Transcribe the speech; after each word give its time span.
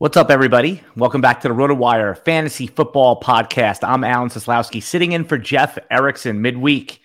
What's 0.00 0.16
up, 0.16 0.30
everybody? 0.30 0.80
Welcome 0.94 1.20
back 1.20 1.40
to 1.40 1.48
the 1.48 1.54
RotoWire 1.54 2.16
Fantasy 2.24 2.68
Football 2.68 3.20
Podcast. 3.20 3.80
I'm 3.82 4.04
Alan 4.04 4.28
Seslowsky, 4.28 4.80
sitting 4.80 5.10
in 5.10 5.24
for 5.24 5.36
Jeff 5.36 5.76
Erickson 5.90 6.40
midweek. 6.40 7.00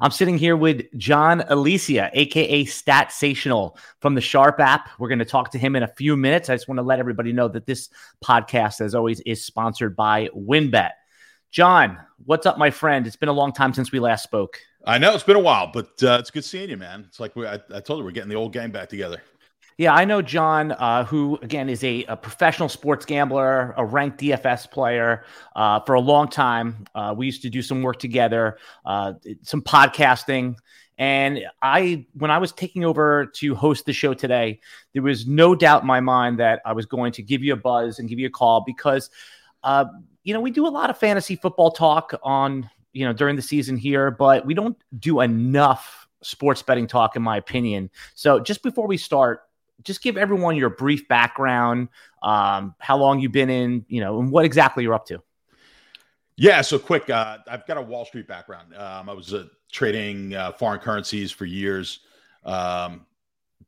I'm 0.00 0.10
sitting 0.10 0.36
here 0.36 0.56
with 0.56 0.82
John 0.98 1.42
Alesia, 1.42 2.10
aka 2.12 2.64
Statsational 2.64 3.78
from 4.00 4.16
the 4.16 4.20
Sharp 4.20 4.58
app. 4.58 4.88
We're 4.98 5.06
going 5.06 5.20
to 5.20 5.24
talk 5.24 5.52
to 5.52 5.58
him 5.58 5.76
in 5.76 5.84
a 5.84 5.94
few 5.96 6.16
minutes. 6.16 6.50
I 6.50 6.56
just 6.56 6.66
want 6.66 6.78
to 6.78 6.82
let 6.82 6.98
everybody 6.98 7.32
know 7.32 7.46
that 7.46 7.64
this 7.64 7.88
podcast, 8.24 8.80
as 8.80 8.96
always, 8.96 9.20
is 9.20 9.44
sponsored 9.44 9.94
by 9.94 10.26
WynnBET. 10.36 10.90
John, 11.52 11.96
what's 12.24 12.44
up, 12.44 12.58
my 12.58 12.72
friend? 12.72 13.06
It's 13.06 13.14
been 13.14 13.28
a 13.28 13.32
long 13.32 13.52
time 13.52 13.72
since 13.72 13.92
we 13.92 14.00
last 14.00 14.24
spoke. 14.24 14.58
I 14.84 14.98
know 14.98 15.14
it's 15.14 15.22
been 15.22 15.36
a 15.36 15.38
while, 15.38 15.70
but 15.72 16.02
uh, 16.02 16.16
it's 16.18 16.32
good 16.32 16.44
seeing 16.44 16.70
you, 16.70 16.76
man. 16.76 17.04
It's 17.06 17.20
like 17.20 17.36
we, 17.36 17.46
I, 17.46 17.60
I 17.72 17.78
told 17.78 18.00
you 18.00 18.04
we're 18.04 18.10
getting 18.10 18.30
the 18.30 18.34
old 18.34 18.52
gang 18.52 18.72
back 18.72 18.88
together. 18.88 19.22
Yeah, 19.78 19.94
I 19.94 20.04
know 20.04 20.20
John, 20.20 20.72
uh, 20.72 21.04
who 21.04 21.38
again 21.42 21.68
is 21.68 21.82
a, 21.82 22.04
a, 22.04 22.16
professional 22.16 22.68
sports 22.68 23.06
gambler, 23.06 23.74
a 23.76 23.84
ranked 23.84 24.20
DFS 24.20 24.70
player 24.70 25.24
uh, 25.56 25.80
for 25.80 25.94
a 25.94 26.00
long 26.00 26.28
time. 26.28 26.84
Uh, 26.94 27.14
we 27.16 27.26
used 27.26 27.42
to 27.42 27.50
do 27.50 27.62
some 27.62 27.82
work 27.82 27.98
together, 27.98 28.58
uh, 28.84 29.14
some 29.42 29.62
podcasting. 29.62 30.56
And 30.98 31.40
I, 31.62 32.06
when 32.12 32.30
I 32.30 32.38
was 32.38 32.52
taking 32.52 32.84
over 32.84 33.26
to 33.36 33.54
host 33.54 33.86
the 33.86 33.94
show 33.94 34.12
today, 34.12 34.60
there 34.92 35.02
was 35.02 35.26
no 35.26 35.54
doubt 35.54 35.82
in 35.82 35.86
my 35.86 36.00
mind 36.00 36.38
that 36.38 36.60
I 36.66 36.74
was 36.74 36.84
going 36.84 37.12
to 37.12 37.22
give 37.22 37.42
you 37.42 37.54
a 37.54 37.56
buzz 37.56 37.98
and 37.98 38.08
give 38.08 38.18
you 38.18 38.26
a 38.26 38.30
call 38.30 38.62
because, 38.66 39.08
uh, 39.64 39.86
you 40.22 40.34
know, 40.34 40.40
we 40.40 40.50
do 40.50 40.66
a 40.66 40.68
lot 40.68 40.90
of 40.90 40.98
fantasy 40.98 41.34
football 41.34 41.70
talk 41.70 42.12
on, 42.22 42.68
you 42.92 43.06
know, 43.06 43.12
during 43.14 43.36
the 43.36 43.42
season 43.42 43.76
here, 43.78 44.10
but 44.10 44.44
we 44.44 44.52
don't 44.52 44.76
do 44.98 45.20
enough 45.20 46.06
sports 46.22 46.62
betting 46.62 46.86
talk, 46.86 47.16
in 47.16 47.22
my 47.22 47.38
opinion. 47.38 47.90
So 48.14 48.38
just 48.38 48.62
before 48.62 48.86
we 48.86 48.98
start, 48.98 49.40
just 49.84 50.02
give 50.02 50.16
everyone 50.16 50.56
your 50.56 50.70
brief 50.70 51.08
background, 51.08 51.88
um, 52.22 52.74
how 52.78 52.96
long 52.96 53.20
you've 53.20 53.32
been 53.32 53.50
in, 53.50 53.84
you 53.88 54.00
know, 54.00 54.20
and 54.20 54.30
what 54.30 54.44
exactly 54.44 54.84
you're 54.84 54.94
up 54.94 55.06
to. 55.06 55.22
Yeah, 56.36 56.62
so 56.62 56.78
quick. 56.78 57.10
Uh, 57.10 57.38
I've 57.46 57.66
got 57.66 57.76
a 57.76 57.82
Wall 57.82 58.04
Street 58.04 58.26
background. 58.26 58.74
Um, 58.74 59.08
I 59.08 59.12
was 59.12 59.34
uh, 59.34 59.46
trading 59.70 60.34
uh, 60.34 60.52
foreign 60.52 60.80
currencies 60.80 61.30
for 61.30 61.44
years. 61.44 62.00
Um, 62.44 63.06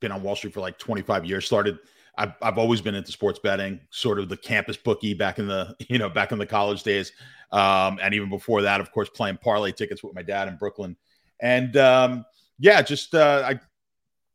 been 0.01 0.13
on 0.13 0.23
Wall 0.23 0.37
Street 0.37 0.55
for 0.55 0.61
like 0.61 0.79
25 0.79 1.25
years. 1.25 1.47
Started. 1.47 1.79
I've, 2.17 2.33
I've 2.43 2.59
always 2.59 2.81
been 2.81 2.95
into 2.95 3.13
sports 3.13 3.39
betting, 3.39 3.81
sort 3.91 4.19
of 4.19 4.29
the 4.29 4.37
campus 4.37 4.77
bookie 4.77 5.15
back 5.15 5.39
in 5.39 5.47
the 5.47 5.75
you 5.89 5.99
know 5.99 6.09
back 6.09 6.33
in 6.33 6.39
the 6.39 6.47
college 6.47 6.83
days, 6.83 7.13
um, 7.53 7.99
and 8.03 8.15
even 8.15 8.31
before 8.31 8.63
that, 8.63 8.81
of 8.81 8.91
course, 8.93 9.09
playing 9.09 9.39
parlay 9.39 9.73
tickets 9.73 10.03
with 10.03 10.15
my 10.15 10.23
dad 10.23 10.49
in 10.49 10.57
Brooklyn. 10.57 10.97
And 11.41 11.77
um, 11.77 12.25
yeah, 12.59 12.83
just 12.83 13.15
uh, 13.15 13.43
I 13.45 13.61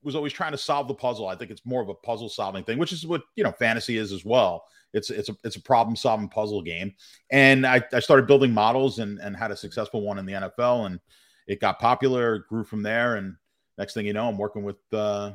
was 0.03 0.15
always 0.15 0.33
trying 0.33 0.51
to 0.51 0.57
solve 0.57 0.87
the 0.87 0.93
puzzle. 0.93 1.27
I 1.27 1.35
think 1.35 1.51
it's 1.51 1.65
more 1.65 1.81
of 1.81 1.89
a 1.89 1.93
puzzle 1.93 2.29
solving 2.29 2.63
thing, 2.63 2.77
which 2.77 2.93
is 2.93 3.05
what 3.05 3.23
you 3.35 3.43
know 3.43 3.51
fantasy 3.51 3.97
is 3.97 4.11
as 4.11 4.23
well. 4.25 4.65
It's 4.93 5.09
it's 5.09 5.29
a 5.29 5.35
it's 5.43 5.55
a 5.55 5.61
problem 5.61 5.95
solving 5.95 6.29
puzzle 6.29 6.61
game. 6.61 6.93
And 7.31 7.65
I, 7.65 7.83
I 7.93 7.99
started 7.99 8.27
building 8.27 8.53
models 8.53 8.99
and 8.99 9.19
and 9.19 9.35
had 9.35 9.51
a 9.51 9.57
successful 9.57 10.01
one 10.01 10.17
in 10.17 10.25
the 10.25 10.33
NFL, 10.33 10.85
and 10.85 10.99
it 11.47 11.59
got 11.59 11.79
popular, 11.79 12.45
grew 12.49 12.63
from 12.63 12.83
there. 12.83 13.15
And 13.15 13.35
next 13.77 13.93
thing 13.93 14.05
you 14.05 14.13
know, 14.13 14.29
I'm 14.29 14.37
working 14.37 14.63
with 14.63 14.77
uh, 14.93 15.31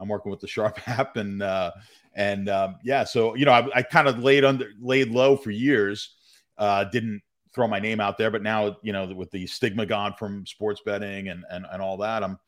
I'm 0.00 0.08
working 0.08 0.30
with 0.30 0.40
the 0.40 0.48
Sharp 0.48 0.80
app, 0.88 1.16
and 1.16 1.42
uh, 1.42 1.70
and 2.14 2.48
um, 2.48 2.76
yeah, 2.82 3.04
so 3.04 3.34
you 3.34 3.44
know 3.44 3.52
I, 3.52 3.68
I 3.76 3.82
kind 3.82 4.08
of 4.08 4.18
laid 4.18 4.44
under 4.44 4.70
laid 4.80 5.10
low 5.10 5.36
for 5.36 5.50
years, 5.50 6.16
uh, 6.58 6.84
didn't 6.84 7.22
throw 7.54 7.68
my 7.68 7.78
name 7.78 8.00
out 8.00 8.18
there, 8.18 8.30
but 8.30 8.42
now 8.42 8.76
you 8.82 8.92
know 8.92 9.06
with 9.06 9.30
the 9.30 9.46
stigma 9.46 9.86
gone 9.86 10.14
from 10.18 10.44
sports 10.46 10.82
betting 10.84 11.28
and 11.28 11.44
and 11.50 11.66
and 11.72 11.80
all 11.80 11.96
that, 11.98 12.22
I'm 12.22 12.38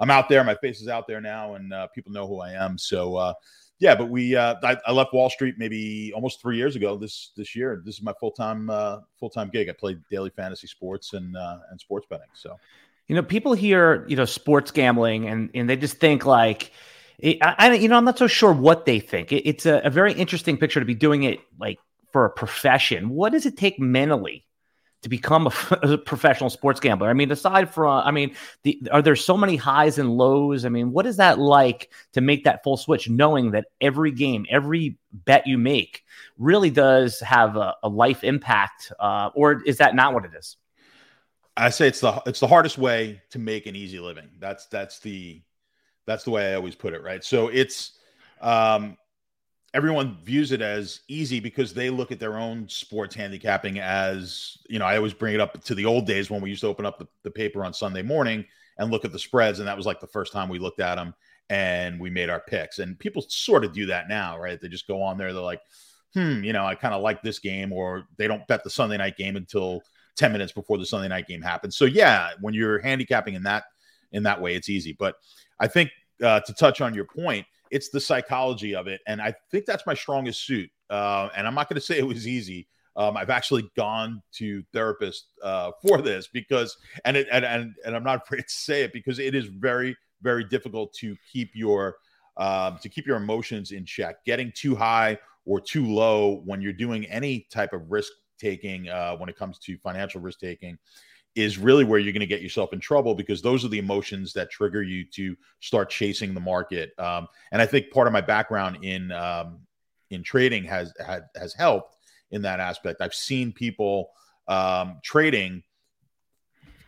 I'm 0.00 0.10
out 0.10 0.28
there. 0.28 0.42
My 0.44 0.54
face 0.56 0.80
is 0.80 0.88
out 0.88 1.06
there 1.06 1.20
now, 1.20 1.54
and 1.54 1.72
uh, 1.72 1.86
people 1.88 2.12
know 2.12 2.26
who 2.26 2.40
I 2.40 2.52
am. 2.52 2.78
So 2.78 3.16
uh, 3.16 3.34
yeah, 3.78 3.94
but 3.94 4.08
we 4.08 4.36
uh, 4.36 4.54
I, 4.62 4.76
I, 4.86 4.92
left 4.92 5.12
Wall 5.12 5.28
Street 5.28 5.56
maybe 5.58 6.12
almost 6.14 6.40
three 6.40 6.56
years 6.56 6.76
ago. 6.76 6.96
This 6.96 7.32
this 7.36 7.54
year, 7.56 7.82
this 7.84 7.96
is 7.96 8.02
my 8.02 8.12
full 8.20 8.30
time 8.30 8.70
uh, 8.70 9.00
full 9.18 9.30
time 9.30 9.50
gig. 9.50 9.68
I 9.68 9.72
play 9.72 9.96
daily 10.10 10.30
fantasy 10.30 10.66
sports 10.66 11.12
and 11.12 11.36
uh, 11.36 11.58
and 11.70 11.80
sports 11.80 12.06
betting. 12.08 12.28
So 12.34 12.58
you 13.08 13.16
know, 13.16 13.22
people 13.22 13.52
hear 13.52 14.06
you 14.08 14.16
know 14.16 14.24
sports 14.24 14.70
gambling, 14.70 15.28
and 15.28 15.50
and 15.54 15.68
they 15.68 15.76
just 15.76 15.98
think 15.98 16.24
like. 16.24 16.72
I, 17.22 17.38
I 17.40 17.74
you 17.74 17.88
know, 17.88 17.96
I'm 17.96 18.04
not 18.04 18.18
so 18.18 18.26
sure 18.26 18.52
what 18.52 18.86
they 18.86 18.98
think. 18.98 19.30
It, 19.30 19.48
it's 19.48 19.66
a, 19.66 19.80
a 19.84 19.88
very 19.88 20.12
interesting 20.12 20.58
picture 20.58 20.80
to 20.80 20.84
be 20.84 20.96
doing 20.96 21.22
it 21.22 21.38
like 21.60 21.78
for 22.12 22.24
a 22.24 22.30
profession. 22.30 23.08
What 23.08 23.30
does 23.30 23.46
it 23.46 23.56
take 23.56 23.78
mentally 23.78 24.44
to 25.04 25.08
become 25.08 25.46
a, 25.46 25.52
a, 25.82 25.98
professional 25.98 26.50
sports 26.50 26.80
gambler? 26.80 27.08
I 27.08 27.12
mean, 27.12 27.30
aside 27.30 27.72
from, 27.72 28.02
I 28.04 28.10
mean, 28.10 28.34
the, 28.64 28.80
are 28.90 29.00
there 29.00 29.14
so 29.16 29.36
many 29.36 29.56
highs 29.56 29.98
and 29.98 30.16
lows? 30.16 30.64
I 30.64 30.68
mean, 30.68 30.92
what 30.92 31.06
is 31.06 31.16
that 31.18 31.38
like 31.38 31.90
to 32.12 32.20
make 32.20 32.44
that 32.44 32.64
full 32.64 32.76
switch, 32.76 33.08
knowing 33.08 33.52
that 33.52 33.66
every 33.80 34.10
game, 34.10 34.46
every 34.50 34.98
bet 35.12 35.46
you 35.46 35.56
make 35.56 36.02
really 36.38 36.70
does 36.70 37.20
have 37.20 37.56
a, 37.56 37.74
a 37.82 37.88
life 37.88 38.24
impact, 38.24 38.92
uh, 38.98 39.30
or 39.34 39.62
is 39.64 39.78
that 39.78 39.94
not 39.94 40.12
what 40.12 40.24
it 40.24 40.32
is? 40.36 40.56
I 41.56 41.70
say 41.70 41.86
it's 41.86 42.00
the 42.00 42.20
it's 42.26 42.40
the 42.40 42.48
hardest 42.48 42.78
way 42.78 43.22
to 43.30 43.38
make 43.38 43.66
an 43.66 43.76
easy 43.76 44.00
living. 44.00 44.28
That's 44.40 44.66
that's 44.66 44.98
the 44.98 45.40
that's 46.04 46.24
the 46.24 46.30
way 46.30 46.50
I 46.50 46.54
always 46.54 46.74
put 46.74 46.94
it. 46.94 47.02
Right. 47.02 47.22
So 47.22 47.46
it's 47.46 47.92
um, 48.40 48.96
everyone 49.74 50.16
views 50.22 50.52
it 50.52 50.62
as 50.62 51.00
easy 51.08 51.40
because 51.40 51.74
they 51.74 51.90
look 51.90 52.12
at 52.12 52.20
their 52.20 52.38
own 52.38 52.66
sports 52.68 53.14
handicapping 53.14 53.80
as 53.80 54.56
you 54.68 54.78
know 54.78 54.86
i 54.86 54.96
always 54.96 55.12
bring 55.12 55.34
it 55.34 55.40
up 55.40 55.62
to 55.64 55.74
the 55.74 55.84
old 55.84 56.06
days 56.06 56.30
when 56.30 56.40
we 56.40 56.48
used 56.48 56.62
to 56.62 56.66
open 56.68 56.86
up 56.86 56.98
the, 56.98 57.06
the, 57.24 57.30
paper 57.30 57.64
on 57.64 57.74
sunday 57.74 58.02
morning 58.02 58.44
and 58.78 58.90
look 58.90 59.04
at 59.04 59.12
the 59.12 59.18
spreads 59.18 59.58
and 59.58 59.68
that 59.68 59.76
was 59.76 59.84
like 59.84 60.00
the 60.00 60.06
first 60.06 60.32
time 60.32 60.48
we 60.48 60.58
looked 60.58 60.80
at 60.80 60.94
them 60.94 61.12
and 61.50 62.00
we 62.00 62.10
made 62.10 62.30
our 62.30 62.40
picks. 62.40 62.78
And 62.78 62.98
people 62.98 63.22
sort 63.28 63.64
of 63.64 63.72
do 63.72 63.86
that 63.86 64.08
now 64.08 64.38
right? 64.38 64.60
They 64.60 64.68
just 64.68 64.86
go 64.86 65.02
on 65.02 65.18
there 65.18 65.32
they're 65.32 65.42
like 65.42 65.60
hmm 66.14 66.44
you 66.44 66.52
know 66.52 66.64
i 66.64 66.76
kind 66.76 66.94
of 66.94 67.02
like 67.02 67.22
this 67.22 67.40
game 67.40 67.72
or 67.72 68.04
they 68.18 68.28
don't 68.28 68.46
bet 68.46 68.62
the 68.62 68.70
sunday 68.70 68.96
night 68.96 69.16
game 69.16 69.34
until 69.34 69.82
10 70.16 70.30
minutes 70.30 70.52
before 70.52 70.78
the 70.78 70.86
sunday 70.86 71.08
night 71.08 71.26
game 71.26 71.42
happens. 71.42 71.76
So 71.76 71.84
yeah 71.84 72.30
when 72.40 72.54
you're 72.54 72.80
handicapping 72.80 73.34
in 73.34 73.42
that 73.44 73.64
in 74.12 74.22
that 74.22 74.40
way 74.40 74.54
it's 74.54 74.68
easy. 74.68 74.92
But 74.96 75.16
i 75.60 75.66
think 75.66 75.90
uh, 76.22 76.40
to 76.40 76.54
touch 76.54 76.80
on 76.80 76.94
your 76.94 77.04
point 77.04 77.44
it's 77.74 77.88
the 77.88 78.00
psychology 78.00 78.72
of 78.76 78.86
it. 78.86 79.00
And 79.08 79.20
I 79.20 79.34
think 79.50 79.66
that's 79.66 79.84
my 79.84 79.94
strongest 79.94 80.46
suit. 80.46 80.70
Uh, 80.88 81.28
and 81.36 81.44
I'm 81.44 81.56
not 81.56 81.68
going 81.68 81.74
to 81.74 81.84
say 81.84 81.98
it 81.98 82.06
was 82.06 82.28
easy. 82.28 82.68
Um, 82.94 83.16
I've 83.16 83.30
actually 83.30 83.68
gone 83.76 84.22
to 84.34 84.62
therapists 84.72 85.22
uh, 85.42 85.72
for 85.82 86.00
this 86.00 86.28
because, 86.32 86.76
and, 87.04 87.16
it, 87.16 87.26
and 87.32 87.44
and 87.44 87.74
and 87.84 87.96
I'm 87.96 88.04
not 88.04 88.22
afraid 88.24 88.42
to 88.42 88.54
say 88.54 88.84
it 88.84 88.92
because 88.92 89.18
it 89.18 89.34
is 89.34 89.46
very 89.46 89.96
very 90.22 90.44
difficult 90.44 90.94
to 91.00 91.16
keep 91.32 91.50
your 91.54 91.96
um, 92.36 92.78
to 92.80 92.88
keep 92.88 93.08
your 93.08 93.16
emotions 93.16 93.72
in 93.72 93.84
check. 93.84 94.24
Getting 94.24 94.52
too 94.54 94.76
high 94.76 95.18
or 95.44 95.60
too 95.60 95.84
low 95.84 96.42
when 96.44 96.62
you're 96.62 96.72
doing 96.72 97.04
any 97.06 97.48
type 97.50 97.72
of 97.72 97.90
risk 97.90 98.12
taking 98.38 98.88
uh, 98.88 99.16
when 99.16 99.28
it 99.28 99.36
comes 99.36 99.58
to 99.58 99.76
financial 99.78 100.20
risk 100.20 100.38
taking 100.38 100.78
is 101.34 101.58
really 101.58 101.84
where 101.84 101.98
you're 101.98 102.12
going 102.12 102.20
to 102.20 102.26
get 102.26 102.42
yourself 102.42 102.72
in 102.72 102.80
trouble 102.80 103.14
because 103.14 103.42
those 103.42 103.64
are 103.64 103.68
the 103.68 103.78
emotions 103.78 104.32
that 104.32 104.50
trigger 104.50 104.82
you 104.82 105.04
to 105.04 105.36
start 105.60 105.90
chasing 105.90 106.32
the 106.32 106.40
market. 106.40 106.92
Um, 106.98 107.26
and 107.50 107.60
I 107.60 107.66
think 107.66 107.90
part 107.90 108.06
of 108.06 108.12
my 108.12 108.20
background 108.20 108.84
in 108.84 109.10
um, 109.12 109.60
in 110.10 110.22
trading 110.22 110.64
has 110.64 110.92
had, 111.04 111.24
has 111.34 111.54
helped 111.54 111.96
in 112.30 112.42
that 112.42 112.60
aspect. 112.60 113.00
I've 113.00 113.14
seen 113.14 113.52
people 113.52 114.10
um, 114.46 115.00
trading 115.02 115.62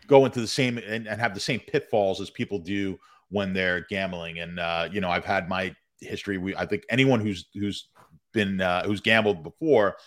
go 0.07 0.25
into 0.25 0.39
the 0.39 0.47
same 0.47 0.77
and, 0.77 1.07
and, 1.07 1.19
have 1.19 1.33
the 1.33 1.39
same 1.39 1.59
pitfalls 1.59 2.21
as 2.21 2.29
people 2.29 2.59
do 2.59 2.97
when 3.29 3.51
they're 3.51 3.85
gambling. 3.89 4.39
And 4.39 4.59
uh, 4.59 4.87
you 4.91 5.01
know, 5.01 5.09
I've 5.09 5.25
had 5.25 5.49
my 5.49 5.75
history. 5.99 6.37
We 6.37 6.55
I 6.55 6.65
think 6.65 6.83
anyone 6.89 7.19
who's 7.19 7.47
who's 7.53 7.89
been 8.33 8.61
uh, 8.61 8.83
who's 8.83 9.01
gambled 9.01 9.43
before 9.43 9.97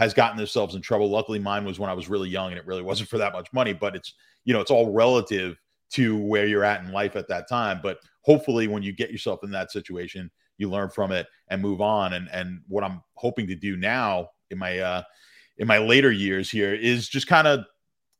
has 0.00 0.14
gotten 0.14 0.38
themselves 0.38 0.74
in 0.74 0.80
trouble. 0.80 1.10
Luckily, 1.10 1.38
mine 1.38 1.62
was 1.62 1.78
when 1.78 1.90
I 1.90 1.92
was 1.92 2.08
really 2.08 2.30
young 2.30 2.48
and 2.48 2.58
it 2.58 2.66
really 2.66 2.80
wasn't 2.80 3.10
for 3.10 3.18
that 3.18 3.34
much 3.34 3.52
money, 3.52 3.74
but 3.74 3.94
it's, 3.94 4.14
you 4.46 4.54
know, 4.54 4.60
it's 4.62 4.70
all 4.70 4.94
relative 4.94 5.58
to 5.90 6.16
where 6.16 6.46
you're 6.46 6.64
at 6.64 6.82
in 6.82 6.90
life 6.90 7.16
at 7.16 7.28
that 7.28 7.50
time. 7.50 7.80
But 7.82 7.98
hopefully, 8.22 8.66
when 8.66 8.82
you 8.82 8.94
get 8.94 9.10
yourself 9.10 9.44
in 9.44 9.50
that 9.50 9.70
situation, 9.70 10.30
you 10.56 10.70
learn 10.70 10.88
from 10.88 11.12
it 11.12 11.26
and 11.50 11.60
move 11.60 11.82
on. 11.82 12.14
And, 12.14 12.30
and 12.32 12.62
what 12.66 12.82
I'm 12.82 13.02
hoping 13.12 13.46
to 13.48 13.54
do 13.54 13.76
now 13.76 14.30
in 14.50 14.56
my, 14.56 14.78
uh, 14.78 15.02
in 15.58 15.66
my 15.66 15.76
later 15.76 16.10
years 16.10 16.50
here 16.50 16.72
is 16.72 17.06
just 17.06 17.26
kind 17.26 17.46
of 17.46 17.66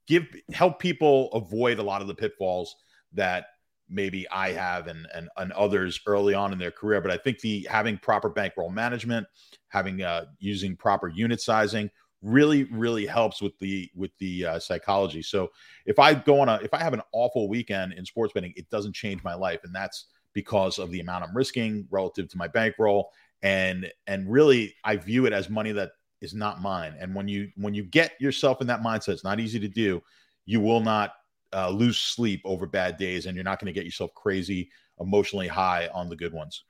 give, 0.07 0.27
help 0.53 0.81
people 0.81 1.33
avoid 1.33 1.79
a 1.79 1.83
lot 1.83 2.03
of 2.03 2.09
the 2.09 2.15
pitfalls 2.15 2.77
that 3.15 3.47
maybe 3.91 4.29
I 4.31 4.53
have 4.53 4.87
and, 4.87 5.07
and 5.15 5.29
and 5.37 5.53
others 5.53 6.01
early 6.07 6.35
on 6.35 6.53
in 6.53 6.59
their 6.59 6.71
career. 6.71 7.01
But 7.01 7.11
I 7.11 7.17
think 7.17 7.41
the 7.41 7.67
having 7.71 7.99
proper 7.99 8.29
bankroll 8.29 8.71
management, 8.71 9.27
having 9.69 10.03
uh, 10.03 10.27
using 10.39 10.77
proper 10.77 11.09
unit 11.09 11.41
sizing 11.41 11.91
really 12.23 12.65
really 12.65 13.07
helps 13.07 13.41
with 13.41 13.59
the 13.59 13.91
with 13.95 14.11
the 14.19 14.47
uh, 14.47 14.59
psychology. 14.59 15.23
So 15.23 15.51
if 15.87 15.99
I 15.99 16.15
go 16.15 16.41
on 16.41 16.49
a 16.49 16.57
if 16.63 16.73
I 16.75 16.79
have 16.79 16.95
an 16.95 17.03
awful 17.13 17.49
weekend 17.49 17.95
in 17.95 18.05
sports 18.05 18.33
betting, 18.33 18.53
it 18.57 18.69
doesn't 18.71 18.95
change 18.95 19.23
my 19.23 19.35
life, 19.35 19.61
and 19.65 19.75
that's 19.75 20.07
because 20.33 20.79
of 20.79 20.91
the 20.91 21.01
amount 21.01 21.25
I'm 21.25 21.37
risking 21.37 21.87
relative 21.91 22.29
to 22.29 22.39
my 22.39 22.49
bankroll. 22.49 23.11
And 23.43 23.91
and 24.07 24.31
really, 24.31 24.75
I 24.85 24.97
view 24.97 25.27
it 25.27 25.33
as 25.33 25.49
money 25.49 25.73
that 25.73 25.93
is 26.21 26.35
not 26.35 26.61
mine. 26.61 26.95
And 27.01 27.15
when 27.15 27.29
you 27.29 27.51
when 27.57 27.75
you 27.75 27.85
get 27.85 28.13
yourself 28.21 28.61
in 28.61 28.67
that 28.67 28.83
mindset, 28.83 29.11
it's 29.11 29.25
not 29.25 29.41
easy 29.41 29.59
to 29.61 29.69
do. 29.69 30.03
You 30.45 30.61
will 30.61 30.81
not 30.81 31.13
uh, 31.53 31.71
lose 31.71 31.99
sleep 31.99 32.41
over 32.45 32.67
bad 32.67 32.97
days, 32.97 33.27
and 33.27 33.35
you're 33.35 33.45
not 33.45 33.59
going 33.59 33.73
to 33.73 33.79
get 33.79 33.85
yourself 33.85 34.15
crazy 34.15 34.71
emotionally 35.01 35.49
high 35.49 35.89
on 35.93 36.09
the 36.09 36.17
good 36.17 36.33
ones. 36.33 36.65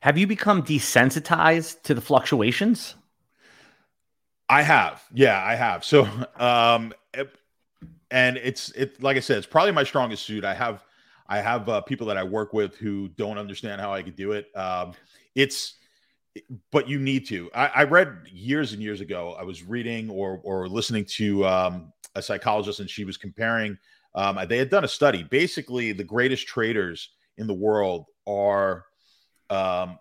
Have 0.00 0.16
you 0.16 0.26
become 0.26 0.62
desensitized 0.62 1.82
to 1.82 1.94
the 1.94 2.00
fluctuations? 2.00 2.94
I 4.48 4.62
have, 4.62 5.02
yeah, 5.12 5.42
I 5.44 5.54
have. 5.54 5.84
So, 5.84 6.08
um, 6.36 6.92
it, 7.12 7.30
and 8.10 8.36
it's 8.38 8.70
it 8.70 9.02
like 9.02 9.16
I 9.16 9.20
said, 9.20 9.38
it's 9.38 9.46
probably 9.46 9.72
my 9.72 9.84
strongest 9.84 10.24
suit. 10.24 10.44
I 10.44 10.54
have, 10.54 10.84
I 11.28 11.40
have 11.40 11.68
uh, 11.68 11.80
people 11.82 12.06
that 12.06 12.16
I 12.16 12.24
work 12.24 12.52
with 12.52 12.76
who 12.76 13.08
don't 13.08 13.38
understand 13.38 13.80
how 13.80 13.92
I 13.92 14.02
could 14.02 14.16
do 14.16 14.32
it. 14.32 14.46
Um, 14.56 14.92
it's, 15.34 15.74
but 16.70 16.88
you 16.88 16.98
need 16.98 17.26
to. 17.26 17.50
I, 17.54 17.66
I 17.66 17.82
read 17.84 18.28
years 18.32 18.72
and 18.72 18.80
years 18.80 19.00
ago. 19.00 19.36
I 19.38 19.42
was 19.42 19.62
reading 19.62 20.08
or 20.08 20.40
or 20.42 20.68
listening 20.68 21.04
to 21.16 21.44
um, 21.46 21.92
a 22.14 22.22
psychologist, 22.22 22.80
and 22.80 22.88
she 22.88 23.04
was 23.04 23.16
comparing 23.16 23.76
um, 24.14 24.38
they 24.48 24.58
had 24.58 24.70
done 24.70 24.84
a 24.84 24.88
study. 24.88 25.22
Basically, 25.22 25.92
the 25.92 26.04
greatest 26.04 26.46
traders 26.46 27.10
in 27.36 27.46
the 27.46 27.54
world 27.54 28.06
are 28.26 28.84
um, 29.50 29.98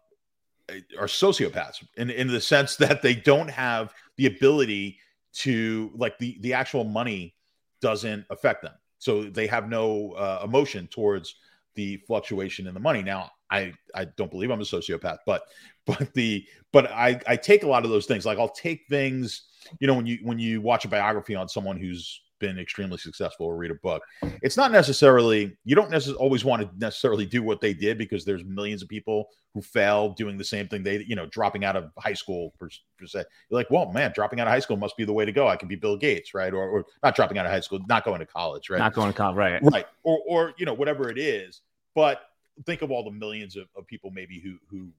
are 0.99 1.07
sociopaths 1.07 1.85
in, 1.97 2.09
in 2.09 2.27
the 2.27 2.41
sense 2.41 2.75
that 2.77 3.01
they 3.01 3.15
don't 3.15 3.49
have 3.49 3.93
the 4.17 4.25
ability 4.25 4.99
to 5.33 5.91
like 5.95 6.17
the 6.17 6.37
the 6.41 6.53
actual 6.53 6.83
money 6.83 7.35
doesn't 7.81 8.25
affect 8.29 8.63
them. 8.63 8.73
So 8.99 9.23
they 9.23 9.47
have 9.47 9.69
no 9.69 10.13
uh, 10.13 10.41
emotion 10.43 10.87
towards 10.87 11.35
the 11.75 11.97
fluctuation 12.07 12.65
in 12.67 12.73
the 12.73 12.79
money. 12.79 13.03
Now, 13.03 13.29
I 13.51 13.73
I 13.93 14.05
don't 14.05 14.31
believe 14.31 14.49
I'm 14.49 14.61
a 14.61 14.63
sociopath, 14.63 15.19
but 15.25 15.43
but 15.85 16.13
the 16.13 16.45
but 16.73 16.91
I 16.91 17.19
I 17.27 17.35
take 17.35 17.63
a 17.63 17.67
lot 17.67 17.85
of 17.85 17.91
those 17.91 18.05
things. 18.05 18.25
Like 18.25 18.39
I'll 18.39 18.49
take 18.49 18.85
things, 18.89 19.43
you 19.79 19.87
know, 19.87 19.93
when 19.93 20.05
you 20.05 20.19
when 20.23 20.39
you 20.39 20.61
watch 20.61 20.85
a 20.85 20.89
biography 20.89 21.35
on 21.35 21.47
someone 21.47 21.77
who's 21.77 22.21
been 22.39 22.59
extremely 22.59 22.97
successful 22.97 23.45
or 23.45 23.57
read 23.57 23.71
a 23.71 23.75
book. 23.75 24.03
It's 24.41 24.57
not 24.57 24.71
necessarily 24.71 25.55
you 25.65 25.75
don't 25.75 25.89
necessarily 25.89 26.21
always 26.21 26.45
want 26.45 26.61
to 26.61 26.69
necessarily 26.77 27.25
do 27.25 27.43
what 27.43 27.61
they 27.61 27.73
did 27.73 27.97
because 27.97 28.25
there's 28.25 28.43
millions 28.43 28.81
of 28.81 28.89
people 28.89 29.29
who 29.53 29.61
fail 29.61 30.09
doing 30.09 30.37
the 30.37 30.43
same 30.43 30.67
thing 30.67 30.83
they 30.83 31.03
you 31.07 31.15
know 31.15 31.25
dropping 31.27 31.65
out 31.65 31.75
of 31.75 31.91
high 31.97 32.13
school 32.13 32.53
per, 32.59 32.69
per 32.97 33.05
se. 33.05 33.23
You're 33.49 33.59
like, 33.59 33.69
well, 33.69 33.91
man, 33.91 34.11
dropping 34.13 34.39
out 34.39 34.47
of 34.47 34.51
high 34.51 34.59
school 34.59 34.77
must 34.77 34.97
be 34.97 35.05
the 35.05 35.13
way 35.13 35.25
to 35.25 35.31
go. 35.31 35.47
I 35.47 35.55
can 35.55 35.67
be 35.67 35.75
Bill 35.75 35.97
Gates, 35.97 36.33
right? 36.33 36.53
Or, 36.53 36.67
or 36.67 36.85
not 37.03 37.15
dropping 37.15 37.37
out 37.37 37.45
of 37.45 37.51
high 37.51 37.59
school, 37.59 37.79
not 37.87 38.05
going 38.05 38.19
to 38.19 38.25
college, 38.25 38.69
right? 38.69 38.79
Not 38.79 38.93
going 38.93 39.11
to 39.11 39.17
college, 39.17 39.37
right? 39.37 39.63
Right. 39.63 39.85
Or 40.03 40.19
or 40.27 40.53
you 40.57 40.65
know 40.65 40.73
whatever 40.73 41.09
it 41.09 41.17
is. 41.17 41.61
But 41.95 42.21
think 42.65 42.81
of 42.81 42.91
all 42.91 43.03
the 43.03 43.11
millions 43.11 43.55
of, 43.55 43.67
of 43.75 43.87
people 43.87 44.11
maybe 44.11 44.39
who 44.39 44.57
who 44.69 44.89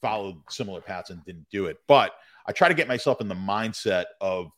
followed 0.00 0.36
similar 0.48 0.80
paths 0.80 1.10
and 1.10 1.24
didn't 1.24 1.46
do 1.50 1.66
it. 1.66 1.78
But 1.86 2.12
I 2.46 2.52
try 2.52 2.68
to 2.68 2.74
get 2.74 2.88
myself 2.88 3.20
in 3.20 3.28
the 3.28 3.34
mindset 3.34 4.06
of 4.20 4.50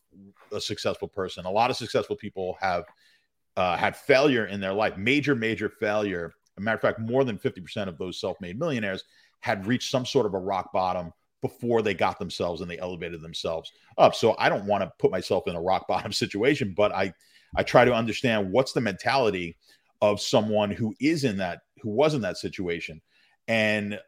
a 0.52 0.60
successful 0.60 1.08
person. 1.08 1.44
A 1.44 1.50
lot 1.50 1.70
of 1.70 1.76
successful 1.76 2.16
people 2.16 2.56
have 2.60 2.84
uh, 3.56 3.76
had 3.76 3.96
failure 3.96 4.46
in 4.46 4.60
their 4.60 4.72
life, 4.72 4.96
major, 4.96 5.34
major 5.34 5.68
failure. 5.68 6.32
Matter 6.58 6.76
of 6.76 6.82
fact, 6.82 7.00
more 7.00 7.24
than 7.24 7.38
50% 7.38 7.88
of 7.88 7.98
those 7.98 8.20
self 8.20 8.40
made 8.40 8.58
millionaires 8.58 9.04
had 9.40 9.66
reached 9.66 9.90
some 9.90 10.06
sort 10.06 10.26
of 10.26 10.34
a 10.34 10.38
rock 10.38 10.72
bottom 10.72 11.12
before 11.40 11.82
they 11.82 11.94
got 11.94 12.18
themselves 12.18 12.60
and 12.60 12.70
they 12.70 12.78
elevated 12.78 13.20
themselves 13.20 13.72
up. 13.98 14.14
So 14.14 14.36
I 14.38 14.48
don't 14.48 14.66
want 14.66 14.82
to 14.84 14.92
put 14.98 15.10
myself 15.10 15.48
in 15.48 15.56
a 15.56 15.60
rock 15.60 15.88
bottom 15.88 16.12
situation, 16.12 16.74
but 16.76 16.92
I, 16.92 17.12
I 17.56 17.62
try 17.62 17.84
to 17.84 17.94
understand 17.94 18.52
what's 18.52 18.72
the 18.72 18.80
mentality 18.80 19.56
of 20.00 20.20
someone 20.20 20.70
who 20.70 20.94
is 21.00 21.24
in 21.24 21.36
that, 21.38 21.62
who 21.80 21.90
was 21.90 22.14
in 22.14 22.20
that 22.22 22.36
situation. 22.36 23.00
And 23.48 23.98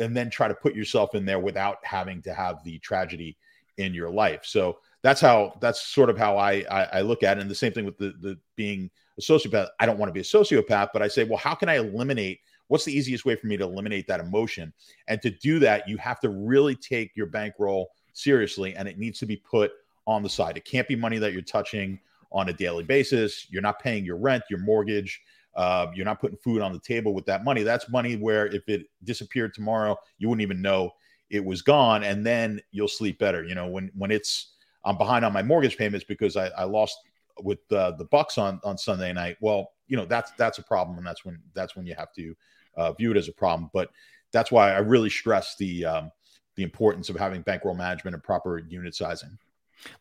and 0.00 0.16
then 0.16 0.30
try 0.30 0.48
to 0.48 0.54
put 0.54 0.74
yourself 0.74 1.14
in 1.14 1.24
there 1.24 1.38
without 1.38 1.78
having 1.82 2.22
to 2.22 2.34
have 2.34 2.62
the 2.64 2.78
tragedy 2.78 3.36
in 3.76 3.94
your 3.94 4.10
life. 4.10 4.40
So 4.44 4.78
that's 5.02 5.20
how 5.20 5.56
that's 5.60 5.80
sort 5.80 6.10
of 6.10 6.18
how 6.18 6.36
I 6.36 6.64
I, 6.70 6.82
I 6.84 7.00
look 7.00 7.22
at 7.22 7.38
it. 7.38 7.40
And 7.40 7.50
the 7.50 7.54
same 7.54 7.72
thing 7.72 7.84
with 7.84 7.98
the 7.98 8.14
the 8.20 8.38
being 8.56 8.90
a 9.18 9.22
sociopath. 9.22 9.68
I 9.78 9.86
don't 9.86 9.98
want 9.98 10.08
to 10.08 10.14
be 10.14 10.20
a 10.20 10.22
sociopath, 10.22 10.88
but 10.92 11.02
I 11.02 11.08
say, 11.08 11.24
well, 11.24 11.38
how 11.38 11.54
can 11.54 11.68
I 11.68 11.76
eliminate? 11.76 12.40
What's 12.68 12.84
the 12.84 12.96
easiest 12.96 13.24
way 13.24 13.34
for 13.34 13.46
me 13.46 13.56
to 13.56 13.64
eliminate 13.64 14.06
that 14.06 14.20
emotion? 14.20 14.72
And 15.08 15.20
to 15.22 15.30
do 15.30 15.58
that, 15.60 15.88
you 15.88 15.96
have 15.96 16.20
to 16.20 16.28
really 16.28 16.76
take 16.76 17.10
your 17.16 17.26
bankroll 17.26 17.90
seriously, 18.12 18.76
and 18.76 18.86
it 18.88 18.98
needs 18.98 19.18
to 19.20 19.26
be 19.26 19.36
put 19.36 19.72
on 20.06 20.22
the 20.22 20.28
side. 20.28 20.56
It 20.56 20.64
can't 20.64 20.86
be 20.86 20.96
money 20.96 21.18
that 21.18 21.32
you're 21.32 21.42
touching 21.42 21.98
on 22.32 22.48
a 22.48 22.52
daily 22.52 22.84
basis. 22.84 23.46
You're 23.50 23.62
not 23.62 23.80
paying 23.80 24.04
your 24.04 24.16
rent, 24.16 24.44
your 24.48 24.60
mortgage. 24.60 25.20
Uh, 25.56 25.88
you're 25.94 26.04
not 26.04 26.20
putting 26.20 26.38
food 26.38 26.62
on 26.62 26.72
the 26.72 26.78
table 26.78 27.12
with 27.12 27.26
that 27.26 27.42
money. 27.44 27.64
That's 27.64 27.88
money 27.88 28.16
where 28.16 28.46
if 28.46 28.68
it 28.68 28.86
disappeared 29.02 29.52
tomorrow, 29.52 29.96
you 30.18 30.28
wouldn't 30.28 30.42
even 30.42 30.62
know 30.62 30.92
it 31.28 31.44
was 31.44 31.62
gone, 31.62 32.04
and 32.04 32.24
then 32.24 32.60
you'll 32.70 32.88
sleep 32.88 33.18
better. 33.18 33.44
You 33.44 33.56
know, 33.56 33.66
when 33.66 33.90
when 33.96 34.10
it's 34.10 34.52
I'm 34.84 34.96
behind 34.96 35.24
on 35.24 35.32
my 35.32 35.42
mortgage 35.42 35.76
payments 35.76 36.04
because 36.04 36.36
I, 36.36 36.48
I 36.48 36.64
lost 36.64 36.96
with 37.42 37.60
uh, 37.72 37.92
the 37.92 38.04
Bucks 38.04 38.38
on 38.38 38.60
on 38.64 38.76
Sunday 38.78 39.12
night. 39.12 39.36
Well, 39.40 39.72
you 39.88 39.96
know 39.96 40.04
that's 40.04 40.32
that's 40.32 40.58
a 40.58 40.62
problem, 40.62 40.98
and 40.98 41.06
that's 41.06 41.24
when 41.24 41.40
that's 41.54 41.76
when 41.76 41.86
you 41.86 41.94
have 41.96 42.12
to 42.14 42.34
uh, 42.76 42.92
view 42.92 43.10
it 43.10 43.16
as 43.16 43.28
a 43.28 43.32
problem. 43.32 43.70
But 43.72 43.90
that's 44.32 44.50
why 44.52 44.72
I 44.72 44.78
really 44.78 45.10
stress 45.10 45.56
the 45.56 45.84
um, 45.84 46.12
the 46.56 46.62
importance 46.62 47.08
of 47.08 47.16
having 47.16 47.42
bankroll 47.42 47.74
management 47.74 48.14
and 48.14 48.22
proper 48.22 48.58
unit 48.58 48.94
sizing. 48.94 49.38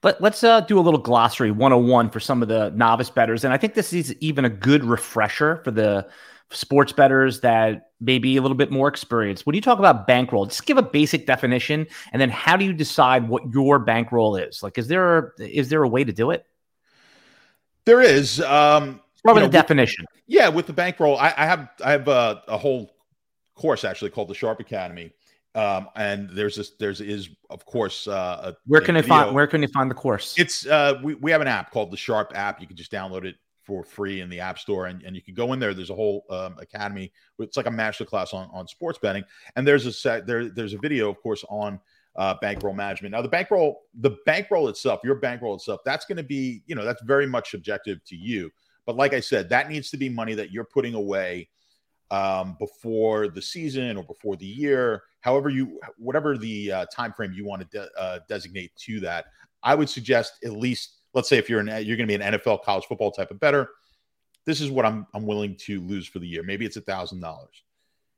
But 0.02 0.20
let's 0.22 0.44
uh, 0.44 0.62
do 0.62 0.78
a 0.78 0.82
little 0.82 1.00
glossary 1.00 1.52
101 1.52 2.10
for 2.10 2.20
some 2.20 2.42
of 2.42 2.50
the 2.50 2.70
novice 2.72 3.10
betters. 3.10 3.46
And 3.46 3.54
I 3.54 3.58
think 3.58 3.76
this 3.76 3.94
is 3.94 4.14
even 4.20 4.44
a 4.44 4.50
good 4.50 4.84
refresher 4.84 5.62
for 5.64 5.72
the 5.72 6.08
sports 6.52 6.92
betters 6.92 7.42
that 7.42 7.92
may 8.02 8.18
be 8.18 8.38
a 8.38 8.42
little 8.42 8.58
bit 8.58 8.72
more 8.72 8.88
experienced. 8.88 9.46
When 9.46 9.56
you 9.56 9.62
talk 9.62 9.80
about 9.80 10.08
bankroll, 10.08 10.46
just 10.46 10.66
give 10.66 10.78
a 10.78 10.82
basic 10.82 11.28
definition, 11.28 11.88
and 12.12 12.22
then 12.22 12.30
how 12.30 12.58
do 12.58 12.66
you 12.66 12.74
decide 12.74 13.28
what 13.28 13.44
your 13.54 13.80
bankroll 13.80 14.36
is? 14.36 14.64
Like, 14.64 14.78
is 14.78 14.88
there 14.88 15.18
a, 15.18 15.32
is 15.40 15.70
there 15.70 15.84
a 15.84 15.88
way 15.88 16.04
to 16.04 16.14
do 16.14 16.32
it? 16.32 16.46
There 17.86 18.02
is. 18.02 18.42
Um, 18.42 19.02
with 19.24 19.36
the 19.36 19.48
definition. 19.50 20.06
Yeah, 20.28 20.48
with 20.50 20.66
the 20.66 20.74
bankroll, 20.74 21.18
I, 21.18 21.34
I 21.36 21.46
have 21.46 21.70
I 21.84 21.92
have 21.92 22.08
a, 22.08 22.44
a 22.48 22.58
whole 22.58 22.96
course 23.56 23.84
actually 23.84 24.12
called 24.12 24.30
the 24.30 24.36
Sharp 24.36 24.60
Academy. 24.60 25.12
Um, 25.56 25.90
and 25.96 26.30
there's 26.30 26.56
this, 26.56 26.72
there's 26.80 27.02
is 27.02 27.30
of 27.50 27.66
course, 27.66 28.08
uh, 28.08 28.54
a, 28.54 28.56
where 28.68 28.82
can 28.82 28.96
I 28.96 29.02
find, 29.02 29.34
where 29.34 29.48
can 29.48 29.62
you 29.62 29.68
find 29.68 29.90
the 29.90 29.96
course? 29.96 30.36
It's, 30.38 30.66
uh, 30.68 31.00
we, 31.04 31.16
we 31.16 31.32
have 31.32 31.42
an 31.42 31.48
app 31.48 31.72
called 31.72 31.92
the 31.92 31.98
Sharp 31.98 32.32
app. 32.36 32.62
You 32.62 32.68
can 32.68 32.78
just 32.78 32.92
download 32.92 33.26
it 33.26 33.36
for 33.70 33.84
free 33.84 34.22
in 34.22 34.30
the 34.30 34.40
app 34.40 34.58
store 34.58 34.88
and, 34.88 35.04
and 35.04 35.16
you 35.16 35.22
can 35.22 35.36
go 35.36 35.54
in 35.54 35.60
there. 35.60 35.76
There's 35.76 35.92
a 35.92 35.96
whole, 35.96 36.26
um, 36.32 36.56
academy. 36.60 37.12
It's 37.38 37.56
like 37.56 37.68
a 37.68 37.72
master 37.72 38.04
class 38.04 38.34
on, 38.34 38.50
on 38.52 38.68
sports 38.68 38.98
betting. 38.98 39.24
And 39.56 39.68
there's 39.68 39.86
a 39.86 39.94
set, 39.94 40.26
there, 40.26 40.50
there's 40.50 40.74
a 40.74 40.80
video 40.80 41.08
of 41.08 41.22
course 41.22 41.46
on, 41.50 41.80
uh, 42.16 42.34
bankroll 42.42 42.74
management. 42.74 43.12
Now 43.12 43.22
the 43.22 43.30
bankroll, 43.30 43.84
the 43.94 44.18
bankroll 44.26 44.70
itself, 44.70 45.02
your 45.04 45.16
bankroll 45.16 45.54
itself, 45.54 45.82
that's 45.86 46.06
going 46.08 46.18
to 46.18 46.24
be, 46.24 46.64
you 46.66 46.74
know, 46.74 46.84
that's 46.84 47.04
very 47.04 47.28
much 47.28 47.52
subjective 47.52 48.04
to 48.06 48.16
you. 48.16 48.50
But 48.88 48.96
like 48.96 49.14
I 49.14 49.20
said, 49.20 49.50
that 49.50 49.70
needs 49.70 49.92
to 49.92 49.98
be 49.98 50.10
money 50.10 50.34
that 50.34 50.52
you're 50.52 50.64
putting 50.64 50.96
away 50.96 51.50
um, 52.10 52.58
before 52.58 53.28
the 53.28 53.42
season 53.42 53.98
or 53.98 54.04
before 54.04 54.36
the 54.36 54.48
year, 54.48 55.04
however 55.22 55.50
you, 55.50 55.80
whatever 55.98 56.40
the 56.40 56.72
uh, 56.72 56.86
time 56.88 57.14
frame 57.14 57.32
you 57.32 57.46
want 57.46 57.62
to 57.62 57.68
de- 57.78 58.02
uh, 58.02 58.18
designate 58.28 58.76
to 58.78 59.00
that. 59.02 59.26
I 59.62 59.76
would 59.76 59.90
suggest 59.90 60.44
at 60.44 60.54
least, 60.54 60.99
let's 61.14 61.30
say, 61.30 61.38
if 61.38 61.50
you're 61.50 61.60
an 61.60 61.68
you're 61.68 61.98
going 61.98 62.08
to 62.08 62.18
be 62.18 62.24
an 62.24 62.34
NFL 62.34 62.64
college 62.64 62.86
football 62.86 63.12
type 63.12 63.32
of 63.32 63.40
better, 63.40 63.70
this 64.46 64.62
is 64.62 64.70
what 64.70 64.86
I'm 64.86 65.08
I'm 65.14 65.26
willing 65.26 65.56
to 65.66 65.82
lose 65.82 66.08
for 66.08 66.20
the 66.20 66.28
year. 66.28 66.44
Maybe 66.44 66.66
it's 66.66 66.78
a 66.78 66.82
thousand 66.82 67.22
dollars, 67.22 67.64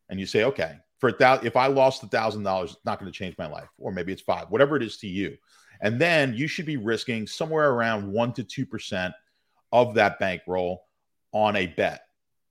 and 0.10 0.20
you 0.20 0.26
say, 0.26 0.44
okay, 0.46 0.78
for 1.00 1.12
that, 1.14 1.46
if 1.46 1.56
I 1.56 1.68
lost 1.68 2.04
a 2.04 2.08
thousand 2.08 2.44
dollars, 2.44 2.72
it's 2.72 2.86
not 2.86 3.00
going 3.00 3.12
to 3.12 3.18
change 3.18 3.38
my 3.38 3.48
life, 3.48 3.70
or 3.78 3.92
maybe 3.92 4.12
it's 4.12 4.22
five, 4.22 4.50
whatever 4.50 4.76
it 4.76 4.84
is 4.84 4.98
to 4.98 5.08
you, 5.08 5.38
and 5.82 6.00
then 6.00 6.34
you 6.34 6.48
should 6.48 6.66
be 6.66 6.78
risking 6.78 7.28
somewhere 7.28 7.72
around 7.72 8.12
one 8.12 8.34
to 8.34 8.44
two 8.44 8.66
percent 8.66 9.14
of 9.72 9.96
that 9.96 10.20
bankroll 10.20 10.84
on 11.32 11.56
a 11.56 11.68
bet. 11.68 12.02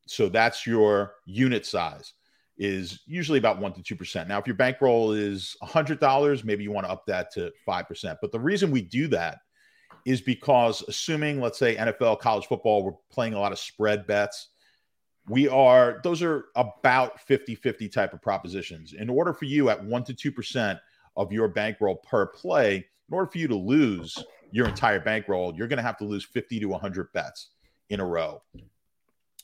So 0.07 0.29
that's 0.29 0.67
your 0.67 1.15
unit 1.27 1.67
size 1.67 2.15
is 2.59 3.01
usually 3.07 3.39
about 3.39 3.59
one 3.59 3.73
to 3.73 3.83
two 3.83 3.97
percent. 3.97 4.29
Now, 4.29 4.39
if 4.39 4.47
your 4.47 4.57
bankroll 4.57 5.13
is 5.13 5.57
a 5.63 5.67
hundred 5.67 6.01
dollars, 6.01 6.45
maybe 6.45 6.63
you 6.63 6.73
want 6.73 6.87
to 6.87 6.93
up 6.93 7.07
that 7.07 7.33
to 7.33 7.53
five 7.65 7.89
percent. 7.89 8.19
But 8.21 8.33
the 8.33 8.41
reason 8.41 8.71
we 8.71 8.83
do 8.83 9.09
that 9.09 9.39
is 10.04 10.21
because 10.21 10.83
assuming, 10.88 11.40
let's 11.40 11.59
say, 11.59 11.76
NFL, 11.76 12.21
college 12.21 12.47
football, 12.47 12.83
we're 12.83 12.92
playing 13.11 13.35
a 13.35 13.38
lot 13.38 13.52
of 13.52 13.59
spread 13.59 14.07
bets. 14.07 14.49
We 15.28 15.49
are, 15.49 16.00
those 16.02 16.23
are 16.23 16.47
about 16.57 17.21
50 17.21 17.54
50 17.54 17.88
type 17.88 18.12
of 18.12 18.23
propositions. 18.23 18.95
In 18.95 19.09
order 19.11 19.33
for 19.33 19.45
you 19.45 19.71
at 19.71 19.85
one 19.85 20.04
to 20.04 20.14
2% 20.14 20.80
of 21.16 21.33
your 21.33 21.49
bankroll 21.49 21.97
per 21.97 22.26
play, 22.26 22.76
in 22.76 23.14
order 23.14 23.30
for 23.30 23.38
you 23.38 23.49
to 23.49 23.57
lose 23.57 24.16
your 24.50 24.69
entire 24.69 25.00
bankroll, 25.00 25.54
you're 25.54 25.69
going 25.69 25.76
to 25.76 25.83
have 25.83 25.99
to 25.99 26.04
lose 26.04 26.25
50 26.25 26.61
to 26.61 26.66
100 26.66 27.12
bets 27.12 27.50
in 27.90 28.00
a 28.00 28.07
row. 28.07 28.42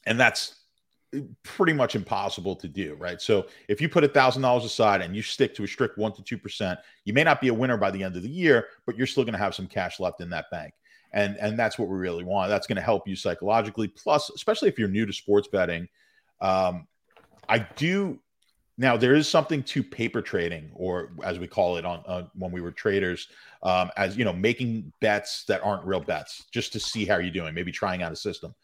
And 0.06 0.18
that's 0.18 0.54
pretty 1.42 1.72
much 1.72 1.94
impossible 1.94 2.56
to 2.56 2.68
do, 2.68 2.94
right? 2.94 3.20
So 3.20 3.46
if 3.68 3.80
you 3.80 3.88
put 3.88 4.04
a 4.04 4.08
thousand 4.08 4.42
dollars 4.42 4.64
aside 4.64 5.00
and 5.00 5.14
you 5.14 5.22
stick 5.22 5.54
to 5.54 5.64
a 5.64 5.68
strict 5.68 5.98
one 5.98 6.12
to 6.12 6.22
two 6.22 6.38
percent, 6.38 6.78
you 7.04 7.12
may 7.12 7.24
not 7.24 7.40
be 7.40 7.48
a 7.48 7.54
winner 7.54 7.76
by 7.76 7.90
the 7.90 8.02
end 8.02 8.16
of 8.16 8.22
the 8.22 8.28
year, 8.28 8.68
but 8.86 8.96
you're 8.96 9.06
still 9.06 9.24
going 9.24 9.34
to 9.34 9.38
have 9.38 9.54
some 9.54 9.66
cash 9.66 10.00
left 10.00 10.20
in 10.20 10.30
that 10.30 10.50
bank, 10.50 10.74
and 11.12 11.36
and 11.36 11.58
that's 11.58 11.78
what 11.78 11.88
we 11.88 11.96
really 11.96 12.24
want. 12.24 12.50
That's 12.50 12.66
going 12.66 12.76
to 12.76 12.82
help 12.82 13.06
you 13.06 13.16
psychologically. 13.16 13.88
Plus, 13.88 14.30
especially 14.30 14.68
if 14.68 14.78
you're 14.78 14.88
new 14.88 15.06
to 15.06 15.12
sports 15.12 15.48
betting, 15.48 15.88
um, 16.40 16.86
I 17.48 17.60
do. 17.76 18.20
Now 18.78 18.98
there 18.98 19.14
is 19.14 19.26
something 19.26 19.62
to 19.62 19.82
paper 19.82 20.20
trading, 20.20 20.70
or 20.74 21.12
as 21.24 21.38
we 21.38 21.46
call 21.46 21.78
it 21.78 21.86
on 21.86 22.02
uh, 22.06 22.24
when 22.34 22.52
we 22.52 22.60
were 22.60 22.72
traders, 22.72 23.28
um, 23.62 23.90
as 23.96 24.18
you 24.18 24.24
know, 24.24 24.34
making 24.34 24.92
bets 25.00 25.44
that 25.44 25.62
aren't 25.62 25.86
real 25.86 26.00
bets, 26.00 26.44
just 26.52 26.74
to 26.74 26.80
see 26.80 27.06
how 27.06 27.16
you're 27.16 27.30
doing, 27.30 27.54
maybe 27.54 27.72
trying 27.72 28.02
out 28.02 28.12
a 28.12 28.16
system. 28.16 28.54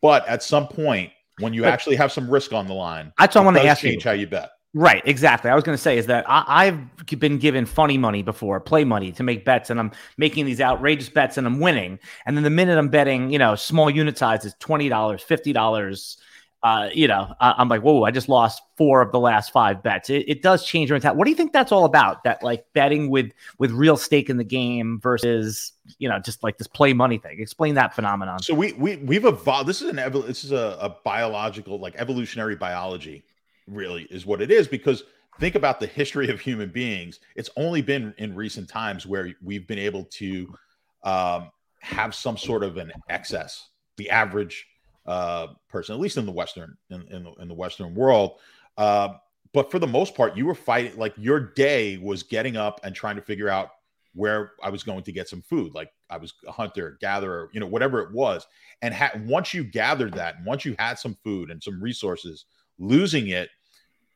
But 0.00 0.26
at 0.26 0.42
some 0.42 0.66
point, 0.66 1.12
when 1.42 1.52
you 1.52 1.62
but, 1.62 1.72
actually 1.72 1.96
have 1.96 2.12
some 2.12 2.30
risk 2.30 2.52
on 2.52 2.66
the 2.66 2.74
line. 2.74 3.12
That's 3.18 3.34
what 3.34 3.42
I 3.42 3.44
want 3.44 3.56
to 3.58 3.66
ask 3.66 3.82
change 3.82 4.04
you. 4.04 4.08
how 4.10 4.14
you 4.14 4.26
bet. 4.26 4.52
Right, 4.74 5.02
exactly. 5.04 5.50
I 5.50 5.54
was 5.54 5.64
going 5.64 5.76
to 5.76 5.82
say 5.82 5.98
is 5.98 6.06
that 6.06 6.24
I, 6.26 6.64
have 6.64 7.18
been 7.18 7.36
given 7.36 7.66
funny 7.66 7.98
money 7.98 8.22
before, 8.22 8.58
play 8.58 8.84
money 8.84 9.12
to 9.12 9.22
make 9.22 9.44
bets, 9.44 9.68
and 9.68 9.78
I'm 9.78 9.92
making 10.16 10.46
these 10.46 10.62
outrageous 10.62 11.10
bets 11.10 11.36
and 11.36 11.46
I'm 11.46 11.60
winning. 11.60 11.98
And 12.24 12.36
then 12.36 12.42
the 12.42 12.50
minute 12.50 12.78
I'm 12.78 12.88
betting, 12.88 13.30
you 13.30 13.38
know, 13.38 13.54
small 13.54 13.90
unit 13.90 14.16
size 14.16 14.46
is 14.46 14.54
twenty 14.60 14.88
dollars, 14.88 15.22
fifty 15.22 15.52
dollars, 15.52 16.16
uh, 16.62 16.88
you 16.94 17.08
know, 17.08 17.34
I, 17.40 17.60
am 17.60 17.68
like, 17.68 17.82
whoa, 17.82 18.04
I 18.04 18.12
just 18.12 18.28
lost 18.28 18.62
four 18.76 19.02
of 19.02 19.10
the 19.10 19.18
last 19.18 19.50
five 19.50 19.82
bets. 19.82 20.10
It, 20.10 20.28
it 20.28 20.42
does 20.42 20.64
change 20.64 20.90
your 20.90 20.94
mentality. 20.94 21.18
What 21.18 21.24
do 21.24 21.30
you 21.30 21.36
think 21.36 21.52
that's 21.52 21.72
all 21.72 21.84
about? 21.84 22.22
That 22.22 22.42
like 22.42 22.64
betting 22.72 23.10
with 23.10 23.32
with 23.58 23.72
real 23.72 23.96
stake 23.96 24.30
in 24.30 24.36
the 24.36 24.44
game 24.44 25.00
versus 25.00 25.72
you 25.98 26.08
know 26.08 26.20
just 26.20 26.44
like 26.44 26.58
this 26.58 26.68
play 26.68 26.92
money 26.92 27.18
thing. 27.18 27.40
Explain 27.40 27.74
that 27.74 27.94
phenomenon. 27.94 28.40
So 28.42 28.54
we 28.54 28.72
we 28.74 28.96
we've 28.96 29.24
evolved. 29.24 29.68
This 29.68 29.82
is 29.82 29.90
an 29.90 29.96
evo- 29.96 30.26
this 30.26 30.44
is 30.44 30.52
a, 30.52 30.78
a 30.80 30.96
biological 31.04 31.80
like 31.80 31.96
evolutionary 31.96 32.54
biology, 32.54 33.24
really 33.66 34.04
is 34.04 34.24
what 34.24 34.40
it 34.40 34.52
is 34.52 34.68
because 34.68 35.02
think 35.40 35.56
about 35.56 35.80
the 35.80 35.86
history 35.88 36.28
of 36.30 36.40
human 36.40 36.70
beings. 36.70 37.18
It's 37.34 37.50
only 37.56 37.82
been 37.82 38.14
in 38.18 38.36
recent 38.36 38.68
times 38.68 39.04
where 39.04 39.32
we've 39.42 39.66
been 39.66 39.80
able 39.80 40.04
to 40.04 40.54
um, 41.02 41.50
have 41.80 42.14
some 42.14 42.36
sort 42.36 42.62
of 42.62 42.76
an 42.76 42.92
excess. 43.08 43.70
The 43.96 44.08
average 44.10 44.66
uh, 45.06 45.48
person, 45.68 45.94
at 45.94 46.00
least 46.00 46.16
in 46.16 46.26
the 46.26 46.32
Western 46.32 46.76
in, 46.90 47.02
in, 47.08 47.24
the, 47.24 47.32
in 47.34 47.48
the 47.48 47.54
Western 47.54 47.94
world. 47.94 48.38
Uh, 48.76 49.14
but 49.52 49.70
for 49.70 49.78
the 49.78 49.86
most 49.86 50.14
part, 50.14 50.36
you 50.36 50.46
were 50.46 50.54
fighting 50.54 50.96
like 50.98 51.14
your 51.16 51.40
day 51.40 51.98
was 51.98 52.22
getting 52.22 52.56
up 52.56 52.80
and 52.84 52.94
trying 52.94 53.16
to 53.16 53.22
figure 53.22 53.48
out 53.48 53.70
where 54.14 54.52
I 54.62 54.70
was 54.70 54.82
going 54.82 55.02
to 55.04 55.12
get 55.12 55.28
some 55.28 55.42
food. 55.42 55.74
Like 55.74 55.90
I 56.10 56.16
was 56.16 56.34
a 56.46 56.52
hunter, 56.52 56.98
gatherer, 57.00 57.50
you 57.52 57.60
know, 57.60 57.66
whatever 57.66 58.00
it 58.00 58.12
was. 58.12 58.46
And 58.82 58.94
ha- 58.94 59.12
once 59.24 59.54
you 59.54 59.64
gathered 59.64 60.14
that, 60.14 60.36
and 60.36 60.46
once 60.46 60.64
you 60.64 60.74
had 60.78 60.98
some 60.98 61.16
food 61.24 61.50
and 61.50 61.62
some 61.62 61.82
resources, 61.82 62.46
losing 62.78 63.28
it 63.28 63.50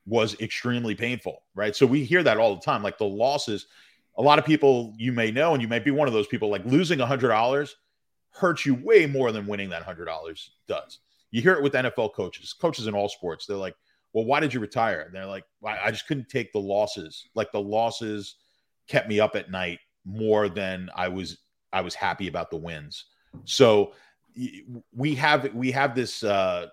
was 0.06 0.38
extremely 0.40 0.94
painful, 0.94 1.42
right? 1.54 1.74
So 1.74 1.86
we 1.86 2.04
hear 2.04 2.22
that 2.22 2.38
all 2.38 2.54
the 2.54 2.60
time. 2.60 2.82
Like 2.82 2.98
the 2.98 3.04
losses, 3.04 3.66
a 4.16 4.22
lot 4.22 4.38
of 4.38 4.44
people 4.44 4.94
you 4.96 5.12
may 5.12 5.30
know, 5.30 5.52
and 5.52 5.62
you 5.62 5.68
may 5.68 5.78
be 5.78 5.90
one 5.90 6.08
of 6.08 6.14
those 6.14 6.28
people, 6.28 6.48
like 6.50 6.64
losing 6.64 7.00
a 7.00 7.06
hundred 7.06 7.28
dollars 7.28 7.76
hurts 8.36 8.66
you 8.66 8.74
way 8.74 9.06
more 9.06 9.32
than 9.32 9.46
winning 9.46 9.70
that 9.70 9.82
hundred 9.82 10.06
dollars 10.06 10.50
does. 10.68 10.98
You 11.30 11.42
hear 11.42 11.54
it 11.54 11.62
with 11.62 11.72
NFL 11.72 12.14
coaches, 12.14 12.52
coaches 12.52 12.86
in 12.86 12.94
all 12.94 13.08
sports. 13.08 13.46
They're 13.46 13.56
like, 13.56 13.76
"Well, 14.12 14.24
why 14.24 14.40
did 14.40 14.54
you 14.54 14.60
retire?" 14.60 15.00
And 15.00 15.14
they're 15.14 15.26
like, 15.26 15.44
"I 15.64 15.90
just 15.90 16.06
couldn't 16.06 16.28
take 16.28 16.52
the 16.52 16.60
losses. 16.60 17.28
Like 17.34 17.52
the 17.52 17.60
losses 17.60 18.36
kept 18.88 19.08
me 19.08 19.20
up 19.20 19.36
at 19.36 19.50
night 19.50 19.80
more 20.04 20.48
than 20.48 20.90
I 20.94 21.08
was. 21.08 21.38
I 21.72 21.80
was 21.80 21.94
happy 21.94 22.28
about 22.28 22.50
the 22.50 22.56
wins." 22.56 23.06
So 23.44 23.92
we 24.94 25.14
have 25.14 25.52
we 25.54 25.70
have 25.72 25.94
this 25.94 26.22
uh, 26.22 26.66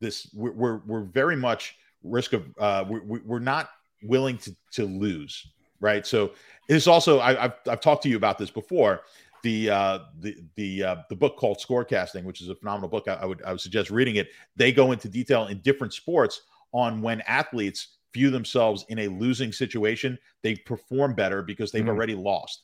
this 0.00 0.28
we're 0.34 0.52
we're, 0.52 0.80
we're 0.86 1.04
very 1.04 1.36
much 1.36 1.76
risk 2.02 2.32
of 2.32 2.44
uh, 2.58 2.84
we're, 2.88 3.20
we're 3.24 3.38
not 3.38 3.70
willing 4.02 4.38
to 4.38 4.56
to 4.72 4.84
lose, 4.84 5.46
right? 5.80 6.06
So 6.06 6.32
it's 6.68 6.86
also 6.86 7.18
I, 7.20 7.44
I've 7.44 7.54
I've 7.68 7.80
talked 7.80 8.02
to 8.04 8.08
you 8.08 8.16
about 8.16 8.38
this 8.38 8.50
before 8.50 9.02
the 9.42 9.70
uh, 9.70 9.98
the 10.20 10.36
the 10.56 10.84
uh, 10.84 10.96
the 11.08 11.16
book 11.16 11.36
called 11.36 11.58
Scorecasting, 11.58 12.24
which 12.24 12.40
is 12.40 12.48
a 12.48 12.54
phenomenal 12.54 12.88
book. 12.88 13.08
I, 13.08 13.14
I, 13.14 13.24
would 13.24 13.42
I 13.42 13.52
would 13.52 13.60
suggest 13.60 13.90
reading 13.90 14.16
it. 14.16 14.28
They 14.56 14.72
go 14.72 14.92
into 14.92 15.08
detail 15.08 15.46
in 15.46 15.58
different 15.58 15.92
sports 15.92 16.42
on 16.72 17.02
when 17.02 17.20
athletes 17.22 17.98
view 18.12 18.30
themselves 18.30 18.84
in 18.88 19.00
a 19.00 19.08
losing 19.08 19.52
situation, 19.52 20.18
they 20.42 20.54
perform 20.54 21.14
better 21.14 21.42
because 21.42 21.72
they've 21.72 21.82
mm-hmm. 21.82 21.90
already 21.90 22.14
lost. 22.14 22.62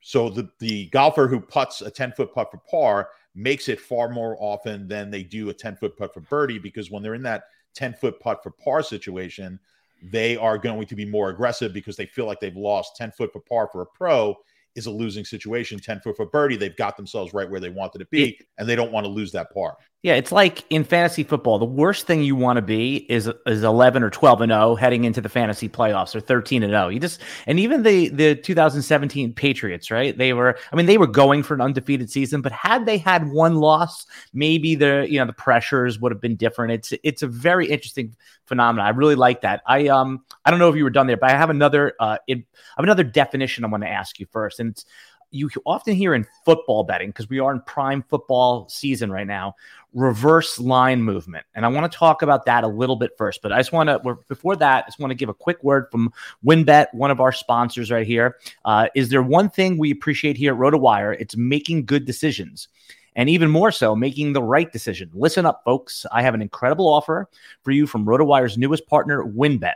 So 0.00 0.28
the 0.28 0.48
the 0.58 0.86
golfer 0.86 1.28
who 1.28 1.40
puts 1.40 1.80
a 1.80 1.90
ten 1.90 2.12
foot 2.12 2.34
putt 2.34 2.50
for 2.50 2.58
par 2.70 3.10
makes 3.34 3.68
it 3.68 3.80
far 3.80 4.08
more 4.08 4.36
often 4.40 4.86
than 4.88 5.10
they 5.10 5.22
do 5.22 5.48
a 5.48 5.54
ten 5.54 5.76
foot 5.76 5.96
putt 5.96 6.12
for 6.12 6.20
birdie 6.20 6.58
because 6.58 6.90
when 6.90 7.02
they're 7.02 7.14
in 7.14 7.22
that 7.22 7.44
ten 7.74 7.94
foot 7.94 8.20
putt 8.20 8.42
for 8.42 8.50
par 8.50 8.82
situation, 8.82 9.58
they 10.02 10.36
are 10.36 10.58
going 10.58 10.86
to 10.86 10.96
be 10.96 11.04
more 11.04 11.30
aggressive 11.30 11.72
because 11.72 11.96
they 11.96 12.06
feel 12.06 12.26
like 12.26 12.40
they've 12.40 12.56
lost 12.56 12.96
ten 12.96 13.12
foot 13.12 13.32
for 13.32 13.40
par 13.40 13.68
for 13.70 13.82
a 13.82 13.86
pro 13.86 14.36
is 14.74 14.86
a 14.86 14.90
losing 14.90 15.24
situation. 15.24 15.78
10 15.78 16.00
foot 16.00 16.16
for 16.16 16.26
birdie, 16.26 16.56
they've 16.56 16.76
got 16.76 16.96
themselves 16.96 17.34
right 17.34 17.48
where 17.50 17.60
they 17.60 17.70
wanted 17.70 17.98
to 17.98 18.06
be, 18.10 18.38
and 18.58 18.68
they 18.68 18.76
don't 18.76 18.92
want 18.92 19.04
to 19.04 19.10
lose 19.10 19.32
that 19.32 19.52
par. 19.52 19.76
Yeah, 20.02 20.14
it's 20.14 20.32
like 20.32 20.64
in 20.68 20.82
fantasy 20.82 21.22
football, 21.22 21.60
the 21.60 21.64
worst 21.64 22.08
thing 22.08 22.24
you 22.24 22.34
want 22.34 22.56
to 22.56 22.62
be 22.62 22.96
is 23.08 23.30
is 23.46 23.62
11 23.62 24.02
or 24.02 24.10
12 24.10 24.40
and 24.40 24.50
0 24.50 24.74
heading 24.74 25.04
into 25.04 25.20
the 25.20 25.28
fantasy 25.28 25.68
playoffs 25.68 26.16
or 26.16 26.20
13 26.20 26.64
and 26.64 26.72
0. 26.72 26.88
You 26.88 26.98
just 26.98 27.20
and 27.46 27.60
even 27.60 27.84
the 27.84 28.08
the 28.08 28.34
2017 28.34 29.32
Patriots, 29.32 29.92
right? 29.92 30.18
They 30.18 30.32
were 30.32 30.58
I 30.72 30.76
mean 30.76 30.86
they 30.86 30.98
were 30.98 31.06
going 31.06 31.44
for 31.44 31.54
an 31.54 31.60
undefeated 31.60 32.10
season, 32.10 32.42
but 32.42 32.50
had 32.50 32.84
they 32.84 32.98
had 32.98 33.30
one 33.30 33.54
loss, 33.58 34.04
maybe 34.34 34.74
the 34.74 35.06
you 35.08 35.20
know 35.20 35.26
the 35.26 35.32
pressures 35.32 36.00
would 36.00 36.10
have 36.10 36.20
been 36.20 36.34
different. 36.34 36.72
It's 36.72 36.92
it's 37.04 37.22
a 37.22 37.28
very 37.28 37.68
interesting 37.68 38.16
phenomenon. 38.46 38.84
I 38.84 38.90
really 38.90 39.14
like 39.14 39.42
that. 39.42 39.62
I 39.68 39.86
um 39.86 40.24
I 40.44 40.50
don't 40.50 40.58
know 40.58 40.68
if 40.68 40.74
you 40.74 40.82
were 40.82 40.90
done 40.90 41.06
there, 41.06 41.16
but 41.16 41.30
I 41.30 41.36
have 41.36 41.50
another 41.50 41.94
uh 42.00 42.18
I 42.28 42.32
have 42.32 42.44
another 42.84 43.04
definition 43.04 43.64
I 43.64 43.68
want 43.68 43.84
to 43.84 43.88
ask 43.88 44.18
you 44.18 44.26
first 44.32 44.58
and 44.58 44.70
it's 44.70 44.84
you 45.32 45.50
often 45.66 45.94
hear 45.94 46.14
in 46.14 46.26
football 46.44 46.84
betting 46.84 47.08
because 47.08 47.28
we 47.28 47.40
are 47.40 47.52
in 47.52 47.60
prime 47.62 48.04
football 48.08 48.68
season 48.68 49.10
right 49.10 49.26
now 49.26 49.54
reverse 49.94 50.58
line 50.58 51.02
movement 51.02 51.44
and 51.54 51.64
i 51.64 51.68
want 51.68 51.90
to 51.90 51.98
talk 51.98 52.22
about 52.22 52.44
that 52.44 52.64
a 52.64 52.68
little 52.68 52.96
bit 52.96 53.10
first 53.18 53.42
but 53.42 53.52
i 53.52 53.58
just 53.58 53.72
want 53.72 53.88
to 53.88 54.16
before 54.28 54.56
that 54.56 54.84
i 54.84 54.88
just 54.88 55.00
want 55.00 55.10
to 55.10 55.14
give 55.14 55.28
a 55.28 55.34
quick 55.34 55.62
word 55.64 55.86
from 55.90 56.12
WynnBET 56.44 56.86
one 56.92 57.10
of 57.10 57.20
our 57.20 57.32
sponsors 57.32 57.90
right 57.90 58.06
here. 58.06 58.36
Uh, 58.64 58.88
is 58.94 59.08
there 59.08 59.22
one 59.22 59.48
thing 59.50 59.78
we 59.78 59.90
appreciate 59.90 60.36
here 60.36 60.54
at 60.54 60.58
rotowire 60.58 61.16
it's 61.18 61.36
making 61.36 61.84
good 61.84 62.04
decisions 62.04 62.68
and 63.14 63.28
even 63.28 63.50
more 63.50 63.70
so, 63.70 63.94
making 63.94 64.32
the 64.32 64.42
right 64.42 64.72
decision. 64.72 65.10
Listen 65.12 65.44
up, 65.44 65.62
folks. 65.64 66.06
I 66.10 66.22
have 66.22 66.32
an 66.32 66.40
incredible 66.40 66.88
offer 66.88 67.28
for 67.62 67.70
you 67.70 67.86
from 67.86 68.06
RotoWire's 68.06 68.56
newest 68.56 68.86
partner, 68.86 69.24
WynnBET 69.24 69.74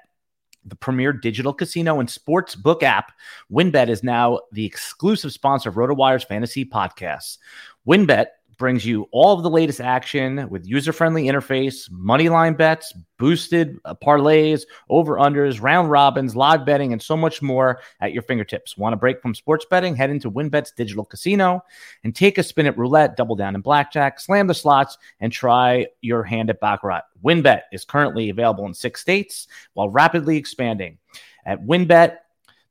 the 0.67 0.77
premier 0.77 1.13
digital 1.13 1.55
casino 1.55 2.01
and 2.01 2.11
sports 2.11 2.55
book 2.55 2.83
app, 2.83 3.13
WynnBET 3.51 3.89
is 3.89 4.03
now 4.03 4.41
the 4.53 4.67
exclusive 4.67 5.33
sponsor 5.33 5.69
of 5.69 5.77
RotoWire's 5.77 6.25
fantasy 6.25 6.65
podcasts. 6.65 7.39
WynnBET 7.87 8.27
brings 8.59 8.87
you 8.87 9.07
all 9.13 9.37
of 9.37 9.43
the 9.43 9.51
latest 9.51 9.81
action 9.81 10.49
with 10.49 10.67
user-friendly 10.67 11.25
interface, 11.25 11.91
money 11.91 12.29
line 12.29 12.55
bets, 12.55 12.93
boosted 13.19 13.79
uh, 13.85 13.95
parlays, 13.95 14.63
over-unders, 14.89 15.61
round 15.61 15.91
robins, 15.91 16.35
live 16.35 16.65
betting, 16.65 16.93
and 16.93 17.03
so 17.03 17.17
much 17.17 17.43
more 17.43 17.81
at 18.01 18.13
your 18.13 18.23
fingertips. 18.23 18.77
Want 18.77 18.95
a 18.95 18.97
break 18.97 19.21
from 19.21 19.35
sports 19.35 19.67
betting? 19.69 19.95
Head 19.95 20.11
into 20.11 20.31
WynnBET's 20.31 20.73
digital 20.73 21.05
casino 21.05 21.63
and 22.05 22.15
take 22.15 22.39
a 22.39 22.43
spin 22.43 22.67
at 22.67 22.79
roulette, 22.79 23.17
double 23.17 23.37
down 23.37 23.55
in 23.55 23.61
blackjack, 23.61 24.19
slam 24.21 24.47
the 24.47 24.55
slots, 24.55 24.97
and 25.21 25.33
try 25.33 25.87
your 26.01 26.23
hand 26.23 26.51
at 26.51 26.61
baccarat. 26.61 27.03
WynnBET 27.25 27.63
is 27.73 27.85
currently 27.85 28.31
available 28.31 28.67
in 28.67 28.75
six 28.75 29.01
states 29.01 29.49
while 29.75 29.91
rapidly 29.91 30.37
expanding. 30.37 30.99
At 31.45 31.63
WynnBET. 31.63 32.19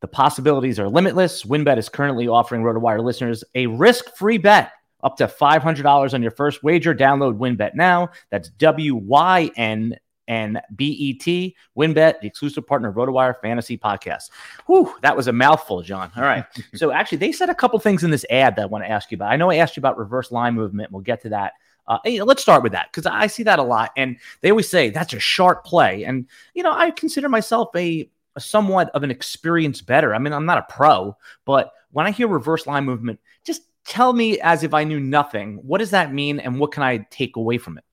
The 0.01 0.09
possibilities 0.09 0.77
are 0.77 0.89
limitless. 0.89 1.45
WynnBET 1.45 1.77
is 1.77 1.89
currently 1.89 2.27
offering 2.27 2.61
RotoWire 2.61 3.01
listeners 3.03 3.43
a 3.55 3.65
risk-free 3.65 4.37
bet 4.37 4.71
up 5.05 5.15
to 5.17 5.27
$500 5.27 6.13
on 6.13 6.21
your 6.21 6.31
first 6.31 6.63
wager. 6.63 6.93
Download 6.93 7.37
WynnBET 7.37 7.75
now. 7.75 8.09
That's 8.31 8.49
W 8.49 8.95
Y 8.95 9.51
N 9.55 9.95
and 10.27 10.59
BET, 10.75 11.53
WynnBET, 11.77 12.19
the 12.19 12.27
exclusive 12.27 12.65
partner 12.65 12.89
of 12.89 12.95
RotoWire 12.95 13.39
Fantasy 13.39 13.77
Podcast. 13.77 14.31
Whew, 14.65 14.91
that 15.03 15.15
was 15.15 15.27
a 15.27 15.31
mouthful, 15.31 15.83
John. 15.83 16.11
All 16.17 16.23
right. 16.23 16.43
so 16.73 16.91
actually, 16.91 17.19
they 17.19 17.31
said 17.31 17.51
a 17.51 17.55
couple 17.55 17.77
things 17.79 18.03
in 18.03 18.09
this 18.09 18.25
ad 18.31 18.55
that 18.55 18.63
I 18.63 18.65
want 18.65 18.83
to 18.83 18.89
ask 18.89 19.11
you 19.11 19.15
about. 19.15 19.31
I 19.31 19.35
know 19.35 19.51
I 19.51 19.57
asked 19.57 19.77
you 19.77 19.81
about 19.81 19.99
reverse 19.99 20.31
line 20.31 20.55
movement. 20.55 20.91
We'll 20.91 21.01
get 21.01 21.21
to 21.21 21.29
that. 21.29 21.53
Uh, 21.87 21.99
you 22.03 22.17
know, 22.17 22.25
let's 22.25 22.41
start 22.41 22.63
with 22.63 22.71
that 22.71 22.87
because 22.91 23.05
I 23.05 23.27
see 23.27 23.43
that 23.43 23.59
a 23.59 23.63
lot, 23.63 23.91
and 23.95 24.17
they 24.41 24.49
always 24.49 24.67
say 24.67 24.89
that's 24.89 25.13
a 25.13 25.19
sharp 25.19 25.63
play. 25.63 26.03
And 26.03 26.25
you 26.55 26.63
know, 26.63 26.73
I 26.73 26.89
consider 26.89 27.29
myself 27.29 27.69
a, 27.75 28.09
a 28.35 28.41
somewhat 28.41 28.89
of 28.95 29.03
an 29.03 29.11
experienced 29.11 29.85
better. 29.85 30.15
I 30.15 30.17
mean, 30.17 30.33
I'm 30.33 30.47
not 30.47 30.57
a 30.57 30.73
pro, 30.73 31.15
but 31.45 31.71
when 31.91 32.07
I 32.07 32.11
hear 32.11 32.27
reverse 32.27 32.65
line 32.65 32.85
movement, 32.85 33.19
just 33.43 33.61
tell 33.85 34.13
me 34.13 34.39
as 34.39 34.63
if 34.63 34.73
I 34.73 34.83
knew 34.83 34.99
nothing. 34.99 35.59
What 35.63 35.77
does 35.77 35.91
that 35.91 36.13
mean, 36.13 36.39
and 36.39 36.59
what 36.59 36.71
can 36.71 36.83
I 36.83 37.05
take 37.09 37.35
away 37.35 37.57
from 37.57 37.77
it? 37.77 37.83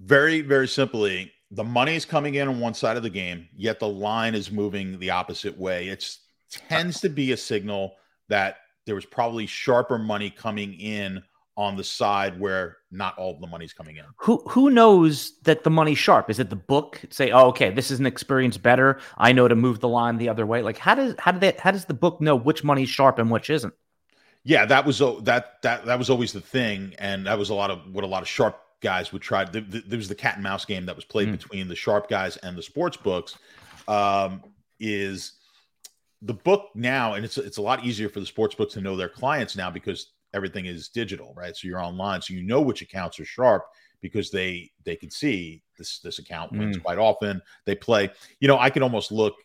Very, 0.00 0.40
very 0.40 0.68
simply, 0.68 1.32
the 1.50 1.64
money 1.64 1.94
is 1.94 2.04
coming 2.04 2.34
in 2.34 2.48
on 2.48 2.60
one 2.60 2.74
side 2.74 2.96
of 2.96 3.02
the 3.02 3.10
game, 3.10 3.48
yet 3.56 3.78
the 3.78 3.88
line 3.88 4.34
is 4.34 4.50
moving 4.50 4.98
the 4.98 5.10
opposite 5.10 5.56
way. 5.56 5.88
It 5.88 6.18
tends 6.50 7.00
to 7.00 7.08
be 7.08 7.32
a 7.32 7.36
signal 7.36 7.94
that 8.28 8.58
there 8.86 8.94
was 8.94 9.06
probably 9.06 9.46
sharper 9.46 9.98
money 9.98 10.30
coming 10.30 10.74
in 10.74 11.22
on 11.56 11.76
the 11.76 11.84
side 11.84 12.38
where 12.40 12.78
not 12.90 13.16
all 13.16 13.32
of 13.32 13.40
the 13.40 13.46
money's 13.46 13.72
coming 13.72 13.96
in. 13.96 14.04
Who 14.16 14.42
who 14.48 14.70
knows 14.70 15.38
that 15.42 15.62
the 15.62 15.70
money's 15.70 15.98
sharp? 15.98 16.28
Is 16.28 16.40
it 16.40 16.50
the 16.50 16.56
book 16.56 17.00
say, 17.10 17.30
"Oh, 17.30 17.46
okay, 17.48 17.70
this 17.70 17.90
is 17.92 18.00
an 18.00 18.06
experience 18.06 18.56
better. 18.56 18.98
I 19.16 19.32
know 19.32 19.46
to 19.46 19.54
move 19.54 19.78
the 19.78 19.88
line 19.88 20.18
the 20.18 20.28
other 20.28 20.46
way." 20.46 20.62
Like 20.62 20.78
how 20.78 20.96
does 20.96 21.14
how 21.18 21.30
did 21.30 21.42
that 21.42 21.60
how 21.60 21.70
does 21.70 21.84
the 21.84 21.94
book 21.94 22.20
know 22.20 22.34
which 22.34 22.64
money's 22.64 22.88
sharp 22.88 23.18
and 23.18 23.30
which 23.30 23.50
isn't? 23.50 23.72
Yeah, 24.44 24.66
that 24.66 24.84
was 24.84 24.98
that 24.98 25.62
that 25.62 25.86
that 25.86 25.98
was 25.98 26.10
always 26.10 26.32
the 26.32 26.40
thing, 26.40 26.94
and 26.98 27.26
that 27.26 27.38
was 27.38 27.48
a 27.48 27.54
lot 27.54 27.70
of 27.70 27.80
what 27.92 28.04
a 28.04 28.06
lot 28.06 28.22
of 28.22 28.28
sharp 28.28 28.60
guys 28.82 29.12
would 29.12 29.22
try. 29.22 29.44
There, 29.44 29.62
there 29.62 29.96
was 29.96 30.08
the 30.08 30.14
cat 30.14 30.34
and 30.34 30.42
mouse 30.42 30.66
game 30.66 30.84
that 30.86 30.94
was 30.94 31.06
played 31.06 31.28
mm. 31.28 31.32
between 31.32 31.66
the 31.66 31.74
sharp 31.74 32.08
guys 32.08 32.36
and 32.38 32.56
the 32.56 32.62
sports 32.62 32.96
books. 32.96 33.38
Um, 33.88 34.42
is 34.80 35.32
the 36.20 36.34
book 36.34 36.70
now, 36.74 37.14
and 37.14 37.24
it's 37.24 37.38
it's 37.38 37.56
a 37.56 37.62
lot 37.62 37.84
easier 37.84 38.10
for 38.10 38.20
the 38.20 38.26
sports 38.26 38.54
books 38.54 38.74
to 38.74 38.82
know 38.82 38.96
their 38.96 39.08
clients 39.08 39.56
now 39.56 39.70
because 39.70 40.12
everything 40.34 40.66
is 40.66 40.88
digital, 40.88 41.32
right? 41.34 41.56
So 41.56 41.66
you're 41.66 41.82
online, 41.82 42.20
so 42.20 42.34
you 42.34 42.42
know 42.42 42.60
which 42.60 42.82
accounts 42.82 43.18
are 43.20 43.24
sharp 43.24 43.64
because 44.02 44.30
they 44.30 44.70
they 44.84 44.96
can 44.96 45.10
see 45.10 45.62
this 45.78 46.00
this 46.00 46.18
account 46.18 46.52
wins 46.52 46.76
mm. 46.76 46.82
quite 46.82 46.98
often. 46.98 47.40
They 47.64 47.74
play, 47.74 48.10
you 48.40 48.48
know, 48.48 48.58
I 48.58 48.68
can 48.68 48.82
almost 48.82 49.10
look. 49.10 49.36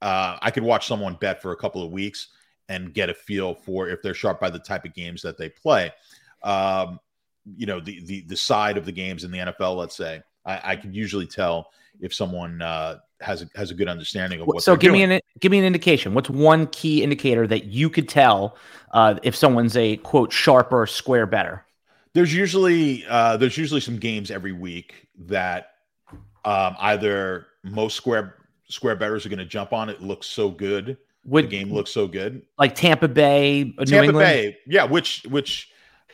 Uh, 0.00 0.38
I 0.40 0.50
could 0.50 0.62
watch 0.62 0.86
someone 0.86 1.16
bet 1.20 1.42
for 1.42 1.52
a 1.52 1.56
couple 1.56 1.82
of 1.82 1.90
weeks 1.90 2.28
and 2.68 2.92
get 2.92 3.10
a 3.10 3.14
feel 3.14 3.54
for 3.54 3.88
if 3.88 4.02
they're 4.02 4.14
sharp 4.14 4.40
by 4.40 4.50
the 4.50 4.58
type 4.58 4.84
of 4.84 4.94
games 4.94 5.22
that 5.22 5.38
they 5.38 5.48
play. 5.48 5.92
Um, 6.42 7.00
you 7.56 7.66
know, 7.66 7.80
the 7.80 8.04
the 8.04 8.22
the 8.22 8.36
side 8.36 8.76
of 8.76 8.84
the 8.84 8.92
games 8.92 9.24
in 9.24 9.30
the 9.30 9.38
NFL, 9.38 9.76
let's 9.76 9.96
say, 9.96 10.22
I, 10.44 10.72
I 10.72 10.76
can 10.76 10.92
usually 10.92 11.26
tell 11.26 11.70
if 12.00 12.12
someone 12.12 12.60
uh, 12.60 12.98
has 13.20 13.42
a, 13.42 13.48
has 13.54 13.70
a 13.70 13.74
good 13.74 13.88
understanding 13.88 14.40
of 14.40 14.46
what. 14.46 14.62
So 14.62 14.76
give 14.76 14.92
doing. 14.92 15.08
me 15.08 15.16
an 15.16 15.20
give 15.40 15.52
me 15.52 15.58
an 15.58 15.64
indication. 15.64 16.14
What's 16.14 16.30
one 16.30 16.66
key 16.68 17.02
indicator 17.02 17.46
that 17.46 17.64
you 17.64 17.88
could 17.88 18.08
tell 18.08 18.56
uh, 18.92 19.18
if 19.22 19.36
someone's 19.36 19.76
a 19.76 19.96
quote 19.98 20.32
sharper 20.32 20.86
square 20.86 21.26
better? 21.26 21.64
There's 22.14 22.34
usually 22.34 23.04
uh, 23.06 23.36
there's 23.36 23.56
usually 23.56 23.80
some 23.80 23.98
games 23.98 24.30
every 24.30 24.52
week 24.52 25.06
that 25.26 25.72
um, 26.44 26.76
either 26.80 27.46
most 27.62 27.96
square 27.96 28.36
square 28.68 28.96
betters 28.96 29.24
are 29.24 29.28
going 29.28 29.38
to 29.38 29.44
jump 29.44 29.72
on. 29.72 29.88
It 29.88 30.02
looks 30.02 30.26
so 30.26 30.50
good 30.50 30.96
would, 31.26 31.46
the 31.46 31.48
game 31.48 31.72
looks 31.72 31.90
so 31.90 32.06
good. 32.06 32.42
Like 32.58 32.74
Tampa 32.74 33.08
Bay, 33.08 33.74
uh, 33.78 33.84
Tampa 33.84 34.12
Bay, 34.12 34.58
yeah, 34.66 34.84
which 34.84 35.24
which 35.28 35.70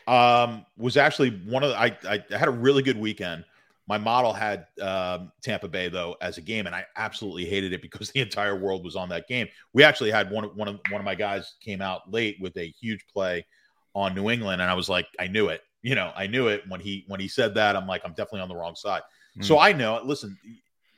um, 0.07 0.64
was 0.76 0.97
actually 0.97 1.31
one 1.47 1.62
of 1.62 1.71
the, 1.71 1.78
I, 1.78 1.97
I 2.09 2.37
had 2.37 2.49
a 2.49 2.52
really 2.52 2.83
good 2.83 2.99
weekend. 2.99 3.45
My 3.87 3.99
model 3.99 4.32
had 4.32 4.67
um, 4.80 5.32
Tampa 5.43 5.69
Bay 5.69 5.89
though 5.89 6.17
as 6.21 6.39
a 6.39 6.41
game, 6.41 6.67
and 6.67 6.75
I 6.75 6.86
absolutely 6.97 7.45
hated 7.45 7.73
it 7.73 7.82
because 7.82 8.10
the 8.13 8.21
entire 8.21 8.56
world 8.56 8.84
was 8.84 8.97
on 8.97 9.08
that 9.10 9.28
game. 9.28 9.49
We 9.73 9.84
actually 9.84 10.10
had 10.10 10.30
one 10.30 10.45
one 10.56 10.69
of 10.69 10.80
one 10.91 11.00
of 11.00 11.04
my 11.04 11.15
guys 11.15 11.54
came 11.60 11.82
out 11.82 12.10
late 12.10 12.39
with 12.41 12.56
a 12.56 12.69
huge 12.80 13.06
play 13.13 13.47
on 13.95 14.15
New 14.15 14.30
England, 14.30 14.63
and 14.63 14.71
I 14.71 14.75
was 14.75 14.89
like, 14.89 15.06
I 15.19 15.26
knew 15.26 15.49
it. 15.49 15.63
You 15.82 15.95
know, 15.95 16.13
I 16.17 16.26
knew 16.26 16.49
it 16.49 16.63
when 16.69 16.80
he 16.80 17.04
when 17.08 17.21
he 17.21 17.28
said 17.28 17.54
that. 17.54 17.76
I'm 17.76 17.86
like, 17.86 18.02
I'm 18.04 18.13
definitely 18.13 18.41
on 18.41 18.49
the 18.49 18.56
wrong 18.56 18.76
side. 18.76 19.02
Mm. 19.39 19.45
So 19.45 19.58
I 19.58 19.73
know. 19.73 20.00
Listen, 20.04 20.39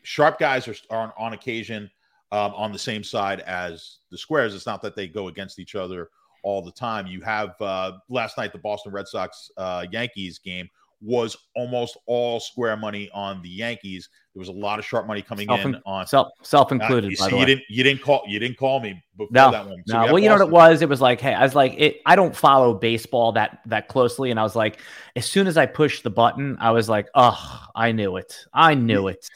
sharp 0.03 0.38
guys 0.38 0.69
are, 0.69 0.75
are 0.91 1.01
on, 1.01 1.12
on 1.17 1.33
occasion 1.33 1.91
um, 2.35 2.53
on 2.57 2.73
the 2.73 2.79
same 2.79 3.05
side 3.05 3.40
as 3.40 3.99
the 4.11 4.18
squares. 4.18 4.57
It's 4.57 4.66
not 4.66 4.83
that 4.83 4.97
they 4.97 5.07
go 5.07 5.29
against 5.29 5.61
each 5.61 5.77
other 5.77 6.09
all 6.42 6.62
the 6.62 6.73
time. 6.73 7.07
You 7.07 7.20
have 7.20 7.55
uh, 7.61 7.92
last 8.09 8.37
night 8.37 8.53
the 8.53 8.59
Boston 8.59 8.92
Red 8.92 9.07
Sox 9.07 9.53
uh, 9.57 9.87
Yankees 9.92 10.40
game 10.40 10.68
was 11.01 11.37
almost 11.55 11.97
all 12.07 12.40
square 12.40 12.77
money 12.77 13.09
on 13.14 13.40
the 13.42 13.49
Yankees. 13.49 14.09
There 14.35 14.40
was 14.40 14.49
a 14.49 14.53
lot 14.53 14.81
of 14.81 14.85
sharp 14.85 15.07
money 15.07 15.23
coming 15.23 15.47
self, 15.47 15.64
in 15.64 15.81
on 15.87 16.07
self 16.09 16.33
self 16.42 16.73
included. 16.73 17.16
Uh, 17.20 17.27
you, 17.29 17.38
you 17.38 17.47
didn't 17.47 17.64
you 17.68 17.85
didn't 17.85 18.03
call 18.03 18.25
you 18.27 18.40
didn't 18.40 18.57
call 18.57 18.81
me 18.81 19.01
before 19.16 19.29
no, 19.31 19.53
that 19.53 19.68
one. 19.68 19.83
So 19.87 20.01
no, 20.01 20.07
well, 20.07 20.18
you 20.18 20.29
know 20.29 20.35
what 20.35 20.49
it 20.49 20.51
was? 20.51 20.83
It 20.83 20.88
was 20.88 21.01
like, 21.01 21.20
hey, 21.20 21.35
I 21.35 21.42
was 21.44 21.55
like, 21.55 21.75
it, 21.79 22.01
I 22.05 22.16
don't 22.16 22.35
follow 22.35 22.75
baseball 22.75 23.31
that 23.33 23.61
that 23.66 23.87
closely, 23.87 24.33
and 24.33 24.40
I 24.40 24.42
was 24.42 24.57
like, 24.57 24.81
as 25.14 25.25
soon 25.25 25.47
as 25.47 25.57
I 25.57 25.66
pushed 25.66 26.03
the 26.03 26.11
button, 26.11 26.57
I 26.59 26.73
was 26.73 26.88
like, 26.88 27.07
oh, 27.14 27.68
I 27.77 27.92
knew 27.92 28.16
it, 28.16 28.44
I 28.53 28.75
knew 28.75 29.07
it. 29.07 29.29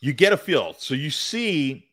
You 0.00 0.12
get 0.12 0.34
a 0.34 0.36
feel, 0.36 0.74
so 0.76 0.94
you 0.94 1.10
see 1.10 1.88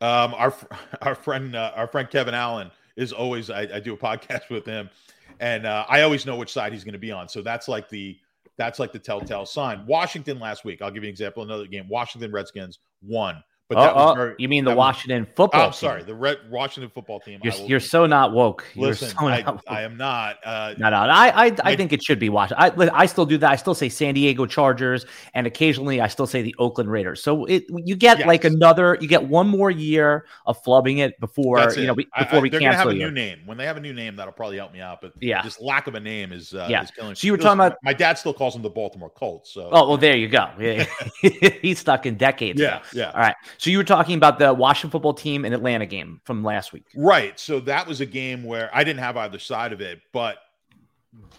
um, 0.00 0.34
our 0.34 0.54
our 1.02 1.14
friend 1.14 1.54
uh, 1.56 1.72
our 1.74 1.86
friend 1.86 2.08
Kevin 2.10 2.34
Allen 2.34 2.70
is 2.96 3.12
always 3.12 3.50
I, 3.50 3.62
I 3.62 3.80
do 3.80 3.94
a 3.94 3.96
podcast 3.98 4.50
with 4.50 4.66
him, 4.66 4.90
and 5.40 5.66
uh, 5.66 5.84
I 5.88 6.02
always 6.02 6.26
know 6.26 6.36
which 6.36 6.52
side 6.52 6.72
he's 6.72 6.84
going 6.84 6.94
to 6.94 6.98
be 6.98 7.12
on. 7.12 7.28
So 7.28 7.42
that's 7.42 7.68
like 7.68 7.88
the 7.88 8.18
that's 8.56 8.78
like 8.78 8.92
the 8.92 8.98
telltale 8.98 9.46
sign. 9.46 9.84
Washington 9.86 10.38
last 10.38 10.64
week, 10.64 10.80
I'll 10.80 10.90
give 10.90 11.02
you 11.02 11.08
an 11.08 11.12
example. 11.12 11.42
Another 11.42 11.66
game, 11.66 11.88
Washington 11.88 12.30
Redskins 12.30 12.78
won. 13.02 13.42
But 13.68 13.76
that 13.76 13.94
was 13.94 14.16
very, 14.16 14.34
you 14.38 14.48
mean 14.48 14.66
the 14.66 14.74
Washington 14.74 15.22
was, 15.22 15.32
football? 15.36 15.66
I'm 15.68 15.72
sorry, 15.72 16.02
the 16.02 16.14
Red 16.14 16.38
Washington 16.50 16.90
football 16.94 17.18
team. 17.18 17.40
You're, 17.42 17.54
you're 17.54 17.80
so 17.80 18.04
not 18.04 18.32
woke. 18.32 18.62
Listen, 18.76 19.08
so 19.08 19.26
I, 19.26 19.40
not 19.40 19.54
woke. 19.54 19.64
I, 19.66 19.82
am 19.82 19.96
not. 19.96 20.36
Uh, 20.44 20.74
no, 20.76 20.90
no, 20.90 20.96
I, 20.96 21.46
I, 21.46 21.56
I 21.64 21.74
think 21.74 21.94
it 21.94 22.02
should 22.02 22.18
be 22.18 22.28
Washington. 22.28 22.78
I, 22.78 22.90
I 22.92 23.06
still 23.06 23.24
do 23.24 23.38
that. 23.38 23.50
I 23.50 23.56
still 23.56 23.74
say 23.74 23.88
San 23.88 24.12
Diego 24.12 24.44
Chargers, 24.44 25.06
and 25.32 25.46
occasionally 25.46 26.02
I 26.02 26.08
still 26.08 26.26
say 26.26 26.42
the 26.42 26.54
Oakland 26.58 26.90
Raiders. 26.90 27.22
So 27.22 27.46
it 27.46 27.64
you 27.70 27.96
get 27.96 28.18
yes. 28.18 28.26
like 28.26 28.44
another, 28.44 28.98
you 29.00 29.08
get 29.08 29.24
one 29.24 29.48
more 29.48 29.70
year 29.70 30.26
of 30.44 30.62
flubbing 30.62 30.98
it 30.98 31.18
before 31.18 31.58
it. 31.60 31.74
you 31.78 31.86
know 31.86 31.94
before 31.94 32.10
I, 32.16 32.38
we 32.40 32.50
they're 32.50 32.60
cancel. 32.60 32.84
Gonna 32.84 33.00
have 33.00 33.08
a 33.08 33.10
new 33.10 33.10
name 33.10 33.40
when 33.46 33.56
they 33.56 33.64
have 33.64 33.78
a 33.78 33.80
new 33.80 33.94
name. 33.94 34.16
That'll 34.16 34.34
probably 34.34 34.58
help 34.58 34.74
me 34.74 34.82
out. 34.82 35.00
But 35.00 35.14
yeah, 35.22 35.40
this 35.40 35.58
lack 35.58 35.86
of 35.86 35.94
a 35.94 36.00
name 36.00 36.32
is 36.32 36.52
uh, 36.52 36.66
yeah. 36.68 36.82
Is 36.82 36.90
killing. 36.90 37.14
So 37.14 37.26
you 37.26 37.32
were 37.32 37.38
talking 37.38 37.60
about 37.60 37.78
my 37.82 37.94
dad 37.94 38.18
still 38.18 38.34
calls 38.34 38.52
them 38.52 38.62
the 38.62 38.68
Baltimore 38.68 39.08
Colts. 39.08 39.50
So 39.54 39.70
oh 39.72 39.88
well, 39.88 39.96
there 39.96 40.16
you 40.16 40.28
go. 40.28 40.50
He's 41.62 41.78
stuck 41.78 42.04
in 42.04 42.16
decades. 42.16 42.60
Yeah, 42.60 42.78
ago. 42.78 42.86
yeah. 42.92 43.10
All 43.12 43.20
right. 43.20 43.34
So 43.58 43.70
you 43.70 43.78
were 43.78 43.84
talking 43.84 44.16
about 44.16 44.38
the 44.38 44.52
Washington 44.52 44.90
football 44.90 45.14
team 45.14 45.44
and 45.44 45.54
Atlanta 45.54 45.86
game 45.86 46.20
from 46.24 46.42
last 46.42 46.72
week. 46.72 46.86
Right. 46.94 47.38
So 47.38 47.60
that 47.60 47.86
was 47.86 48.00
a 48.00 48.06
game 48.06 48.44
where 48.44 48.70
I 48.72 48.84
didn't 48.84 49.00
have 49.00 49.16
either 49.16 49.38
side 49.38 49.72
of 49.72 49.80
it, 49.80 50.00
but 50.12 50.38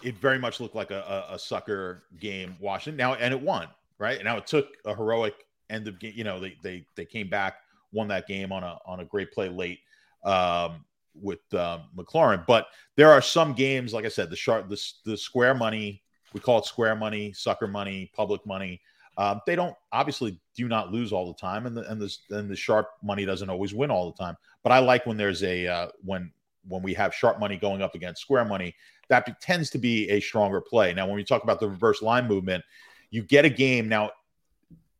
it 0.02 0.16
very 0.16 0.38
much 0.38 0.60
looked 0.60 0.74
like 0.74 0.90
a, 0.90 1.26
a, 1.30 1.34
a 1.34 1.38
sucker 1.38 2.04
game, 2.18 2.56
Washington. 2.60 2.96
Now, 2.96 3.14
and 3.14 3.32
it 3.32 3.40
won, 3.40 3.68
right? 3.98 4.16
And 4.16 4.24
now 4.24 4.36
it 4.36 4.46
took 4.46 4.68
a 4.84 4.94
heroic 4.94 5.34
end 5.70 5.88
of 5.88 5.98
game. 5.98 6.12
You 6.16 6.24
know, 6.24 6.40
they 6.40 6.56
they 6.62 6.86
they 6.94 7.04
came 7.04 7.28
back, 7.28 7.56
won 7.92 8.08
that 8.08 8.26
game 8.26 8.52
on 8.52 8.62
a 8.62 8.78
on 8.86 9.00
a 9.00 9.04
great 9.04 9.32
play 9.32 9.48
late 9.48 9.80
um, 10.24 10.84
with 11.14 11.40
um, 11.54 11.84
McLaurin. 11.96 12.46
But 12.46 12.66
there 12.96 13.10
are 13.10 13.22
some 13.22 13.52
games, 13.52 13.92
like 13.92 14.04
I 14.04 14.08
said, 14.08 14.30
the 14.30 14.36
sharp, 14.36 14.68
the, 14.68 14.82
the 15.04 15.16
square 15.16 15.54
money. 15.54 16.02
We 16.32 16.40
call 16.40 16.58
it 16.58 16.66
square 16.66 16.96
money, 16.96 17.32
sucker 17.32 17.66
money, 17.66 18.10
public 18.14 18.44
money 18.46 18.80
um, 19.18 19.40
they 19.46 19.56
don't 19.56 19.74
obviously 19.92 20.38
do 20.54 20.68
not 20.68 20.92
lose 20.92 21.12
all 21.12 21.26
the 21.26 21.38
time, 21.38 21.66
and 21.66 21.76
the 21.76 21.90
and 21.90 22.00
the 22.00 22.16
and 22.30 22.50
the 22.50 22.56
sharp 22.56 22.88
money 23.02 23.24
doesn't 23.24 23.48
always 23.48 23.72
win 23.72 23.90
all 23.90 24.10
the 24.10 24.22
time. 24.22 24.36
But 24.62 24.72
I 24.72 24.78
like 24.80 25.06
when 25.06 25.16
there's 25.16 25.42
a 25.42 25.66
uh, 25.66 25.88
when 26.04 26.30
when 26.68 26.82
we 26.82 26.92
have 26.94 27.14
sharp 27.14 27.38
money 27.38 27.56
going 27.56 27.80
up 27.80 27.94
against 27.94 28.20
square 28.20 28.44
money, 28.44 28.74
that 29.08 29.40
tends 29.40 29.70
to 29.70 29.78
be 29.78 30.08
a 30.10 30.20
stronger 30.20 30.60
play. 30.60 30.92
Now, 30.92 31.06
when 31.06 31.16
we 31.16 31.24
talk 31.24 31.44
about 31.44 31.60
the 31.60 31.68
reverse 31.68 32.02
line 32.02 32.26
movement, 32.26 32.64
you 33.10 33.22
get 33.22 33.44
a 33.44 33.48
game. 33.48 33.88
Now, 33.88 34.10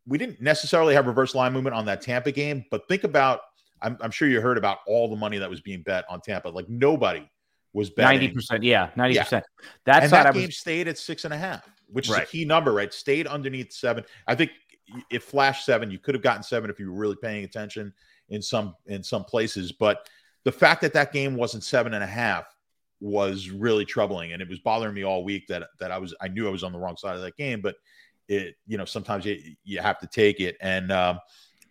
we 0.06 0.16
didn't 0.16 0.40
necessarily 0.40 0.94
have 0.94 1.06
reverse 1.06 1.34
line 1.34 1.52
movement 1.52 1.74
on 1.74 1.84
that 1.86 2.00
Tampa 2.00 2.32
game, 2.32 2.64
but 2.70 2.88
think 2.88 3.04
about. 3.04 3.40
I'm, 3.82 3.98
I'm 4.00 4.10
sure 4.10 4.26
you 4.26 4.40
heard 4.40 4.56
about 4.56 4.78
all 4.86 5.10
the 5.10 5.16
money 5.16 5.36
that 5.36 5.50
was 5.50 5.60
being 5.60 5.82
bet 5.82 6.06
on 6.08 6.22
Tampa. 6.22 6.48
Like 6.48 6.66
nobody 6.66 7.28
was 7.74 7.90
betting 7.90 8.20
ninety 8.20 8.34
percent. 8.34 8.62
Yeah, 8.62 8.88
ninety 8.96 9.16
yeah. 9.16 9.24
percent. 9.24 9.44
That's 9.84 10.04
and 10.04 10.12
that 10.12 10.32
game 10.32 10.46
was... 10.46 10.56
stayed 10.56 10.88
at 10.88 10.96
six 10.96 11.26
and 11.26 11.34
a 11.34 11.36
half 11.36 11.68
which 11.88 12.08
is 12.08 12.14
right. 12.14 12.24
a 12.24 12.26
key 12.26 12.44
number, 12.44 12.72
right? 12.72 12.92
Stayed 12.92 13.26
underneath 13.26 13.72
seven. 13.72 14.04
I 14.26 14.34
think 14.34 14.50
it 15.10 15.22
flashed 15.22 15.64
seven. 15.64 15.90
You 15.90 15.98
could 15.98 16.14
have 16.14 16.22
gotten 16.22 16.42
seven 16.42 16.70
if 16.70 16.78
you 16.78 16.90
were 16.90 16.98
really 16.98 17.16
paying 17.16 17.44
attention 17.44 17.92
in 18.28 18.42
some 18.42 18.74
in 18.86 19.02
some 19.02 19.24
places. 19.24 19.72
But 19.72 20.08
the 20.44 20.52
fact 20.52 20.80
that 20.82 20.92
that 20.92 21.12
game 21.12 21.36
wasn't 21.36 21.64
seven 21.64 21.94
and 21.94 22.04
a 22.04 22.08
half 22.08 22.44
was 23.00 23.50
really 23.50 23.84
troubling, 23.84 24.32
and 24.32 24.40
it 24.40 24.48
was 24.48 24.58
bothering 24.60 24.94
me 24.94 25.04
all 25.04 25.24
week 25.24 25.46
that 25.48 25.68
that 25.80 25.90
I 25.90 25.98
was 25.98 26.14
I 26.20 26.28
knew 26.28 26.46
I 26.46 26.50
was 26.50 26.64
on 26.64 26.72
the 26.72 26.78
wrong 26.78 26.96
side 26.96 27.16
of 27.16 27.22
that 27.22 27.36
game, 27.36 27.60
but 27.60 27.76
it 28.28 28.56
you 28.66 28.78
know 28.78 28.84
sometimes 28.84 29.24
you, 29.24 29.38
you 29.64 29.80
have 29.80 29.98
to 30.00 30.06
take 30.06 30.40
it. 30.40 30.56
And 30.60 30.90
um, 30.92 31.18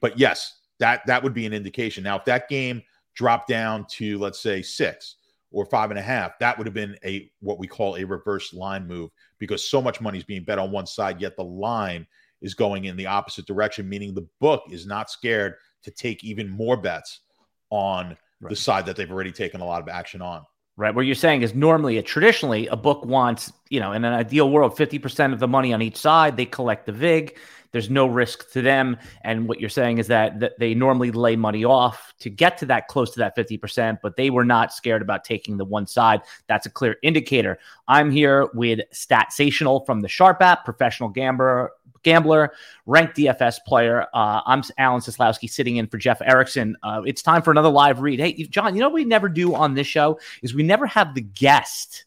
but 0.02 0.18
yes, 0.20 0.60
that 0.80 1.02
that 1.08 1.24
would 1.24 1.34
be 1.34 1.46
an 1.46 1.54
indication. 1.54 2.04
Now, 2.04 2.18
if 2.18 2.26
that 2.26 2.50
game 2.50 2.82
dropped 3.14 3.48
down 3.48 3.86
to 3.90 4.18
let's 4.20 4.40
say 4.40 4.62
six 4.62 5.16
or 5.56 5.66
five 5.66 5.90
and 5.90 5.98
a 5.98 6.02
half, 6.02 6.38
that 6.38 6.58
would 6.58 6.68
have 6.68 6.74
been 6.74 6.98
a 7.06 7.32
what 7.40 7.58
we 7.58 7.66
call 7.66 7.96
a 7.96 8.04
reverse 8.04 8.54
line 8.54 8.86
move 8.86 9.10
because 9.40 9.70
so 9.70 9.82
much 9.82 10.02
money 10.02 10.18
is 10.18 10.26
being 10.26 10.44
bet 10.44 10.60
on 10.60 10.70
one 10.70 10.86
side, 10.86 11.22
yet 11.22 11.38
the 11.38 11.44
line 11.44 12.06
is 12.42 12.54
going 12.54 12.86
in 12.86 12.98
the 12.98 13.06
opposite 13.06 13.48
direction, 13.48 13.88
meaning 13.88 14.14
the 14.14 14.28
book 14.42 14.64
is 14.70 14.86
not 14.86 15.10
scared 15.10 15.54
to 15.82 15.92
take 15.92 16.26
even 16.26 16.50
more 16.50 16.76
bets 16.76 17.22
on 17.70 18.18
right. 18.42 18.50
the 18.50 18.56
side 18.56 18.86
that 18.86 18.98
they've 18.98 19.10
already 19.10 19.32
taken 19.32 19.62
a 19.62 19.66
lot 19.66 19.82
of 19.82 19.88
action 19.88 20.22
on. 20.22 20.44
Right. 20.78 20.94
What 20.94 21.06
you're 21.06 21.16
saying 21.16 21.42
is 21.42 21.56
normally, 21.56 21.98
a, 21.98 22.04
traditionally, 22.04 22.68
a 22.68 22.76
book 22.76 23.06
wants, 23.06 23.54
you 23.70 23.80
know, 23.80 23.94
in 23.94 24.04
an 24.04 24.12
ideal 24.12 24.50
world, 24.50 24.76
50% 24.76 25.32
of 25.32 25.40
the 25.40 25.48
money 25.48 25.72
on 25.72 25.82
each 25.82 25.96
side. 25.96 26.36
They 26.36 26.46
collect 26.46 26.86
the 26.86 26.92
VIG. 26.92 27.38
There's 27.72 27.90
no 27.90 28.08
risk 28.08 28.52
to 28.52 28.62
them. 28.62 28.98
And 29.24 29.48
what 29.48 29.60
you're 29.62 29.70
saying 29.70 29.98
is 29.98 30.08
that, 30.08 30.40
that 30.42 30.60
they 30.60 30.74
normally 30.74 31.12
lay 31.12 31.36
money 31.38 31.64
off 31.64 32.14
to 32.20 32.30
get 32.30 32.58
to 32.60 32.66
that 32.68 32.90
close 32.90 33.12
to 33.12 33.20
that 33.20 33.38
50%, 33.38 34.00
but 34.02 34.18
they 34.18 34.30
were 34.30 34.46
not 34.46 34.74
scared 34.74 35.02
about 35.02 35.24
taking 35.24 35.58
the 35.58 35.66
one 35.66 35.88
side. 35.88 36.22
That's 36.48 36.66
a 36.66 36.70
clear 36.70 36.98
indicator. 37.04 37.58
I'm 37.88 38.12
here 38.12 38.50
with 38.54 38.80
Statsational 38.94 39.86
from 39.86 40.02
the 40.02 40.08
Sharp 40.08 40.42
app, 40.42 40.66
professional 40.66 41.10
gambler, 41.10 41.72
gambler, 42.06 42.54
ranked 42.86 43.18
DFS 43.18 43.58
player. 43.68 44.06
Uh, 44.14 44.40
I'm 44.46 44.64
Alan 44.78 45.02
Seslowsky 45.02 45.50
sitting 45.50 45.76
in 45.76 45.88
for 45.88 45.98
Jeff 45.98 46.22
Erickson. 46.22 46.78
Uh, 46.82 47.02
it's 47.06 47.22
time 47.22 47.42
for 47.42 47.52
another 47.52 47.70
live 47.70 48.00
read. 48.00 48.22
Hey, 48.22 48.34
John, 48.44 48.76
you 48.76 48.82
know 48.82 48.88
what 48.88 48.94
we 48.94 49.04
never 49.04 49.28
do 49.28 49.54
on 49.56 49.74
this 49.74 49.88
show 49.88 50.20
is 50.42 50.54
we 50.54 50.64
never 50.64 50.86
have 50.86 51.16
the 51.16 51.22
guest 51.22 52.06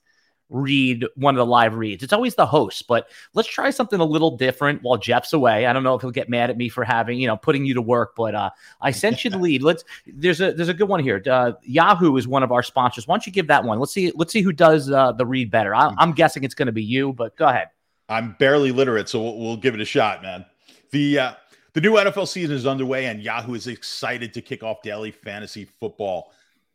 read 0.51 1.05
one 1.17 1.35
of 1.35 1.39
the 1.39 1.45
live 1.45 1.75
reads. 1.75 2.03
It's 2.03 2.13
always 2.13 2.35
the 2.35 2.47
host, 2.47 2.87
but 2.89 3.11
let's 3.35 3.49
try 3.49 3.69
something 3.69 4.01
a 4.01 4.05
little 4.05 4.37
different 4.37 4.83
while 4.83 4.97
Jeff's 4.97 5.35
away. 5.35 5.67
I 5.67 5.75
don't 5.75 5.83
know 5.83 5.95
if 5.95 6.01
he'll 6.01 6.11
get 6.11 6.31
mad 6.31 6.49
at 6.49 6.57
me 6.57 6.71
for 6.71 6.85
having, 6.85 7.21
you 7.21 7.27
know, 7.27 7.37
putting 7.37 7.67
you 7.67 7.75
to 7.75 7.83
work, 7.83 8.15
but 8.17 8.35
uh, 8.35 8.51
I 8.81 8.93
sent 8.93 9.25
you 9.25 9.31
the 9.31 9.39
lead. 9.41 9.63
Let's 9.63 9.85
there's 10.07 10.41
a 10.41 10.53
there's 10.53 10.71
a 10.71 10.75
good 10.75 10.89
one 10.89 11.01
here. 11.01 11.23
Uh, 11.29 11.53
Yahoo 11.65 12.17
is 12.17 12.27
one 12.27 12.43
of 12.43 12.53
our 12.53 12.63
sponsors. 12.63 13.07
Why 13.07 13.15
don't 13.15 13.27
you 13.27 13.33
give 13.33 13.49
that 13.49 13.65
one? 13.65 13.79
Let's 13.79 13.93
see 13.93 14.13
let's 14.15 14.33
see 14.33 14.43
who 14.43 14.53
does 14.53 14.91
uh, 14.91 15.13
the 15.13 15.27
read 15.27 15.51
better. 15.51 15.75
I, 15.75 15.93
I'm 15.99 16.13
guessing 16.13 16.45
it's 16.45 16.55
going 16.55 16.67
to 16.67 16.73
be 16.73 16.85
you, 16.85 17.13
but 17.13 17.37
go 17.37 17.47
ahead. 17.47 17.69
I'm 18.09 18.37
barely 18.38 18.73
literate, 18.73 19.09
so 19.09 19.23
we'll, 19.23 19.38
we'll 19.38 19.57
give 19.57 19.75
it 19.75 19.81
a 19.81 19.85
shot, 19.85 20.23
man. 20.23 20.47
The 20.92 21.18
uh, 21.18 21.33
the 21.75 21.81
new 21.81 21.92
NFL 21.92 22.29
season 22.29 22.57
is 22.57 22.66
underway, 22.66 23.07
and 23.07 23.23
Yahoo 23.23 23.55
is 23.55 23.66
excited 23.66 24.33
to 24.35 24.40
kick 24.40 24.62
off 24.62 24.83
daily 24.83 25.11
fantasy 25.11 25.64
football. 25.64 26.33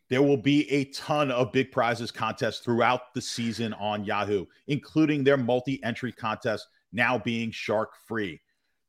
There 0.09 0.21
will 0.21 0.37
be 0.37 0.69
a 0.71 0.85
ton 0.85 1.31
of 1.31 1.51
big 1.51 1.71
prizes 1.71 2.11
contests 2.11 2.59
throughout 2.59 3.13
the 3.13 3.21
season 3.21 3.73
on 3.73 4.05
Yahoo, 4.05 4.45
including 4.67 5.23
their 5.23 5.37
multi-entry 5.37 6.11
contest 6.11 6.67
now 6.91 7.17
being 7.17 7.49
shark 7.51 7.95
free. 8.07 8.39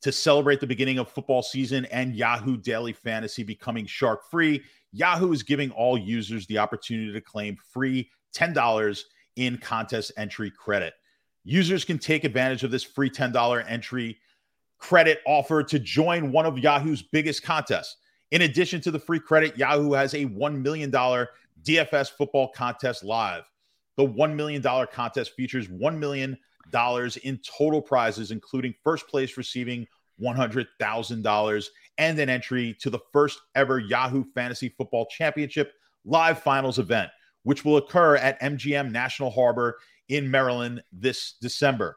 To 0.02 0.12
celebrate 0.12 0.60
the 0.60 0.66
beginning 0.66 0.98
of 0.98 1.08
football 1.08 1.42
season 1.42 1.86
and 1.86 2.14
Yahoo 2.14 2.58
Daily 2.58 2.92
Fantasy 2.92 3.42
becoming 3.42 3.86
shark 3.86 4.28
free, 4.30 4.62
Yahoo 4.92 5.32
is 5.32 5.42
giving 5.42 5.70
all 5.70 5.96
users 5.96 6.46
the 6.46 6.58
opportunity 6.58 7.10
to 7.10 7.20
claim 7.22 7.56
free 7.72 8.10
$10 8.36 9.00
in 9.36 9.56
contest 9.56 10.12
entry 10.18 10.50
credit. 10.50 10.92
Users 11.44 11.84
can 11.84 11.98
take 11.98 12.24
advantage 12.24 12.64
of 12.64 12.70
this 12.70 12.82
free 12.82 13.10
$10 13.10 13.64
entry 13.68 14.18
credit 14.78 15.20
offer 15.26 15.62
to 15.62 15.78
join 15.78 16.32
one 16.32 16.46
of 16.46 16.58
Yahoo's 16.58 17.02
biggest 17.02 17.42
contests. 17.42 17.96
In 18.30 18.42
addition 18.42 18.80
to 18.82 18.90
the 18.90 18.98
free 18.98 19.20
credit, 19.20 19.56
Yahoo 19.56 19.92
has 19.92 20.14
a 20.14 20.26
$1 20.26 20.62
million 20.62 20.90
DFS 20.90 22.10
football 22.10 22.48
contest 22.48 23.04
live. 23.04 23.44
The 23.96 24.06
$1 24.06 24.34
million 24.34 24.62
contest 24.62 25.32
features 25.36 25.68
$1 25.68 25.98
million 25.98 26.36
in 27.22 27.40
total 27.58 27.80
prizes, 27.80 28.30
including 28.30 28.74
first 28.82 29.06
place 29.06 29.36
receiving 29.36 29.86
$100,000 30.20 31.66
and 31.98 32.18
an 32.18 32.28
entry 32.28 32.76
to 32.80 32.90
the 32.90 32.98
first 33.12 33.38
ever 33.54 33.78
Yahoo 33.78 34.24
Fantasy 34.34 34.68
Football 34.70 35.06
Championship 35.06 35.72
live 36.04 36.42
finals 36.42 36.78
event, 36.78 37.10
which 37.44 37.64
will 37.64 37.76
occur 37.76 38.16
at 38.16 38.40
MGM 38.40 38.90
National 38.90 39.30
Harbor 39.30 39.78
in 40.08 40.30
Maryland 40.30 40.82
this 40.92 41.34
December. 41.40 41.96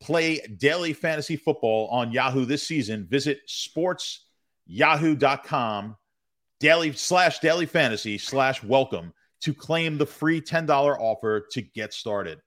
Play 0.00 0.40
daily 0.58 0.92
fantasy 0.92 1.36
football 1.36 1.88
on 1.88 2.12
Yahoo 2.12 2.44
this 2.44 2.64
season. 2.66 3.06
Visit 3.08 3.40
sportsyahoo.com 3.48 5.96
daily 6.58 6.92
slash 6.92 7.38
daily 7.40 7.66
fantasy 7.66 8.18
slash 8.18 8.62
welcome 8.62 9.12
to 9.42 9.54
claim 9.54 9.98
the 9.98 10.06
free 10.06 10.40
$10 10.40 10.68
offer 10.98 11.46
to 11.52 11.62
get 11.62 11.92
started. 11.92 12.40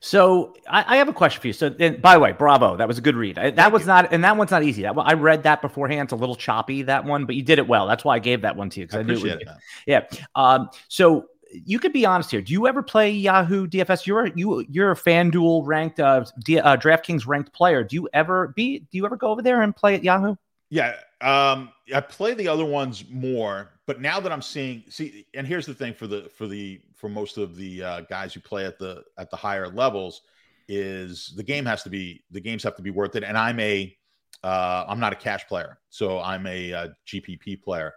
So 0.00 0.54
I, 0.68 0.84
I, 0.86 0.96
have 0.98 1.08
a 1.08 1.12
question 1.12 1.40
for 1.40 1.46
you. 1.46 1.54
So, 1.54 1.70
by 1.70 2.14
the 2.14 2.20
way, 2.20 2.32
bravo, 2.32 2.76
that 2.76 2.86
was 2.86 2.98
a 2.98 3.00
good 3.00 3.16
read. 3.16 3.38
I, 3.38 3.50
that 3.52 3.72
was 3.72 3.86
not, 3.86 4.12
and 4.12 4.22
that 4.24 4.36
one's 4.36 4.50
not 4.50 4.62
easy. 4.62 4.82
That 4.82 4.92
I 4.98 5.14
read 5.14 5.44
that 5.44 5.62
beforehand. 5.62 6.06
It's 6.06 6.12
a 6.12 6.16
little 6.16 6.34
choppy 6.34 6.82
that 6.82 7.06
one, 7.06 7.24
but 7.24 7.34
you 7.34 7.42
did 7.42 7.58
it 7.58 7.66
well. 7.66 7.86
That's 7.86 8.04
why 8.04 8.16
I 8.16 8.18
gave 8.18 8.42
that 8.42 8.56
one 8.56 8.68
to 8.70 8.80
you 8.80 8.86
because 8.86 8.98
I, 8.98 9.00
I, 9.00 9.02
knew 9.04 9.24
it. 9.24 9.42
Was, 9.46 9.56
yeah. 9.86 10.04
Um, 10.34 10.68
so 10.88 11.24
you 11.52 11.78
could 11.78 11.92
be 11.92 12.06
honest 12.06 12.30
here. 12.30 12.40
Do 12.40 12.52
you 12.52 12.66
ever 12.66 12.82
play 12.82 13.10
Yahoo 13.10 13.66
DFS? 13.66 14.06
You're 14.06 14.26
you 14.28 14.64
you're 14.68 14.92
a 14.92 14.96
FanDuel 14.96 15.66
ranked 15.66 16.00
uh, 16.00 16.24
D, 16.44 16.58
uh 16.58 16.76
DraftKings 16.76 17.26
ranked 17.26 17.52
player. 17.52 17.84
Do 17.84 17.96
you 17.96 18.08
ever 18.12 18.48
be? 18.48 18.80
Do 18.80 18.98
you 18.98 19.06
ever 19.06 19.16
go 19.16 19.28
over 19.28 19.42
there 19.42 19.62
and 19.62 19.74
play 19.74 19.94
at 19.94 20.04
Yahoo? 20.04 20.36
Yeah, 20.70 20.94
um, 21.20 21.70
I 21.92 22.00
play 22.00 22.34
the 22.34 22.46
other 22.46 22.64
ones 22.64 23.04
more, 23.10 23.70
but 23.86 24.00
now 24.00 24.20
that 24.20 24.30
I'm 24.30 24.40
seeing, 24.40 24.84
see, 24.88 25.26
and 25.34 25.44
here's 25.44 25.66
the 25.66 25.74
thing 25.74 25.92
for 25.92 26.06
the 26.06 26.30
for 26.36 26.46
the 26.46 26.80
for 26.94 27.08
most 27.08 27.38
of 27.38 27.56
the 27.56 27.82
uh, 27.82 28.00
guys 28.02 28.32
who 28.32 28.40
play 28.40 28.64
at 28.64 28.78
the 28.78 29.02
at 29.18 29.30
the 29.30 29.36
higher 29.36 29.68
levels, 29.68 30.22
is 30.68 31.32
the 31.36 31.42
game 31.42 31.66
has 31.66 31.82
to 31.82 31.90
be 31.90 32.22
the 32.30 32.40
games 32.40 32.62
have 32.62 32.76
to 32.76 32.82
be 32.82 32.90
worth 32.90 33.16
it. 33.16 33.24
And 33.24 33.36
I'm 33.36 33.58
a 33.58 33.96
uh, 34.44 34.84
I'm 34.88 35.00
not 35.00 35.12
a 35.12 35.16
cash 35.16 35.46
player, 35.48 35.78
so 35.88 36.20
I'm 36.20 36.46
a, 36.46 36.70
a 36.70 36.78
uh, 36.78 36.88
GPP 37.06 37.62
player, 37.62 37.92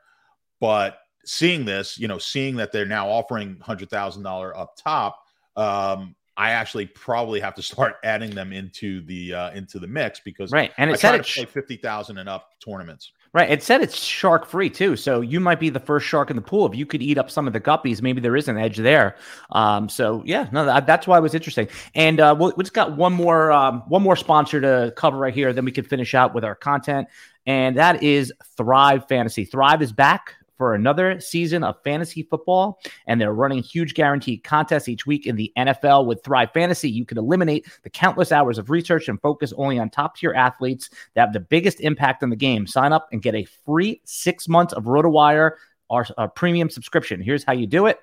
but 0.60 0.98
seeing 1.26 1.66
this, 1.66 1.98
you 1.98 2.08
know, 2.08 2.18
seeing 2.18 2.56
that 2.58 2.72
they're 2.72 2.86
now 2.86 3.10
offering 3.10 3.58
hundred 3.62 3.90
thousand 3.90 4.24
dollar 4.24 4.56
up 4.58 4.76
top, 4.78 5.20
um, 5.56 6.16
I 6.36 6.52
actually 6.52 6.88
probably 6.88 7.40
have 7.40 7.56
to 7.56 7.62
start 7.62 7.96
adding 8.04 8.32
them 8.32 8.54
into 8.54 9.02
the 9.02 9.34
uh, 9.34 9.52
into 9.52 9.80
the 9.80 9.88
mix 9.88 10.20
because 10.20 10.52
right, 10.52 10.72
and 10.78 10.90
it 10.90 10.94
I 10.94 10.98
said 10.98 11.16
it's 11.16 11.34
play 11.34 11.46
fifty 11.46 11.78
thousand 11.78 12.18
and 12.18 12.28
up 12.28 12.50
tournaments. 12.64 13.12
Right, 13.34 13.50
it 13.50 13.64
said 13.64 13.82
it's 13.82 13.98
shark 13.98 14.46
free 14.46 14.70
too, 14.70 14.96
so 14.96 15.22
you 15.22 15.40
might 15.40 15.60
be 15.60 15.72
the 15.72 15.80
first 15.80 16.06
shark 16.06 16.30
in 16.30 16.36
the 16.36 16.42
pool. 16.42 16.68
If 16.68 16.76
you 16.76 16.86
could 16.86 17.02
eat 17.02 17.18
up 17.18 17.32
some 17.32 17.48
of 17.48 17.54
the 17.54 17.60
guppies, 17.60 18.00
maybe 18.00 18.22
there 18.22 18.36
is 18.36 18.48
an 18.48 18.60
edge 18.60 18.78
there. 18.78 19.16
Um, 19.50 19.90
so 19.90 20.22
yeah, 20.24 20.50
no, 20.52 20.66
that, 20.66 20.86
that's 20.86 21.08
why 21.08 21.18
it 21.18 21.22
was 21.22 21.34
interesting. 21.34 21.68
And 21.96 22.20
uh, 22.20 22.36
we 22.40 22.52
we 22.56 22.64
just 22.64 22.74
got 22.74 22.96
one 22.96 23.14
more 23.14 23.52
um, 23.52 23.82
one 23.88 24.04
more 24.04 24.16
sponsor 24.16 24.62
to 24.62 24.94
cover 24.96 25.18
right 25.18 25.34
here, 25.34 25.52
then 25.52 25.66
we 25.66 25.72
can 25.72 25.84
finish 25.84 26.14
out 26.14 26.36
with 26.36 26.44
our 26.44 26.54
content, 26.54 27.08
and 27.48 27.76
that 27.78 28.04
is 28.04 28.32
Thrive 28.56 29.08
Fantasy. 29.08 29.46
Thrive 29.46 29.82
is 29.82 29.92
back 29.92 30.36
for 30.64 30.76
another 30.76 31.20
season 31.20 31.62
of 31.62 31.76
fantasy 31.84 32.24
football, 32.24 32.80
and 33.06 33.20
they're 33.20 33.34
running 33.34 33.62
huge 33.62 33.96
guaranteed 33.96 34.46
contests 34.46 34.88
each 34.88 35.06
week 35.06 35.28
in 35.28 35.36
the 35.36 35.52
NFL 35.58 36.06
with 36.06 36.24
Thrive 36.24 36.54
Fantasy. 36.54 36.90
You 36.90 37.04
can 37.04 37.18
eliminate 37.18 37.68
the 37.84 37.90
countless 37.90 38.32
hours 38.32 38.58
of 38.58 38.70
research 38.70 39.10
and 39.10 39.20
focus 39.20 39.52
only 39.58 39.78
on 39.78 39.90
top 39.90 40.16
tier 40.16 40.32
athletes 40.34 40.90
that 41.16 41.20
have 41.20 41.34
the 41.34 41.42
biggest 41.42 41.82
impact 41.82 42.24
on 42.24 42.30
the 42.30 42.38
game. 42.38 42.66
Sign 42.66 42.94
up 42.94 43.10
and 43.12 43.22
get 43.22 43.36
a 43.36 43.44
free 43.44 44.00
six 44.06 44.48
months 44.48 44.72
of 44.72 44.86
RotoWire, 44.86 45.52
our, 45.90 46.06
our 46.18 46.30
premium 46.30 46.70
subscription. 46.70 47.20
Here's 47.20 47.44
how 47.44 47.52
you 47.52 47.68
do 47.68 47.88
it. 47.88 48.00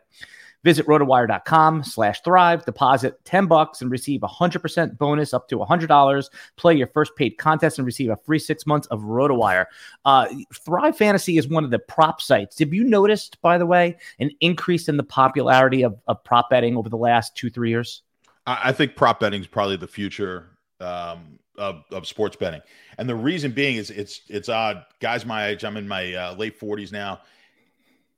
Visit 0.62 0.86
rotowire.com 0.86 1.84
slash 1.84 2.20
thrive, 2.22 2.64
deposit 2.64 3.24
10 3.24 3.46
bucks 3.46 3.80
and 3.80 3.90
receive 3.90 4.22
a 4.22 4.28
100% 4.28 4.98
bonus 4.98 5.32
up 5.32 5.48
to 5.48 5.58
$100. 5.58 6.24
Play 6.56 6.74
your 6.74 6.86
first 6.88 7.16
paid 7.16 7.38
contest 7.38 7.78
and 7.78 7.86
receive 7.86 8.10
a 8.10 8.16
free 8.16 8.38
six 8.38 8.66
months 8.66 8.86
of 8.88 9.00
RotoWire. 9.00 9.66
Uh, 10.04 10.28
thrive 10.54 10.96
Fantasy 10.96 11.38
is 11.38 11.48
one 11.48 11.64
of 11.64 11.70
the 11.70 11.78
prop 11.78 12.20
sites. 12.20 12.58
Have 12.58 12.74
you 12.74 12.84
noticed, 12.84 13.40
by 13.40 13.56
the 13.56 13.66
way, 13.66 13.96
an 14.18 14.30
increase 14.40 14.88
in 14.88 14.96
the 14.96 15.02
popularity 15.02 15.82
of, 15.82 15.98
of 16.06 16.22
prop 16.24 16.50
betting 16.50 16.76
over 16.76 16.88
the 16.88 16.96
last 16.96 17.34
two, 17.34 17.48
three 17.48 17.70
years? 17.70 18.02
I 18.46 18.72
think 18.72 18.96
prop 18.96 19.20
betting 19.20 19.40
is 19.40 19.46
probably 19.46 19.76
the 19.76 19.86
future 19.86 20.50
um, 20.80 21.38
of, 21.56 21.84
of 21.92 22.06
sports 22.06 22.36
betting. 22.36 22.62
And 22.98 23.08
the 23.08 23.14
reason 23.14 23.52
being 23.52 23.76
is 23.76 23.90
it's 23.90 24.22
it's 24.28 24.48
odd. 24.48 24.84
Guys 25.00 25.24
my 25.24 25.48
age, 25.48 25.64
I'm 25.64 25.76
in 25.76 25.86
my 25.86 26.14
uh, 26.14 26.34
late 26.34 26.58
40s 26.58 26.90
now. 26.90 27.20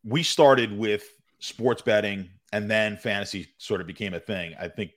We 0.04 0.22
started 0.22 0.76
with 0.76 1.04
sports 1.42 1.82
betting 1.82 2.30
and 2.52 2.70
then 2.70 2.96
fantasy 2.96 3.48
sort 3.58 3.80
of 3.80 3.86
became 3.86 4.14
a 4.14 4.20
thing. 4.20 4.54
I 4.60 4.68
think 4.68 4.92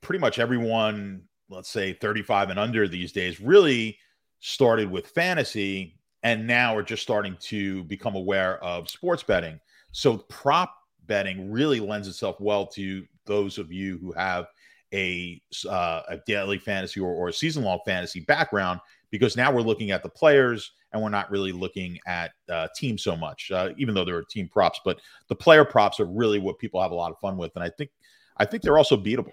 pretty 0.00 0.18
much 0.18 0.38
everyone, 0.38 1.22
let's 1.48 1.70
say 1.70 1.92
35 1.92 2.50
and 2.50 2.58
under 2.58 2.88
these 2.88 3.12
days, 3.12 3.40
really 3.40 3.96
started 4.40 4.90
with 4.90 5.06
fantasy 5.06 5.98
and 6.24 6.44
now 6.44 6.76
are 6.76 6.82
just 6.82 7.04
starting 7.04 7.36
to 7.40 7.84
become 7.84 8.16
aware 8.16 8.62
of 8.64 8.90
sports 8.90 9.22
betting. 9.22 9.60
So 9.92 10.18
prop 10.18 10.74
betting 11.06 11.52
really 11.52 11.78
lends 11.78 12.08
itself 12.08 12.40
well 12.40 12.66
to 12.66 13.06
those 13.24 13.56
of 13.56 13.70
you 13.70 13.98
who 13.98 14.12
have 14.12 14.46
a 14.92 15.40
uh, 15.68 16.02
a 16.08 16.16
daily 16.26 16.58
fantasy 16.58 16.98
or, 16.98 17.12
or 17.12 17.28
a 17.28 17.32
season 17.32 17.62
long 17.62 17.78
fantasy 17.86 18.20
background 18.20 18.80
because 19.10 19.36
now 19.36 19.52
we're 19.52 19.60
looking 19.60 19.92
at 19.92 20.02
the 20.02 20.08
players 20.08 20.72
and 20.96 21.02
we're 21.02 21.10
not 21.10 21.30
really 21.30 21.52
looking 21.52 21.98
at 22.06 22.32
uh, 22.50 22.68
team 22.74 22.98
so 22.98 23.16
much, 23.16 23.50
uh, 23.52 23.70
even 23.76 23.94
though 23.94 24.04
there 24.04 24.16
are 24.16 24.24
team 24.24 24.48
props. 24.48 24.80
But 24.84 24.98
the 25.28 25.36
player 25.36 25.64
props 25.64 26.00
are 26.00 26.06
really 26.06 26.38
what 26.38 26.58
people 26.58 26.82
have 26.82 26.90
a 26.90 26.94
lot 26.94 27.12
of 27.12 27.18
fun 27.20 27.36
with, 27.36 27.52
and 27.54 27.62
I 27.62 27.70
think 27.70 27.90
I 28.36 28.44
think 28.44 28.62
they're 28.62 28.78
also 28.78 28.96
beatable. 28.96 29.32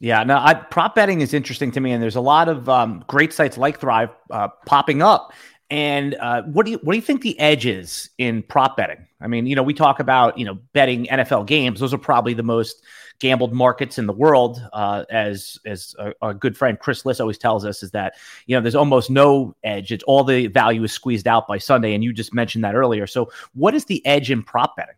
Yeah, 0.00 0.22
no, 0.22 0.38
I, 0.38 0.54
prop 0.54 0.94
betting 0.94 1.22
is 1.22 1.34
interesting 1.34 1.72
to 1.72 1.80
me, 1.80 1.90
and 1.90 2.00
there's 2.00 2.16
a 2.16 2.20
lot 2.20 2.48
of 2.48 2.68
um, 2.68 3.02
great 3.08 3.32
sites 3.32 3.58
like 3.58 3.80
Thrive 3.80 4.10
uh, 4.30 4.48
popping 4.64 5.02
up 5.02 5.32
And 5.70 6.14
uh, 6.14 6.42
what 6.42 6.64
do 6.64 6.72
you 6.72 6.80
what 6.82 6.92
do 6.92 6.96
you 6.96 7.02
think 7.02 7.20
the 7.20 7.38
edge 7.38 7.66
is 7.66 8.10
in 8.16 8.42
prop 8.42 8.76
betting? 8.76 9.06
I 9.20 9.26
mean, 9.26 9.46
you 9.46 9.54
know, 9.54 9.62
we 9.62 9.74
talk 9.74 10.00
about 10.00 10.38
you 10.38 10.46
know 10.46 10.58
betting 10.72 11.06
NFL 11.06 11.46
games; 11.46 11.80
those 11.80 11.92
are 11.92 11.98
probably 11.98 12.32
the 12.32 12.42
most 12.42 12.82
gambled 13.18 13.52
markets 13.52 13.98
in 13.98 14.06
the 14.06 14.12
world. 14.12 14.62
Uh, 14.72 15.04
as 15.10 15.58
as 15.64 15.94
a, 16.20 16.34
good 16.34 16.56
friend 16.56 16.78
Chris 16.78 17.04
Liss 17.04 17.20
always 17.20 17.38
tells 17.38 17.64
us, 17.64 17.82
is 17.82 17.90
that 17.92 18.14
you 18.46 18.56
know 18.56 18.60
there's 18.60 18.74
almost 18.74 19.10
no 19.10 19.54
edge; 19.64 19.92
it's 19.92 20.04
all 20.04 20.24
the 20.24 20.46
value 20.46 20.82
is 20.84 20.92
squeezed 20.92 21.28
out 21.28 21.46
by 21.46 21.58
Sunday. 21.58 21.94
And 21.94 22.02
you 22.02 22.12
just 22.12 22.34
mentioned 22.34 22.64
that 22.64 22.74
earlier. 22.74 23.06
So, 23.06 23.30
what 23.54 23.74
is 23.74 23.84
the 23.84 24.04
edge 24.06 24.30
in 24.30 24.42
prop 24.42 24.76
betting? 24.76 24.94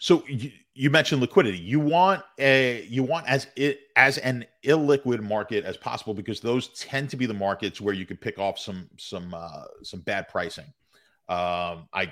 So 0.00 0.24
you, 0.26 0.50
you 0.74 0.88
mentioned 0.88 1.20
liquidity. 1.20 1.58
You 1.58 1.78
want 1.78 2.22
a 2.38 2.86
you 2.88 3.02
want 3.02 3.28
as 3.28 3.48
it 3.54 3.80
as 3.96 4.16
an 4.16 4.46
illiquid 4.64 5.20
market 5.20 5.64
as 5.64 5.76
possible 5.76 6.14
because 6.14 6.40
those 6.40 6.68
tend 6.68 7.10
to 7.10 7.18
be 7.18 7.26
the 7.26 7.34
markets 7.34 7.82
where 7.82 7.92
you 7.92 8.06
could 8.06 8.18
pick 8.18 8.38
off 8.38 8.58
some 8.58 8.88
some 8.96 9.34
uh, 9.34 9.64
some 9.82 10.00
bad 10.00 10.28
pricing. 10.28 10.64
Um, 11.28 11.86
I 11.92 12.10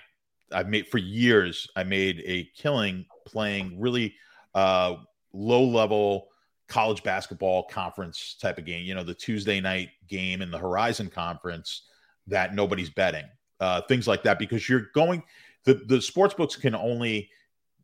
I've 0.52 0.68
made 0.68 0.86
for 0.88 0.98
years. 0.98 1.66
I 1.76 1.84
made 1.84 2.22
a 2.26 2.44
killing 2.54 3.06
playing 3.24 3.80
really 3.80 4.14
uh, 4.54 4.96
low 5.32 5.64
level 5.64 6.28
college 6.68 7.02
basketball 7.02 7.64
conference 7.64 8.36
type 8.40 8.58
of 8.58 8.64
game. 8.64 8.84
You 8.84 8.94
know, 8.94 9.04
the 9.04 9.14
Tuesday 9.14 9.60
night 9.60 9.90
game 10.08 10.42
in 10.42 10.50
the 10.50 10.58
Horizon 10.58 11.08
Conference 11.08 11.82
that 12.26 12.54
nobody's 12.54 12.90
betting. 12.90 13.24
Uh, 13.60 13.80
things 13.82 14.06
like 14.06 14.22
that 14.22 14.38
because 14.38 14.68
you're 14.68 14.86
going 14.94 15.22
the 15.64 15.74
the 15.74 16.00
sports 16.00 16.34
books 16.34 16.54
can 16.54 16.74
only 16.74 17.28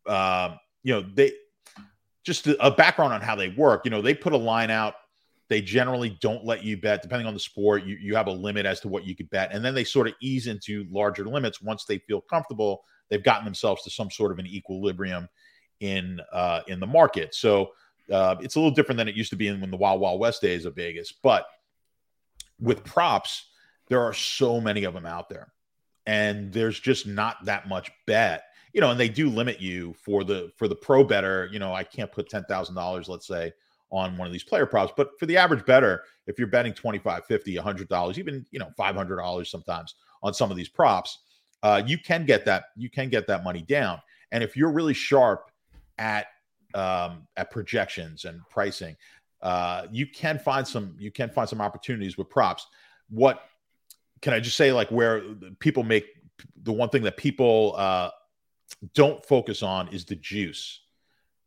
uh, 0.06 0.56
you 0.82 0.94
know, 0.94 1.04
they 1.14 1.32
just 2.24 2.46
a 2.46 2.70
background 2.70 3.12
on 3.12 3.20
how 3.20 3.34
they 3.34 3.48
work. 3.48 3.84
You 3.84 3.90
know, 3.90 4.02
they 4.02 4.14
put 4.14 4.32
a 4.32 4.38
line 4.38 4.70
out. 4.70 4.94
They 5.48 5.60
generally 5.60 6.16
don't 6.20 6.44
let 6.44 6.64
you 6.64 6.76
bet, 6.76 7.02
depending 7.02 7.26
on 7.26 7.34
the 7.34 7.40
sport. 7.40 7.84
You, 7.84 7.96
you 7.96 8.16
have 8.16 8.28
a 8.28 8.32
limit 8.32 8.64
as 8.64 8.80
to 8.80 8.88
what 8.88 9.04
you 9.04 9.14
could 9.14 9.28
bet. 9.28 9.52
And 9.52 9.62
then 9.62 9.74
they 9.74 9.84
sort 9.84 10.08
of 10.08 10.14
ease 10.22 10.46
into 10.46 10.86
larger 10.90 11.26
limits 11.26 11.60
once 11.60 11.84
they 11.84 11.98
feel 11.98 12.22
comfortable. 12.22 12.82
They've 13.10 13.22
gotten 13.22 13.44
themselves 13.44 13.82
to 13.82 13.90
some 13.90 14.10
sort 14.10 14.32
of 14.32 14.38
an 14.38 14.46
equilibrium 14.46 15.28
in 15.84 16.20
uh, 16.32 16.60
in 16.66 16.80
the 16.80 16.86
market. 16.86 17.34
So 17.34 17.72
uh, 18.10 18.36
it's 18.40 18.56
a 18.56 18.58
little 18.58 18.74
different 18.74 18.98
than 18.98 19.08
it 19.08 19.14
used 19.14 19.30
to 19.30 19.36
be 19.36 19.48
in 19.48 19.60
when 19.60 19.70
the 19.70 19.76
Wild 19.76 20.00
Wild 20.00 20.20
West 20.20 20.42
days 20.42 20.64
of 20.64 20.74
Vegas. 20.74 21.12
But 21.12 21.46
with 22.60 22.84
props, 22.84 23.48
there 23.88 24.00
are 24.00 24.12
so 24.12 24.60
many 24.60 24.84
of 24.84 24.94
them 24.94 25.06
out 25.06 25.28
there, 25.28 25.52
and 26.06 26.52
there's 26.52 26.78
just 26.80 27.06
not 27.06 27.44
that 27.44 27.68
much 27.68 27.90
bet 28.06 28.44
you 28.74 28.80
know, 28.80 28.90
and 28.90 28.98
they 28.98 29.08
do 29.08 29.30
limit 29.30 29.60
you 29.60 29.94
for 29.94 30.24
the 30.24 30.50
for 30.56 30.66
the 30.66 30.74
pro 30.74 31.04
better. 31.04 31.48
You 31.52 31.60
know, 31.60 31.72
I 31.72 31.84
can't 31.84 32.10
put 32.10 32.28
ten 32.28 32.44
thousand 32.44 32.74
dollars, 32.74 33.08
let's 33.08 33.26
say, 33.26 33.52
on 33.90 34.18
one 34.18 34.26
of 34.26 34.32
these 34.32 34.42
player 34.42 34.66
props, 34.66 34.92
but 34.96 35.10
for 35.18 35.26
the 35.26 35.36
average 35.36 35.64
better, 35.64 36.02
if 36.26 36.38
you're 36.38 36.48
betting 36.48 36.74
25, 36.74 37.24
50, 37.24 37.56
100 37.56 37.88
dollars, 37.88 38.18
even 38.18 38.44
you 38.50 38.58
know, 38.58 38.70
five 38.76 38.96
hundred 38.96 39.16
dollars 39.16 39.48
sometimes 39.48 39.94
on 40.24 40.34
some 40.34 40.50
of 40.50 40.56
these 40.56 40.68
props, 40.68 41.20
uh, 41.62 41.80
you 41.86 41.96
can 41.96 42.26
get 42.26 42.44
that 42.44 42.64
you 42.76 42.90
can 42.90 43.08
get 43.08 43.28
that 43.28 43.44
money 43.44 43.62
down. 43.62 44.00
And 44.32 44.42
if 44.42 44.56
you're 44.56 44.72
really 44.72 44.94
sharp 44.94 45.50
at 45.98 46.26
um, 46.74 47.26
at 47.36 47.50
projections 47.50 48.24
and 48.24 48.40
pricing, 48.50 48.96
uh, 49.42 49.86
you 49.92 50.06
can 50.06 50.38
find 50.38 50.66
some 50.66 50.96
you 50.98 51.10
can 51.10 51.30
find 51.30 51.48
some 51.48 51.60
opportunities 51.60 52.18
with 52.18 52.28
props. 52.30 52.66
What 53.10 53.42
can 54.22 54.32
I 54.32 54.40
just 54.40 54.56
say? 54.56 54.72
Like 54.72 54.90
where 54.90 55.22
people 55.58 55.82
make 55.82 56.06
the 56.62 56.72
one 56.72 56.88
thing 56.88 57.02
that 57.02 57.16
people 57.16 57.74
uh, 57.76 58.10
don't 58.94 59.24
focus 59.24 59.62
on 59.62 59.88
is 59.88 60.04
the 60.04 60.16
juice 60.16 60.80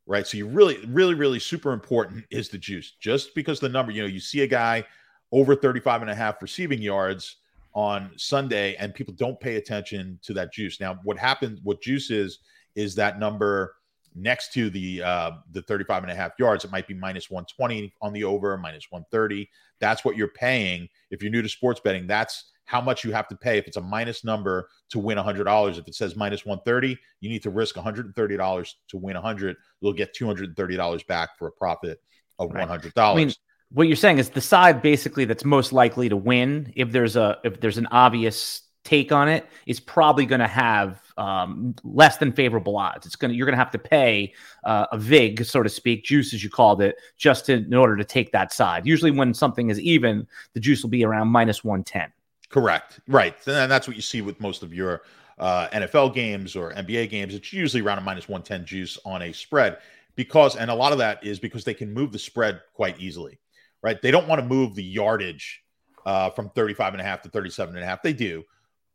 right 0.05 0.25
so 0.25 0.37
you 0.37 0.47
really 0.47 0.83
really 0.87 1.13
really 1.13 1.39
super 1.39 1.73
important 1.73 2.25
is 2.31 2.49
the 2.49 2.57
juice 2.57 2.93
just 2.99 3.35
because 3.35 3.59
the 3.59 3.69
number 3.69 3.91
you 3.91 4.01
know 4.01 4.07
you 4.07 4.19
see 4.19 4.41
a 4.41 4.47
guy 4.47 4.83
over 5.31 5.55
35 5.55 6.01
and 6.01 6.09
a 6.09 6.15
half 6.15 6.41
receiving 6.41 6.81
yards 6.81 7.37
on 7.73 8.11
sunday 8.15 8.75
and 8.75 8.93
people 8.95 9.13
don't 9.13 9.39
pay 9.39 9.57
attention 9.57 10.17
to 10.23 10.33
that 10.33 10.51
juice 10.51 10.79
now 10.79 10.97
what 11.03 11.17
happens 11.17 11.59
what 11.63 11.81
juice 11.81 12.09
is 12.09 12.39
is 12.75 12.95
that 12.95 13.19
number 13.19 13.75
next 14.17 14.51
to 14.53 14.69
the 14.69 15.01
uh 15.03 15.31
the 15.51 15.61
35 15.61 16.03
and 16.03 16.11
a 16.11 16.15
half 16.15 16.31
yards 16.39 16.65
it 16.65 16.71
might 16.71 16.87
be 16.87 16.93
minus 16.93 17.29
120 17.29 17.93
on 18.01 18.13
the 18.13 18.23
over 18.23 18.57
minus 18.57 18.87
130 18.89 19.49
that's 19.79 20.03
what 20.03 20.17
you're 20.17 20.27
paying 20.27 20.87
if 21.11 21.21
you're 21.21 21.31
new 21.31 21.41
to 21.41 21.49
sports 21.49 21.79
betting 21.79 22.07
that's 22.07 22.51
how 22.67 22.81
much 22.81 23.03
you 23.03 23.11
have 23.13 23.27
to 23.29 23.35
pay 23.35 23.57
if 23.57 23.65
it's 23.65 23.77
a 23.77 23.81
minus 23.81 24.23
number 24.25 24.69
to 24.89 24.99
win 24.99 25.17
$100. 25.17 25.77
If 25.77 25.87
it 25.87 25.95
says 25.95 26.15
minus 26.17 26.45
130, 26.45 26.97
you 27.21 27.29
need 27.29 27.41
to 27.43 27.49
risk 27.49 27.75
$130 27.75 28.73
to 28.89 28.97
win 28.97 29.15
100. 29.15 29.55
You'll 29.79 29.93
get 29.93 30.13
$230 30.13 31.07
back 31.07 31.37
for 31.39 31.47
a 31.47 31.51
profit 31.51 32.01
of 32.37 32.51
$100. 32.51 32.91
I 32.97 33.15
mean, 33.15 33.31
what 33.71 33.87
you're 33.87 33.95
saying 33.95 34.17
is 34.17 34.29
the 34.29 34.41
side 34.41 34.81
basically 34.81 35.23
that's 35.23 35.45
most 35.45 35.71
likely 35.71 36.09
to 36.09 36.17
win 36.17 36.71
if 36.75 36.91
there's 36.91 37.15
a 37.15 37.37
if 37.43 37.59
there's 37.59 37.77
an 37.77 37.87
obvious 37.87 38.61
take 38.87 39.11
on 39.11 39.27
it 39.27 39.45
is 39.65 39.79
probably 39.79 40.25
going 40.25 40.39
to 40.39 40.47
have 40.47 41.01
um, 41.17 41.75
less 41.83 42.17
than 42.17 42.31
favorable 42.31 42.77
odds. 42.77 43.05
It's 43.05 43.15
going 43.15 43.31
to 43.31 43.37
you're 43.37 43.45
going 43.45 43.57
to 43.57 43.63
have 43.63 43.71
to 43.71 43.79
pay 43.79 44.33
uh, 44.63 44.87
a 44.91 44.97
vig, 44.97 45.43
so 45.45 45.61
to 45.61 45.69
speak, 45.69 46.05
juice 46.05 46.33
as 46.33 46.43
you 46.43 46.49
called 46.49 46.81
it, 46.81 46.95
just 47.17 47.45
to, 47.47 47.53
in 47.53 47.73
order 47.73 47.97
to 47.97 48.03
take 48.03 48.31
that 48.31 48.53
side. 48.53 48.85
Usually, 48.85 49.11
when 49.11 49.33
something 49.33 49.69
is 49.69 49.79
even, 49.81 50.25
the 50.53 50.59
juice 50.59 50.81
will 50.83 50.89
be 50.89 51.03
around 51.03 51.27
minus 51.27 51.63
one 51.63 51.83
ten. 51.83 52.11
Correct. 52.49 52.99
Right. 53.07 53.35
And 53.45 53.69
that's 53.69 53.87
what 53.87 53.97
you 53.97 54.01
see 54.01 54.21
with 54.21 54.39
most 54.39 54.63
of 54.63 54.73
your 54.73 55.01
uh, 55.37 55.67
NFL 55.69 56.13
games 56.13 56.55
or 56.55 56.73
NBA 56.73 57.09
games. 57.09 57.33
It's 57.35 57.51
usually 57.51 57.83
around 57.83 57.97
a 57.97 58.01
minus 58.01 58.29
110 58.29 58.65
juice 58.65 58.97
on 59.05 59.21
a 59.21 59.33
spread 59.33 59.79
because, 60.15 60.55
and 60.55 60.71
a 60.71 60.73
lot 60.73 60.93
of 60.93 60.97
that 60.99 61.23
is 61.25 61.39
because 61.39 61.63
they 61.63 61.73
can 61.73 61.93
move 61.93 62.13
the 62.13 62.19
spread 62.19 62.61
quite 62.73 62.99
easily, 62.99 63.37
right? 63.83 64.01
They 64.01 64.11
don't 64.11 64.27
want 64.27 64.39
to 64.39 64.47
move 64.47 64.75
the 64.75 64.83
yardage 64.83 65.61
uh, 66.05 66.29
from 66.29 66.49
35 66.51 66.93
and 66.93 67.01
a 67.01 67.03
half 67.03 67.21
to 67.23 67.29
37 67.29 67.75
and 67.75 67.83
a 67.83 67.87
half. 67.87 68.01
They 68.01 68.13
do, 68.13 68.43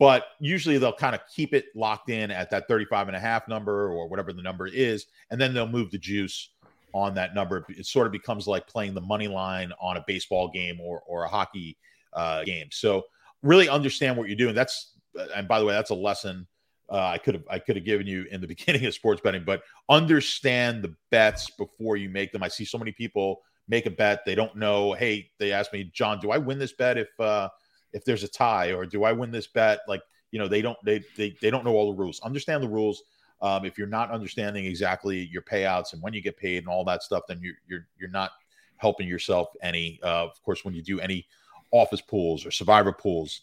but 0.03 0.25
usually 0.41 0.79
they'll 0.79 0.93
kind 0.93 1.15
of 1.15 1.21
keep 1.33 1.55
it 1.55 1.67
locked 1.77 2.11
in 2.11 2.33
at 2.33 2.51
that 2.51 2.67
35 2.67 3.07
and 3.07 3.17
a 3.17 3.21
half 3.21 3.47
number 3.47 3.89
or 3.89 4.09
whatever 4.09 4.33
the 4.33 4.43
number 4.43 4.67
is. 4.67 5.07
And 5.31 5.41
then 5.41 5.55
they'll 5.55 5.69
move 5.69 5.93
the 5.93 5.99
juice 5.99 6.49
on 6.93 7.15
that 7.15 7.37
number. 7.37 7.65
It 7.69 7.87
sort 7.87 8.09
of 8.09 8.13
becomes 8.13 8.49
like 8.49 8.67
playing 8.67 8.95
the 8.95 9.01
money 9.01 9.29
line 9.29 9.73
on 9.81 9.99
a 9.99 10.05
baseball 10.05 10.49
game 10.49 10.81
or, 10.81 11.03
or 11.07 11.23
a 11.23 11.29
hockey 11.29 11.79
uh, 12.15 12.43
game. 12.43 12.67
So, 12.73 13.05
really 13.45 13.69
understand 13.69 14.17
what 14.17 14.27
you're 14.27 14.37
doing. 14.37 14.57
That's 14.57 14.99
and 15.37 15.47
by 15.47 15.61
the 15.61 15.65
way, 15.65 15.73
that's 15.73 15.91
a 15.91 15.95
lesson 15.95 16.49
uh, 16.91 17.07
I 17.07 17.19
could 17.19 17.35
have 17.35 17.45
I 17.49 17.61
could 17.61 17.77
have 17.77 17.85
given 17.85 18.09
you 18.09 18.27
in 18.33 18.41
the 18.41 18.47
beginning 18.49 18.85
of 18.85 18.95
sports 18.95 19.21
betting. 19.21 19.45
But 19.45 19.63
understand 19.89 20.83
the 20.83 20.97
bets 21.13 21.49
before 21.51 21.97
you 21.97 22.11
make 22.11 22.33
them. 22.33 22.43
I 22.43 22.49
see 22.49 22.65
so 22.65 22.77
many 22.77 22.91
people 22.91 23.41
make 23.69 23.87
a 23.87 23.91
bet 23.91 24.25
they 24.27 24.35
don't 24.35 24.57
know. 24.57 24.95
Hey, 24.95 25.31
they 25.39 25.53
ask 25.53 25.73
me, 25.73 25.93
John, 25.95 26.19
do 26.19 26.33
I 26.33 26.39
win 26.39 26.59
this 26.59 26.73
bet 26.73 26.99
if 26.99 27.09
uh, 27.21 27.49
if 27.93 28.05
there's 28.05 28.23
a 28.23 28.29
tie, 28.29 28.73
or 28.73 28.87
do 28.87 29.05
I 29.05 29.13
win 29.13 29.31
this 29.31 29.47
bet? 29.47 29.81
Like 29.89 30.03
you 30.31 30.39
know, 30.39 30.49
they 30.49 30.63
don't 30.63 30.79
they 30.85 31.03
they 31.17 31.37
they 31.41 31.51
don't 31.51 31.65
know 31.65 31.75
all 31.75 31.93
the 31.93 31.99
rules. 31.99 32.21
Understand 32.21 32.63
the 32.63 32.69
rules. 32.69 33.03
Um, 33.41 33.65
if 33.65 33.77
you're 33.77 33.89
not 33.89 34.11
understanding 34.13 34.67
exactly 34.67 35.29
your 35.33 35.43
payouts 35.43 35.93
and 35.93 36.03
when 36.03 36.13
you 36.13 36.23
get 36.23 36.37
paid 36.37 36.59
and 36.59 36.69
all 36.69 36.85
that 36.85 37.03
stuff, 37.03 37.25
then 37.29 37.41
you're 37.43 37.55
you're 37.67 37.87
you're 37.99 38.11
not 38.11 38.31
helping 38.77 39.09
yourself 39.09 39.49
any. 39.63 39.99
Uh, 40.03 40.25
of 40.25 40.43
course, 40.43 40.65
when 40.65 40.75
you 40.75 40.83
do 40.83 41.01
any 41.01 41.27
office 41.73 42.01
pools 42.01 42.47
or 42.47 42.51
survivor 42.51 42.93
pools. 42.93 43.43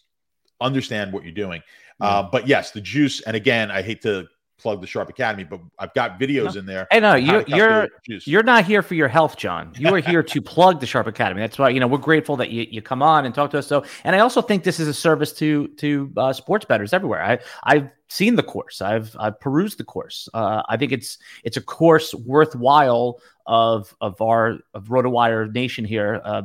Understand 0.62 1.12
what 1.12 1.23
you're 1.23 1.33
doing. 1.33 1.62
Yeah. 1.99 2.07
Uh, 2.07 2.29
but 2.31 2.47
yes, 2.47 2.71
the 2.71 2.81
juice. 2.81 3.21
And 3.21 3.35
again, 3.35 3.71
I 3.71 3.81
hate 3.81 4.01
to 4.03 4.27
plug 4.59 4.81
the 4.81 4.87
Sharp 4.87 5.09
Academy, 5.09 5.43
but 5.43 5.59
I've 5.79 5.93
got 5.93 6.19
videos 6.19 6.53
no. 6.53 6.59
in 6.59 6.65
there. 6.65 6.87
Hey, 6.91 6.99
no, 6.99 7.15
you're 7.15 7.43
you're 7.47 7.89
you're 8.05 8.43
not 8.43 8.65
here 8.65 8.81
for 8.81 8.95
your 8.95 9.07
health, 9.07 9.37
John. 9.37 9.73
You 9.77 9.93
are 9.95 9.99
here 9.99 10.21
to 10.21 10.41
plug 10.41 10.79
the 10.79 10.85
Sharp 10.85 11.07
Academy. 11.07 11.41
That's 11.41 11.57
why 11.57 11.69
you 11.69 11.79
know 11.79 11.87
we're 11.87 11.97
grateful 11.97 12.35
that 12.37 12.51
you, 12.51 12.67
you 12.69 12.81
come 12.81 13.01
on 13.01 13.25
and 13.25 13.33
talk 13.33 13.51
to 13.51 13.59
us. 13.59 13.67
So, 13.67 13.83
and 14.03 14.15
I 14.15 14.19
also 14.19 14.41
think 14.41 14.63
this 14.63 14.79
is 14.79 14.87
a 14.87 14.93
service 14.93 15.33
to 15.33 15.67
to 15.77 16.11
uh, 16.17 16.33
sports 16.33 16.65
bettors 16.65 16.93
everywhere. 16.93 17.23
I 17.23 17.39
I've 17.63 17.89
seen 18.09 18.35
the 18.35 18.43
course. 18.43 18.81
I've 18.81 19.15
I've 19.19 19.39
perused 19.39 19.77
the 19.77 19.83
course. 19.83 20.27
Uh, 20.33 20.61
I 20.67 20.77
think 20.77 20.91
it's 20.91 21.17
it's 21.43 21.57
a 21.57 21.61
course 21.61 22.13
worthwhile 22.13 23.19
of 23.45 23.95
of 24.01 24.21
our 24.21 24.59
of 24.73 24.85
RotoWire 24.85 25.53
Nation 25.53 25.85
here 25.85 26.21
uh, 26.23 26.43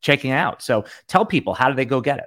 checking 0.00 0.32
out. 0.32 0.62
So 0.62 0.84
tell 1.06 1.24
people 1.24 1.54
how 1.54 1.68
do 1.68 1.74
they 1.74 1.84
go 1.84 2.00
get 2.00 2.18
it? 2.18 2.26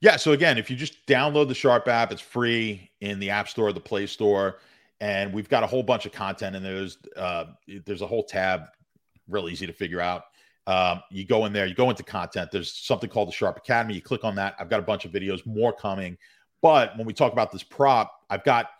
Yeah. 0.00 0.16
So 0.16 0.32
again, 0.32 0.58
if 0.58 0.70
you 0.70 0.76
just 0.76 1.06
download 1.06 1.48
the 1.48 1.54
Sharp 1.54 1.88
app, 1.88 2.12
it's 2.12 2.20
free 2.20 2.90
in 3.00 3.18
the 3.18 3.30
App 3.30 3.48
Store, 3.48 3.72
the 3.72 3.80
Play 3.80 4.06
Store, 4.06 4.58
and 5.00 5.32
we've 5.32 5.48
got 5.48 5.62
a 5.62 5.66
whole 5.66 5.82
bunch 5.82 6.06
of 6.06 6.12
content. 6.12 6.56
And 6.56 6.64
there's 6.64 6.98
uh, 7.16 7.46
there's 7.84 8.02
a 8.02 8.06
whole 8.06 8.24
tab, 8.24 8.62
real 9.28 9.48
easy 9.48 9.66
to 9.66 9.72
figure 9.72 10.00
out. 10.00 10.24
Um, 10.66 11.02
you 11.10 11.24
go 11.24 11.46
in 11.46 11.52
there, 11.52 11.66
you 11.66 11.74
go 11.74 11.90
into 11.90 12.02
content. 12.02 12.50
There's 12.50 12.72
something 12.72 13.08
called 13.08 13.28
the 13.28 13.32
Sharp 13.32 13.56
Academy. 13.56 13.94
You 13.94 14.02
click 14.02 14.24
on 14.24 14.34
that. 14.36 14.56
I've 14.58 14.68
got 14.68 14.80
a 14.80 14.84
bunch 14.84 15.04
of 15.04 15.12
videos, 15.12 15.46
more 15.46 15.72
coming. 15.72 16.18
But 16.60 16.96
when 16.96 17.06
we 17.06 17.12
talk 17.12 17.32
about 17.32 17.52
this 17.52 17.62
prop, 17.62 18.12
I've 18.30 18.42
got 18.42 18.70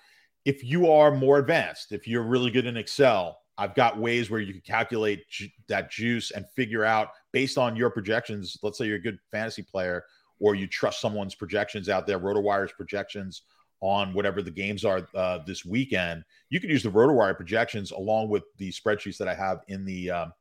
if 0.45 0.65
you 0.65 0.91
are 0.91 1.13
more 1.13 1.39
advanced, 1.39 1.93
if 1.93 2.09
you're 2.09 2.23
really 2.23 2.51
good 2.51 2.67
in 2.67 2.77
Excel, 2.77 3.39
I've 3.59 3.75
got 3.75 3.99
ways 3.99 4.31
where 4.31 4.41
you 4.41 4.53
can 4.53 4.63
calculate 4.63 5.29
ju- 5.29 5.49
that 5.69 5.91
juice 5.91 6.31
and 6.31 6.47
figure 6.51 6.85
out 6.85 7.09
based 7.33 7.59
on 7.59 7.77
your 7.77 7.91
projections. 7.91 8.57
Let's 8.63 8.79
say 8.79 8.87
you're 8.87 8.97
a 8.97 9.03
good 9.03 9.19
fantasy 9.31 9.63
player 9.63 10.05
or 10.39 10.55
you 10.55 10.67
trust 10.67 11.01
someone's 11.01 11.35
projections 11.35 11.89
out 11.89 12.07
there, 12.07 12.19
RotoWire's 12.19 12.73
projections 12.73 13.43
on 13.81 14.13
whatever 14.15 14.43
the 14.43 14.51
games 14.51 14.85
are 14.85 15.07
uh, 15.15 15.39
this 15.47 15.65
weekend. 15.65 16.25
You 16.51 16.61
can 16.61 16.71
use 16.71 16.83
the 16.83 16.91
RotoWire 16.91 17.37
projections 17.37 17.91
along 17.91 18.29
with 18.29 18.45
the 18.59 18.71
spreadsheets 18.73 19.19
that 19.19 19.29
I 19.29 19.35
have 19.35 19.61
in 19.69 19.85
the 19.85 20.11
um, 20.11 20.33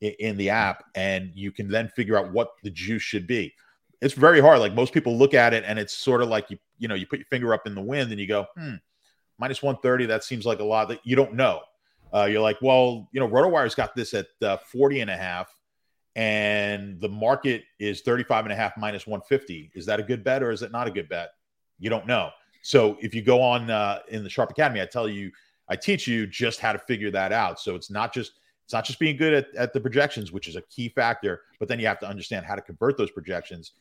in 0.00 0.36
the 0.36 0.50
app, 0.50 0.84
and 0.94 1.30
you 1.34 1.52
can 1.52 1.68
then 1.68 1.88
figure 1.88 2.18
out 2.18 2.32
what 2.32 2.52
the 2.64 2.70
juice 2.70 3.02
should 3.02 3.26
be. 3.26 3.54
it's 4.00 4.14
very 4.14 4.40
hard. 4.40 4.58
Like 4.58 4.74
most 4.74 4.92
people 4.92 5.16
look 5.16 5.32
at 5.32 5.54
it 5.54 5.62
and 5.64 5.78
it's 5.78 5.94
sort 5.94 6.22
of 6.22 6.28
like 6.28 6.50
you, 6.50 6.58
you 6.78 6.88
know, 6.88 6.96
you 6.96 7.06
put 7.06 7.20
your 7.20 7.26
finger 7.26 7.54
up 7.54 7.68
in 7.68 7.74
the 7.74 7.80
wind 7.80 8.10
and 8.10 8.18
you 8.18 8.26
go, 8.26 8.46
hmm, 8.56 8.74
minus 9.38 9.62
130. 9.62 10.06
That 10.06 10.24
seems 10.24 10.44
like 10.44 10.58
a 10.58 10.64
lot 10.64 10.88
that 10.88 10.98
you 11.04 11.14
don't 11.14 11.34
know. 11.34 11.60
Uh, 12.12 12.24
you're 12.24 12.40
like, 12.40 12.58
well, 12.60 13.08
you 13.12 13.20
know, 13.20 13.28
RotoWire's 13.28 13.76
got 13.76 13.94
this 13.94 14.12
at 14.12 14.26
uh, 14.42 14.56
40 14.56 15.00
and 15.02 15.10
a 15.10 15.16
half 15.16 15.54
and 16.14 17.00
the 17.00 17.08
market 17.08 17.64
is 17.78 18.02
35 18.02 18.44
and 18.44 18.52
a 18.52 18.56
half 18.56 18.76
minus 18.76 19.06
150. 19.06 19.72
Is 19.74 19.86
that 19.86 19.98
a 19.98 20.02
good 20.02 20.22
bet 20.22 20.42
or 20.42 20.50
is 20.50 20.62
it 20.62 20.72
not 20.72 20.86
a 20.86 20.90
good 20.90 21.08
bet? 21.08 21.30
You 21.78 21.90
don't 21.90 22.06
know. 22.06 22.30
So 22.62 22.96
if 23.00 23.14
you 23.14 23.22
go 23.22 23.42
on 23.42 23.70
uh, 23.70 24.00
in 24.08 24.24
the 24.24 24.30
Sharp 24.30 24.50
Academy, 24.50 24.80
I 24.80 24.86
tell 24.86 25.08
you, 25.08 25.30
I 25.68 25.76
teach 25.76 26.06
you 26.06 26.26
just 26.26 26.60
how 26.60 26.72
to 26.72 26.78
figure 26.78 27.10
that 27.10 27.32
out. 27.32 27.60
So 27.60 27.74
it's 27.74 27.90
not 27.90 28.14
just 28.14 28.32
it's 28.64 28.72
not 28.72 28.84
just 28.84 28.98
being 28.98 29.16
good 29.16 29.34
at, 29.34 29.54
at 29.54 29.72
the 29.72 29.80
projections, 29.80 30.32
which 30.32 30.48
is 30.48 30.56
a 30.56 30.62
key 30.62 30.88
factor, 30.88 31.42
but 31.58 31.68
then 31.68 31.80
you 31.80 31.86
have 31.86 31.98
to 32.00 32.08
understand 32.08 32.46
how 32.46 32.54
to 32.54 32.62
convert 32.62 32.96
those 32.96 33.10
projections 33.10 33.72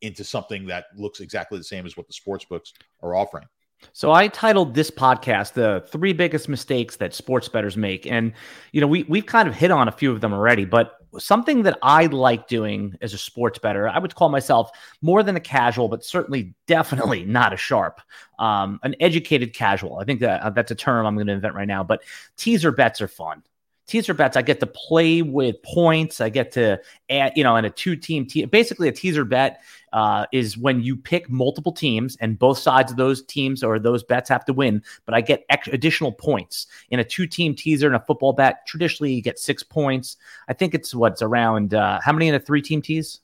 into 0.00 0.22
something 0.22 0.66
that 0.66 0.86
looks 0.96 1.20
exactly 1.20 1.58
the 1.58 1.64
same 1.64 1.84
as 1.84 1.96
what 1.96 2.06
the 2.06 2.12
sports 2.12 2.44
books 2.44 2.72
are 3.02 3.14
offering. 3.14 3.44
So 3.92 4.12
I 4.12 4.28
titled 4.28 4.74
this 4.74 4.90
podcast 4.90 5.52
the 5.52 5.84
three 5.88 6.12
biggest 6.12 6.48
mistakes 6.48 6.96
that 6.96 7.14
sports 7.14 7.48
bettors 7.48 7.76
make. 7.76 8.06
And 8.06 8.32
you 8.72 8.80
know, 8.80 8.86
we 8.86 9.04
we've 9.04 9.26
kind 9.26 9.48
of 9.48 9.54
hit 9.54 9.70
on 9.70 9.88
a 9.88 9.92
few 9.92 10.12
of 10.12 10.20
them 10.20 10.32
already, 10.32 10.64
but 10.64 10.97
something 11.18 11.62
that 11.62 11.78
I 11.82 12.06
like 12.06 12.48
doing 12.48 12.96
as 13.00 13.14
a 13.14 13.18
sports 13.18 13.58
bettor, 13.58 13.88
I 13.88 13.98
would 13.98 14.14
call 14.14 14.28
myself 14.28 14.70
more 15.02 15.22
than 15.22 15.36
a 15.36 15.40
casual, 15.40 15.88
but 15.88 16.04
certainly 16.04 16.54
definitely 16.66 17.24
not 17.26 17.52
a 17.52 17.56
sharp, 17.56 18.00
um, 18.38 18.80
an 18.82 18.94
educated 19.00 19.54
casual. 19.54 19.98
I 19.98 20.04
think 20.04 20.20
that 20.20 20.42
uh, 20.42 20.50
that's 20.50 20.70
a 20.70 20.74
term 20.74 21.06
I'm 21.06 21.14
going 21.14 21.26
to 21.26 21.34
invent 21.34 21.54
right 21.54 21.68
now. 21.68 21.84
But 21.84 22.02
teaser 22.36 22.72
bets 22.72 23.00
are 23.00 23.08
fun 23.08 23.42
teaser 23.88 24.14
bets, 24.14 24.36
I 24.36 24.42
get 24.42 24.60
to 24.60 24.66
play 24.66 25.22
with 25.22 25.60
points. 25.62 26.20
I 26.20 26.28
get 26.28 26.52
to 26.52 26.78
add, 27.10 27.32
you 27.34 27.42
know, 27.42 27.56
in 27.56 27.64
a 27.64 27.70
two 27.70 27.96
team, 27.96 28.26
te- 28.26 28.44
basically 28.44 28.86
a 28.86 28.92
teaser 28.92 29.24
bet 29.24 29.62
uh, 29.92 30.26
is 30.32 30.56
when 30.56 30.82
you 30.82 30.96
pick 30.96 31.30
multiple 31.30 31.72
teams 31.72 32.16
and 32.20 32.38
both 32.38 32.58
sides 32.58 32.90
of 32.90 32.96
those 32.96 33.22
teams 33.22 33.62
or 33.62 33.78
those 33.78 34.02
bets 34.02 34.28
have 34.28 34.44
to 34.46 34.52
win, 34.52 34.82
but 35.06 35.14
I 35.14 35.20
get 35.20 35.44
extra, 35.48 35.74
additional 35.74 36.12
points 36.12 36.66
in 36.90 37.00
a 37.00 37.04
two 37.04 37.26
team 37.26 37.54
teaser 37.54 37.86
and 37.86 37.96
a 37.96 38.00
football 38.00 38.32
bet. 38.32 38.66
Traditionally, 38.66 39.12
you 39.12 39.22
get 39.22 39.38
six 39.38 39.62
points. 39.62 40.16
I 40.48 40.52
think 40.52 40.74
it's 40.74 40.94
what's 40.94 41.22
around 41.22 41.74
uh, 41.74 42.00
how 42.02 42.12
many 42.12 42.28
in 42.28 42.34
a 42.34 42.40
three 42.40 42.62
team 42.62 42.82
tease? 42.82 43.20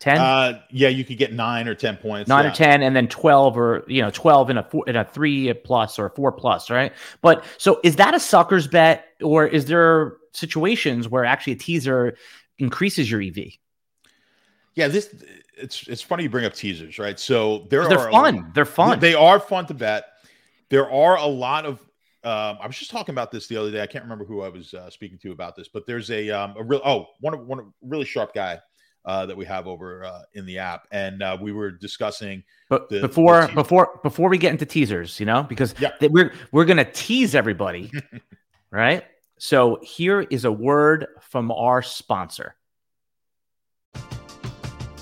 10 0.00 0.18
uh, 0.18 0.60
yeah 0.70 0.88
you 0.88 1.04
could 1.04 1.16
get 1.16 1.32
nine 1.32 1.66
or 1.66 1.74
10 1.74 1.96
points 1.96 2.28
9 2.28 2.44
yeah. 2.44 2.50
or 2.50 2.54
10 2.54 2.82
and 2.82 2.94
then 2.94 3.08
12 3.08 3.56
or 3.56 3.84
you 3.88 4.02
know 4.02 4.10
12 4.10 4.50
in 4.50 4.58
a 4.58 4.62
four, 4.62 4.88
in 4.88 4.96
a 4.96 5.04
3 5.04 5.54
plus 5.54 5.98
or 5.98 6.06
a 6.06 6.10
4 6.10 6.32
plus 6.32 6.70
right 6.70 6.92
but 7.22 7.44
so 7.56 7.80
is 7.82 7.96
that 7.96 8.14
a 8.14 8.20
sucker's 8.20 8.66
bet 8.66 9.06
or 9.22 9.46
is 9.46 9.66
there 9.66 10.16
situations 10.32 11.08
where 11.08 11.24
actually 11.24 11.54
a 11.54 11.56
teaser 11.56 12.16
increases 12.58 13.10
your 13.10 13.22
ev 13.22 13.38
yeah 14.74 14.88
this 14.88 15.14
it's 15.56 15.88
it's 15.88 16.02
funny 16.02 16.24
you 16.24 16.30
bring 16.30 16.44
up 16.44 16.54
teasers 16.54 16.98
right 16.98 17.18
so 17.18 17.66
there 17.70 17.88
they're 17.88 17.98
are 17.98 18.10
fun 18.10 18.50
they're 18.54 18.64
fun 18.64 19.00
they 19.00 19.14
are 19.14 19.40
fun 19.40 19.66
to 19.66 19.74
bet 19.74 20.04
there 20.68 20.90
are 20.90 21.16
a 21.16 21.26
lot 21.26 21.64
of 21.64 21.80
um, 22.24 22.58
I 22.60 22.66
was 22.66 22.76
just 22.76 22.90
talking 22.90 23.14
about 23.14 23.30
this 23.30 23.46
the 23.46 23.56
other 23.56 23.70
day. 23.70 23.80
I 23.80 23.86
can't 23.86 24.02
remember 24.02 24.24
who 24.24 24.42
I 24.42 24.48
was 24.48 24.74
uh, 24.74 24.90
speaking 24.90 25.16
to 25.18 25.30
about 25.30 25.54
this, 25.54 25.68
but 25.68 25.86
there's 25.86 26.10
a 26.10 26.28
um, 26.30 26.54
a 26.58 26.64
real 26.64 26.80
oh 26.84 27.06
one 27.20 27.34
of 27.34 27.46
one 27.46 27.72
really 27.82 28.04
sharp 28.04 28.34
guy 28.34 28.58
uh, 29.04 29.24
that 29.26 29.36
we 29.36 29.44
have 29.44 29.68
over 29.68 30.04
uh, 30.04 30.22
in 30.34 30.44
the 30.44 30.58
app, 30.58 30.88
and 30.90 31.22
uh, 31.22 31.38
we 31.40 31.52
were 31.52 31.70
discussing. 31.70 32.42
But 32.68 32.88
the, 32.88 33.00
before 33.00 33.46
the 33.46 33.52
before 33.52 34.00
before 34.02 34.28
we 34.28 34.38
get 34.38 34.50
into 34.50 34.66
teasers, 34.66 35.20
you 35.20 35.26
know, 35.26 35.44
because 35.44 35.76
yeah. 35.78 35.90
th- 36.00 36.10
we're 36.10 36.32
we're 36.50 36.64
gonna 36.64 36.90
tease 36.90 37.36
everybody, 37.36 37.92
right? 38.72 39.04
So 39.38 39.78
here 39.82 40.22
is 40.22 40.44
a 40.44 40.50
word 40.50 41.06
from 41.20 41.52
our 41.52 41.80
sponsor. 41.80 42.56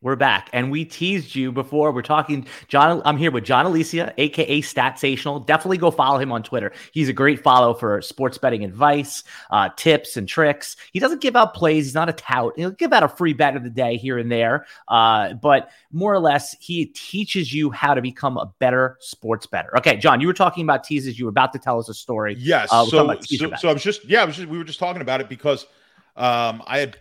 We're 0.00 0.14
back, 0.14 0.48
and 0.52 0.70
we 0.70 0.84
teased 0.84 1.34
you 1.34 1.50
before. 1.50 1.90
We're 1.90 2.02
talking, 2.02 2.46
John. 2.68 3.02
I'm 3.04 3.16
here 3.16 3.32
with 3.32 3.42
John 3.42 3.66
Alesia, 3.66 4.14
aka 4.16 4.62
Statsational. 4.62 5.44
Definitely 5.44 5.78
go 5.78 5.90
follow 5.90 6.20
him 6.20 6.30
on 6.30 6.44
Twitter. 6.44 6.70
He's 6.92 7.08
a 7.08 7.12
great 7.12 7.42
follow 7.42 7.74
for 7.74 8.00
sports 8.00 8.38
betting 8.38 8.62
advice, 8.62 9.24
uh, 9.50 9.70
tips, 9.76 10.16
and 10.16 10.28
tricks. 10.28 10.76
He 10.92 11.00
doesn't 11.00 11.20
give 11.20 11.34
out 11.34 11.52
plays. 11.52 11.86
He's 11.86 11.94
not 11.96 12.08
a 12.08 12.12
tout. 12.12 12.52
He'll 12.56 12.70
give 12.70 12.92
out 12.92 13.02
a 13.02 13.08
free 13.08 13.32
bet 13.32 13.56
of 13.56 13.64
the 13.64 13.70
day 13.70 13.96
here 13.96 14.18
and 14.18 14.30
there, 14.30 14.66
uh, 14.86 15.32
but 15.32 15.68
more 15.90 16.14
or 16.14 16.20
less, 16.20 16.54
he 16.60 16.86
teaches 16.86 17.52
you 17.52 17.72
how 17.72 17.92
to 17.92 18.00
become 18.00 18.36
a 18.36 18.46
better 18.60 18.98
sports 19.00 19.46
bettor. 19.46 19.76
Okay, 19.78 19.96
John, 19.96 20.20
you 20.20 20.28
were 20.28 20.32
talking 20.32 20.62
about 20.62 20.84
teases. 20.84 21.18
You 21.18 21.24
were 21.24 21.30
about 21.30 21.52
to 21.54 21.58
tell 21.58 21.76
us 21.76 21.88
a 21.88 21.94
story. 21.94 22.36
Yes. 22.38 22.68
Uh, 22.70 22.84
so, 22.84 23.18
so, 23.22 23.52
so, 23.58 23.68
I 23.68 23.72
was 23.72 23.82
just 23.82 24.04
yeah, 24.04 24.22
I 24.22 24.26
was 24.26 24.36
just 24.36 24.48
we 24.48 24.58
were 24.58 24.64
just 24.64 24.78
talking 24.78 25.02
about 25.02 25.20
it 25.20 25.28
because 25.28 25.66
um, 26.14 26.62
I 26.68 26.78
had 26.78 26.98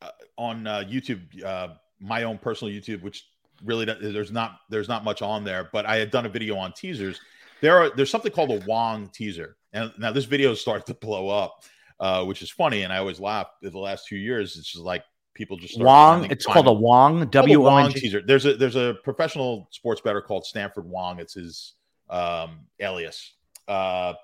uh, 0.00 0.08
on 0.38 0.66
uh, 0.66 0.84
YouTube 0.88 1.20
uh, 1.44 1.74
my 2.00 2.24
own 2.24 2.38
personal 2.38 2.72
YouTube, 2.72 3.02
which 3.02 3.28
really 3.64 3.84
there's 3.84 4.32
not 4.32 4.60
there's 4.70 4.88
not 4.88 5.04
much 5.04 5.22
on 5.22 5.44
there, 5.44 5.68
but 5.72 5.86
I 5.86 5.96
had 5.96 6.10
done 6.10 6.26
a 6.26 6.30
video 6.30 6.56
on 6.56 6.72
teasers. 6.72 7.20
There 7.60 7.76
are 7.78 7.90
there's 7.90 8.10
something 8.10 8.32
called 8.32 8.50
a 8.50 8.64
Wong 8.66 9.08
teaser, 9.08 9.56
and 9.72 9.92
now 9.98 10.12
this 10.12 10.24
video 10.24 10.54
started 10.54 10.86
to 10.86 10.94
blow 10.94 11.28
up. 11.28 11.62
uh, 12.00 12.24
which 12.24 12.42
is 12.42 12.50
funny. 12.50 12.82
And 12.82 12.92
I 12.92 12.98
always 12.98 13.20
laugh. 13.20 13.48
The 13.62 13.78
last 13.78 14.08
few 14.08 14.18
years, 14.18 14.56
it's 14.56 14.72
just 14.72 14.84
like 14.84 15.04
people 15.34 15.56
just 15.58 15.78
Wong. 15.78 16.24
It's 16.30 16.46
called 16.46 16.66
a 16.66 16.72
Wong. 16.72 17.28
W 17.28 17.60
Wong 17.60 17.92
teaser. 17.92 18.22
There's 18.22 18.46
a 18.46 18.56
there's 18.56 18.76
a 18.76 18.96
professional 19.04 19.68
sports 19.70 20.00
bettor 20.00 20.22
called 20.22 20.46
Stanford 20.46 20.86
Wong. 20.86 21.20
It's 21.20 21.34
his 21.34 21.74
um, 22.08 22.60
alias. 22.80 23.34
Uh, 23.68 24.14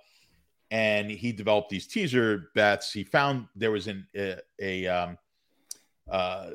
and 0.73 1.09
he 1.09 1.31
developed 1.31 1.69
these 1.69 1.87
teaser 1.87 2.51
bets. 2.57 2.93
He 2.93 3.05
found 3.05 3.47
there 3.55 3.71
was 3.71 3.87
an, 3.87 4.05
a, 4.17 4.41
a 4.61 4.87
um, 4.89 5.19
uh, 6.11 6.51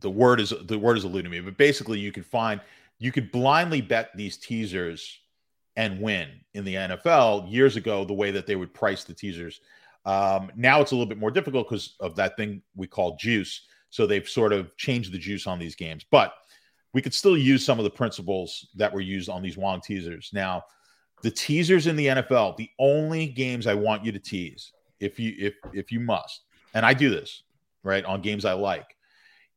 the 0.00 0.10
word 0.10 0.40
is 0.40 0.52
the 0.64 0.78
word 0.78 0.98
is 0.98 1.04
eluding 1.04 1.30
me, 1.30 1.40
but 1.40 1.56
basically 1.56 1.98
you 1.98 2.12
could 2.12 2.26
find 2.26 2.60
you 2.98 3.12
could 3.12 3.30
blindly 3.30 3.80
bet 3.80 4.10
these 4.16 4.36
teasers 4.36 5.20
and 5.76 6.00
win 6.00 6.28
in 6.54 6.64
the 6.64 6.74
NFL 6.74 7.50
years 7.50 7.76
ago. 7.76 8.04
The 8.04 8.14
way 8.14 8.30
that 8.30 8.46
they 8.46 8.56
would 8.56 8.72
price 8.72 9.04
the 9.04 9.14
teasers, 9.14 9.60
um, 10.04 10.50
now 10.56 10.80
it's 10.80 10.92
a 10.92 10.94
little 10.94 11.08
bit 11.08 11.18
more 11.18 11.30
difficult 11.30 11.68
because 11.68 11.96
of 12.00 12.16
that 12.16 12.36
thing 12.36 12.62
we 12.74 12.86
call 12.86 13.16
juice. 13.16 13.62
So 13.90 14.06
they've 14.06 14.28
sort 14.28 14.52
of 14.52 14.76
changed 14.76 15.12
the 15.12 15.18
juice 15.18 15.46
on 15.46 15.58
these 15.58 15.74
games, 15.74 16.04
but 16.10 16.34
we 16.92 17.02
could 17.02 17.14
still 17.14 17.36
use 17.36 17.64
some 17.64 17.78
of 17.78 17.84
the 17.84 17.90
principles 17.90 18.68
that 18.74 18.92
were 18.92 19.00
used 19.00 19.28
on 19.28 19.42
these 19.42 19.56
Wong 19.56 19.80
teasers. 19.80 20.30
Now, 20.32 20.64
the 21.22 21.30
teasers 21.30 21.86
in 21.86 21.96
the 21.96 22.06
NFL, 22.06 22.56
the 22.56 22.70
only 22.78 23.26
games 23.26 23.66
I 23.66 23.74
want 23.74 24.04
you 24.04 24.12
to 24.12 24.18
tease, 24.18 24.72
if 25.00 25.18
you 25.18 25.34
if 25.38 25.54
if 25.72 25.92
you 25.92 26.00
must, 26.00 26.42
and 26.74 26.84
I 26.86 26.94
do 26.94 27.10
this 27.10 27.42
right 27.82 28.04
on 28.04 28.22
games 28.22 28.44
I 28.44 28.52
like. 28.52 28.95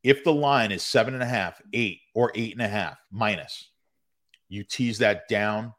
If 0.04 0.24
the 0.24 0.34
line 0.34 0.72
is 0.72 0.82
seven 0.82 1.14
and 1.14 1.24
a 1.24 1.28
half, 1.28 1.62
eight, 1.74 2.00
or 2.14 2.32
eight 2.36 2.54
and 2.54 2.62
a 2.62 2.68
half 2.68 2.98
minus, 3.12 3.70
you 4.48 4.64
tease 4.64 5.00
that 5.00 5.28
down 5.28 5.74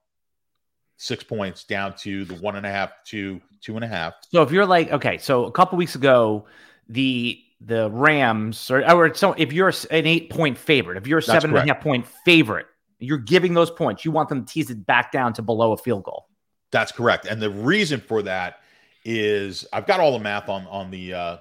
six 1.00 1.24
points 1.24 1.64
down 1.64 1.96
to 1.96 2.26
the 2.26 2.34
one 2.34 2.56
and 2.56 2.66
a 2.66 2.70
half 2.70 2.92
to 3.06 3.40
two 3.62 3.74
and 3.74 3.84
a 3.84 3.88
half. 3.88 4.14
So 4.30 4.42
if 4.42 4.52
you're 4.52 4.66
like, 4.66 4.92
okay, 4.92 5.16
so 5.16 5.46
a 5.46 5.50
couple 5.50 5.78
weeks 5.78 5.94
ago, 5.94 6.46
the 6.88 7.40
the 7.62 7.90
Rams 7.90 8.70
or, 8.70 8.88
or 8.90 9.14
so 9.14 9.32
if 9.32 9.52
you're 9.52 9.72
an 9.90 10.06
eight 10.06 10.30
point 10.30 10.58
favorite, 10.58 10.98
if 10.98 11.06
you're 11.06 11.18
a 11.18 11.22
seven 11.22 11.50
and 11.50 11.70
a 11.70 11.74
half 11.74 11.82
point 11.82 12.06
favorite, 12.24 12.66
you're 12.98 13.18
giving 13.18 13.54
those 13.54 13.70
points. 13.70 14.04
You 14.04 14.10
want 14.10 14.28
them 14.28 14.44
to 14.44 14.52
tease 14.52 14.70
it 14.70 14.86
back 14.86 15.10
down 15.10 15.32
to 15.34 15.42
below 15.42 15.72
a 15.72 15.76
field 15.76 16.04
goal. 16.04 16.26
That's 16.70 16.92
correct. 16.92 17.26
And 17.26 17.40
the 17.40 17.50
reason 17.50 18.00
for 18.00 18.22
that 18.22 18.60
is 19.04 19.66
I've 19.72 19.86
got 19.86 20.00
all 20.00 20.12
the 20.12 20.18
math 20.18 20.50
on 20.50 20.66
on 20.66 20.90
the 20.90 21.14
uh 21.14 21.36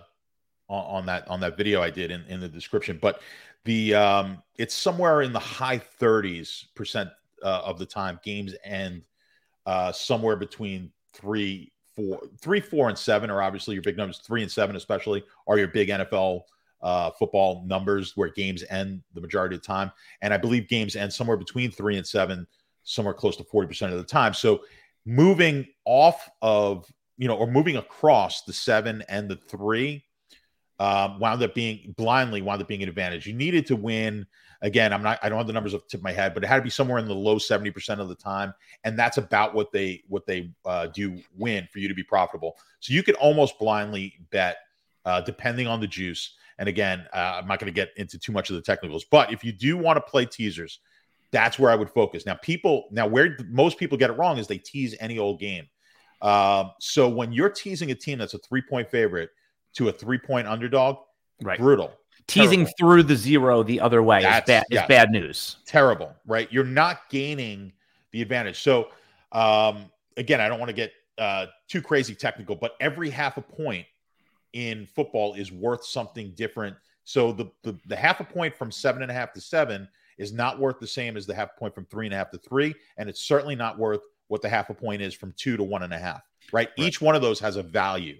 on, 0.70 0.86
on 0.86 1.06
that 1.08 1.28
on 1.28 1.40
that 1.42 1.58
video 1.58 1.82
I 1.82 1.90
did 1.90 2.12
in, 2.12 2.24
in 2.26 2.40
the 2.40 2.50
description, 2.50 2.98
but 3.02 3.22
the 3.66 3.96
um 3.96 4.42
it's 4.58 4.74
somewhere 4.74 5.22
in 5.22 5.34
the 5.34 5.40
high 5.40 5.80
30s 5.80 6.66
percent 6.76 7.10
uh, 7.44 7.62
of 7.66 7.80
the 7.80 7.86
time 7.86 8.20
games 8.24 8.56
end 8.64 9.04
uh 9.66 9.92
somewhere 9.92 10.36
between 10.36 10.92
three, 11.14 11.72
four, 11.96 12.22
three, 12.40 12.60
four, 12.60 12.90
and 12.90 12.98
seven 12.98 13.30
are 13.30 13.42
obviously 13.42 13.76
your 13.76 13.84
big 13.84 13.98
numbers. 13.98 14.20
Three 14.20 14.42
and 14.42 14.52
seven, 14.52 14.76
especially, 14.76 15.24
are 15.48 15.58
your 15.58 15.68
big 15.68 15.90
NFL 15.90 16.42
uh, 16.82 17.12
football 17.12 17.64
numbers 17.66 18.16
where 18.16 18.30
games 18.30 18.64
end 18.70 19.02
the 19.14 19.22
majority 19.22 19.56
of 19.56 19.62
the 19.62 19.68
time. 19.68 19.92
And 20.22 20.34
I 20.34 20.38
believe 20.38 20.68
games 20.68 20.96
end 20.96 21.12
somewhere 21.12 21.38
between 21.38 21.72
three 21.72 21.98
and 21.98 22.08
seven, 22.08 22.48
somewhere 22.84 23.14
close 23.14 23.36
to 23.38 23.44
40% 23.44 23.92
of 23.92 23.98
the 23.98 24.04
time. 24.04 24.34
So 24.34 24.62
moving 25.06 25.68
off 25.86 26.30
of, 26.42 26.92
you 27.18 27.28
know, 27.28 27.36
or 27.36 27.48
moving 27.48 27.78
across 27.78 28.44
the 28.44 28.54
seven 28.54 29.04
and 29.10 29.30
the 29.30 29.36
three 29.36 30.04
um, 30.80 31.20
wound 31.20 31.44
up 31.44 31.54
being 31.54 31.94
blindly 31.98 32.42
wound 32.42 32.62
up 32.62 32.68
being 32.68 32.84
an 32.84 32.90
advantage. 32.90 33.28
You 33.28 33.34
needed 33.34 33.66
to 33.68 33.76
win. 33.76 34.26
Again, 34.62 34.92
I'm 34.92 35.04
not. 35.04 35.20
I 35.22 35.30
don't 35.30 35.38
have 35.38 35.48
the 35.48 35.54
numbers 35.54 35.74
off 35.74 35.84
the 35.84 35.90
tip 35.90 36.00
of 36.00 36.04
my 36.04 36.12
head, 36.12 36.34
but 36.34 36.44
it 36.44 36.48
had 36.48 36.58
to 36.58 36.62
be 36.62 36.70
somewhere 36.70 37.00
in 37.00 37.08
the 37.08 37.16
low 37.16 37.38
70 37.38 37.72
percent 37.72 38.02
of 38.02 38.10
the 38.10 38.16
time, 38.16 38.54
and 38.84 38.98
that's 38.98 39.18
about 39.18 39.54
what 39.54 39.72
they 39.72 40.04
what 40.08 40.26
they 40.26 40.52
uh, 40.66 40.88
do 40.88 41.20
win 41.38 41.68
for 41.72 41.80
you 41.80 41.88
to 41.88 41.94
be 41.94 42.04
profitable. 42.04 42.58
So 42.80 42.94
you 42.94 43.04
could 43.04 43.16
almost 43.16 43.58
blindly 43.58 44.20
bet, 44.32 44.58
uh, 45.06 45.22
depending 45.22 45.68
on 45.68 45.80
the 45.80 45.88
juice. 45.88 46.36
And 46.58 46.68
again, 46.68 47.08
uh, 47.14 47.40
I'm 47.40 47.48
not 47.48 47.60
going 47.60 47.72
to 47.72 47.76
get 47.76 47.92
into 47.96 48.20
too 48.20 48.34
much 48.34 48.50
of 48.50 48.58
the 48.58 48.62
technicals, 48.62 49.06
but 49.06 49.32
if 49.32 49.46
you 49.46 49.54
do 49.54 49.78
want 49.78 49.96
to 49.96 50.02
play 50.02 50.26
teasers, 50.26 50.80
that's 51.32 51.58
where 51.58 51.72
I 51.72 51.76
would 51.76 51.90
focus. 51.90 52.26
Now, 52.26 52.36
people, 52.36 52.90
now 52.92 53.08
where 53.08 53.38
most 53.50 53.78
people 53.78 53.98
get 53.98 54.10
it 54.10 54.14
wrong 54.14 54.38
is 54.38 54.48
they 54.48 54.58
tease 54.58 54.94
any 55.00 55.18
old 55.18 55.40
game. 55.40 55.68
Um, 56.22 56.72
so 56.82 57.08
when 57.08 57.32
you're 57.32 57.50
teasing 57.50 57.92
a 57.92 57.96
team 57.96 58.20
that's 58.20 58.34
a 58.34 58.40
three 58.40 58.62
point 58.62 58.90
favorite 58.92 59.30
to 59.76 59.90
a 59.90 59.92
three 59.92 60.18
point 60.18 60.48
underdog, 60.48 60.98
right? 61.42 61.60
Brutal. 61.60 61.94
Teasing 62.28 62.60
Terrible. 62.60 62.74
through 62.78 63.04
the 63.04 63.16
zero 63.16 63.64
the 63.64 63.80
other 63.80 64.04
way 64.04 64.22
that's, 64.22 64.48
is 64.48 64.54
bad. 64.54 64.64
Yes. 64.70 64.84
Is 64.84 64.88
bad 64.88 65.10
news. 65.10 65.58
Terrible, 65.66 66.14
right? 66.28 66.52
You're 66.52 66.64
not 66.64 67.10
gaining 67.10 67.74
the 68.12 68.22
advantage. 68.22 68.62
So 68.62 68.90
um, 69.32 69.90
again, 70.18 70.42
I 70.42 70.48
don't 70.48 70.60
want 70.60 70.70
to 70.70 70.76
get 70.76 70.92
uh, 71.18 71.48
too 71.68 71.82
crazy 71.82 72.16
technical, 72.16 72.56
but 72.56 72.76
every 72.80 73.10
half 73.10 73.38
a 73.38 73.42
point 73.42 73.86
in 74.54 74.86
football 74.86 75.34
is 75.34 75.52
worth 75.52 75.86
something 75.86 76.32
different. 76.36 76.76
So 77.04 77.32
the, 77.32 77.52
the, 77.64 77.78
the 77.88 77.96
half 77.96 78.20
a 78.20 78.24
point 78.24 78.56
from 78.56 78.72
seven 78.72 79.02
and 79.02 79.12
a 79.12 79.14
half 79.14 79.34
to 79.34 79.42
seven 79.42 79.88
is 80.18 80.34
not 80.34 80.60
worth 80.60 80.80
the 80.80 80.88
same 80.88 81.18
as 81.18 81.26
the 81.26 81.34
half 81.34 81.56
point 81.58 81.74
from 81.74 81.86
three 81.86 82.06
and 82.06 82.14
a 82.14 82.18
half 82.18 82.30
to 82.32 82.38
three, 82.38 82.76
and 82.98 83.10
it's 83.10 83.22
certainly 83.22 83.56
not 83.56 83.80
worth 83.80 84.02
what 84.28 84.42
the 84.42 84.50
half 84.50 84.70
a 84.70 84.74
point 84.74 85.02
is 85.02 85.14
from 85.14 85.34
two 85.38 85.58
to 85.58 85.64
one 85.64 85.84
and 85.84 85.94
a 85.94 85.98
half. 85.98 86.22
Right? 86.52 86.70
right. 86.78 86.86
Each 86.86 87.02
one 87.02 87.16
of 87.16 87.22
those 87.22 87.40
has 87.40 87.56
a 87.56 87.64
value, 87.64 88.18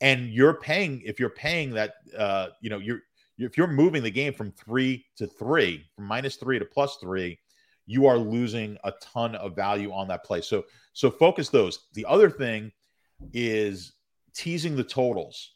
and 0.00 0.28
you're 0.30 0.54
paying 0.54 1.02
if 1.04 1.18
you're 1.20 1.30
paying 1.30 1.70
that. 1.74 1.94
Uh, 2.16 2.48
you 2.60 2.70
know, 2.70 2.78
you're 2.78 3.00
if 3.38 3.56
you're 3.56 3.66
moving 3.66 4.02
the 4.02 4.10
game 4.10 4.32
from 4.32 4.50
three 4.52 5.04
to 5.16 5.26
three, 5.26 5.84
from 5.94 6.06
minus 6.06 6.36
three 6.36 6.58
to 6.58 6.64
plus 6.64 6.96
three, 7.00 7.38
you 7.86 8.06
are 8.06 8.16
losing 8.16 8.78
a 8.84 8.92
ton 9.00 9.34
of 9.36 9.54
value 9.54 9.92
on 9.92 10.08
that 10.08 10.24
play. 10.24 10.40
So 10.40 10.64
so 10.92 11.10
focus 11.10 11.48
those. 11.48 11.86
The 11.94 12.06
other 12.06 12.30
thing 12.30 12.72
is 13.32 13.92
teasing 14.34 14.76
the 14.76 14.84
totals 14.84 15.50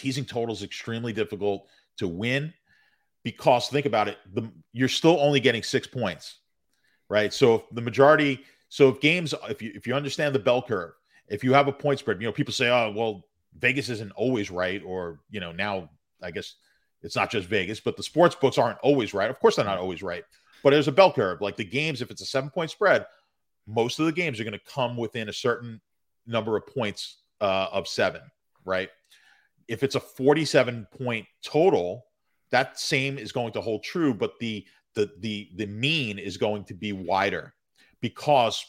teasing 0.00 0.24
totals 0.24 0.62
extremely 0.62 1.12
difficult 1.12 1.68
to 1.98 2.08
win 2.08 2.52
because 3.22 3.68
think 3.68 3.84
about 3.84 4.08
it, 4.08 4.16
the, 4.32 4.50
you're 4.72 4.88
still 4.88 5.20
only 5.20 5.40
getting 5.40 5.62
six 5.62 5.86
points, 5.86 6.38
right? 7.10 7.34
So 7.34 7.56
if 7.56 7.62
the 7.72 7.82
majority, 7.82 8.40
so 8.70 8.88
if 8.88 9.00
games, 9.00 9.34
if 9.48 9.60
you 9.60 9.72
if 9.74 9.86
you 9.86 9.94
understand 9.94 10.34
the 10.34 10.38
bell 10.38 10.62
curve, 10.62 10.92
if 11.30 11.42
you 11.44 11.52
have 11.52 11.68
a 11.68 11.72
point 11.72 11.98
spread, 11.98 12.20
you 12.20 12.26
know 12.26 12.32
people 12.32 12.52
say, 12.52 12.68
oh 12.68 12.92
well, 12.94 13.24
Vegas 13.58 13.88
isn't 13.88 14.12
always 14.12 14.50
right, 14.50 14.82
or 14.84 15.20
you 15.30 15.40
know 15.40 15.52
now 15.52 15.90
I 16.22 16.30
guess 16.30 16.54
it's 17.02 17.16
not 17.16 17.30
just 17.30 17.48
Vegas, 17.48 17.80
but 17.80 17.96
the 17.96 18.02
sports 18.02 18.34
books 18.34 18.58
aren't 18.58 18.78
always 18.80 19.14
right. 19.14 19.30
Of 19.30 19.40
course, 19.40 19.56
they're 19.56 19.64
not 19.64 19.78
always 19.78 20.02
right, 20.02 20.24
but 20.62 20.70
there's 20.70 20.88
a 20.88 20.92
bell 20.92 21.12
curve. 21.12 21.40
Like 21.40 21.56
the 21.56 21.64
games, 21.64 22.02
if 22.02 22.10
it's 22.10 22.22
a 22.22 22.26
seven 22.26 22.50
point 22.50 22.70
spread, 22.70 23.06
most 23.66 23.98
of 23.98 24.06
the 24.06 24.12
games 24.12 24.38
are 24.38 24.44
going 24.44 24.52
to 24.52 24.72
come 24.72 24.96
within 24.96 25.28
a 25.28 25.32
certain 25.32 25.80
number 26.26 26.56
of 26.56 26.66
points 26.66 27.22
uh, 27.40 27.68
of 27.72 27.88
seven, 27.88 28.20
right? 28.64 28.90
if 29.70 29.84
it's 29.84 29.94
a 29.94 30.00
47 30.00 30.86
point 30.98 31.26
total, 31.44 32.04
that 32.50 32.78
same 32.78 33.16
is 33.16 33.30
going 33.30 33.52
to 33.52 33.60
hold 33.60 33.84
true, 33.84 34.12
but 34.12 34.38
the 34.40 34.66
the 34.94 35.08
the 35.20 35.48
the 35.54 35.66
mean 35.66 36.18
is 36.18 36.36
going 36.36 36.64
to 36.64 36.74
be 36.74 36.92
wider 36.92 37.54
because 38.00 38.64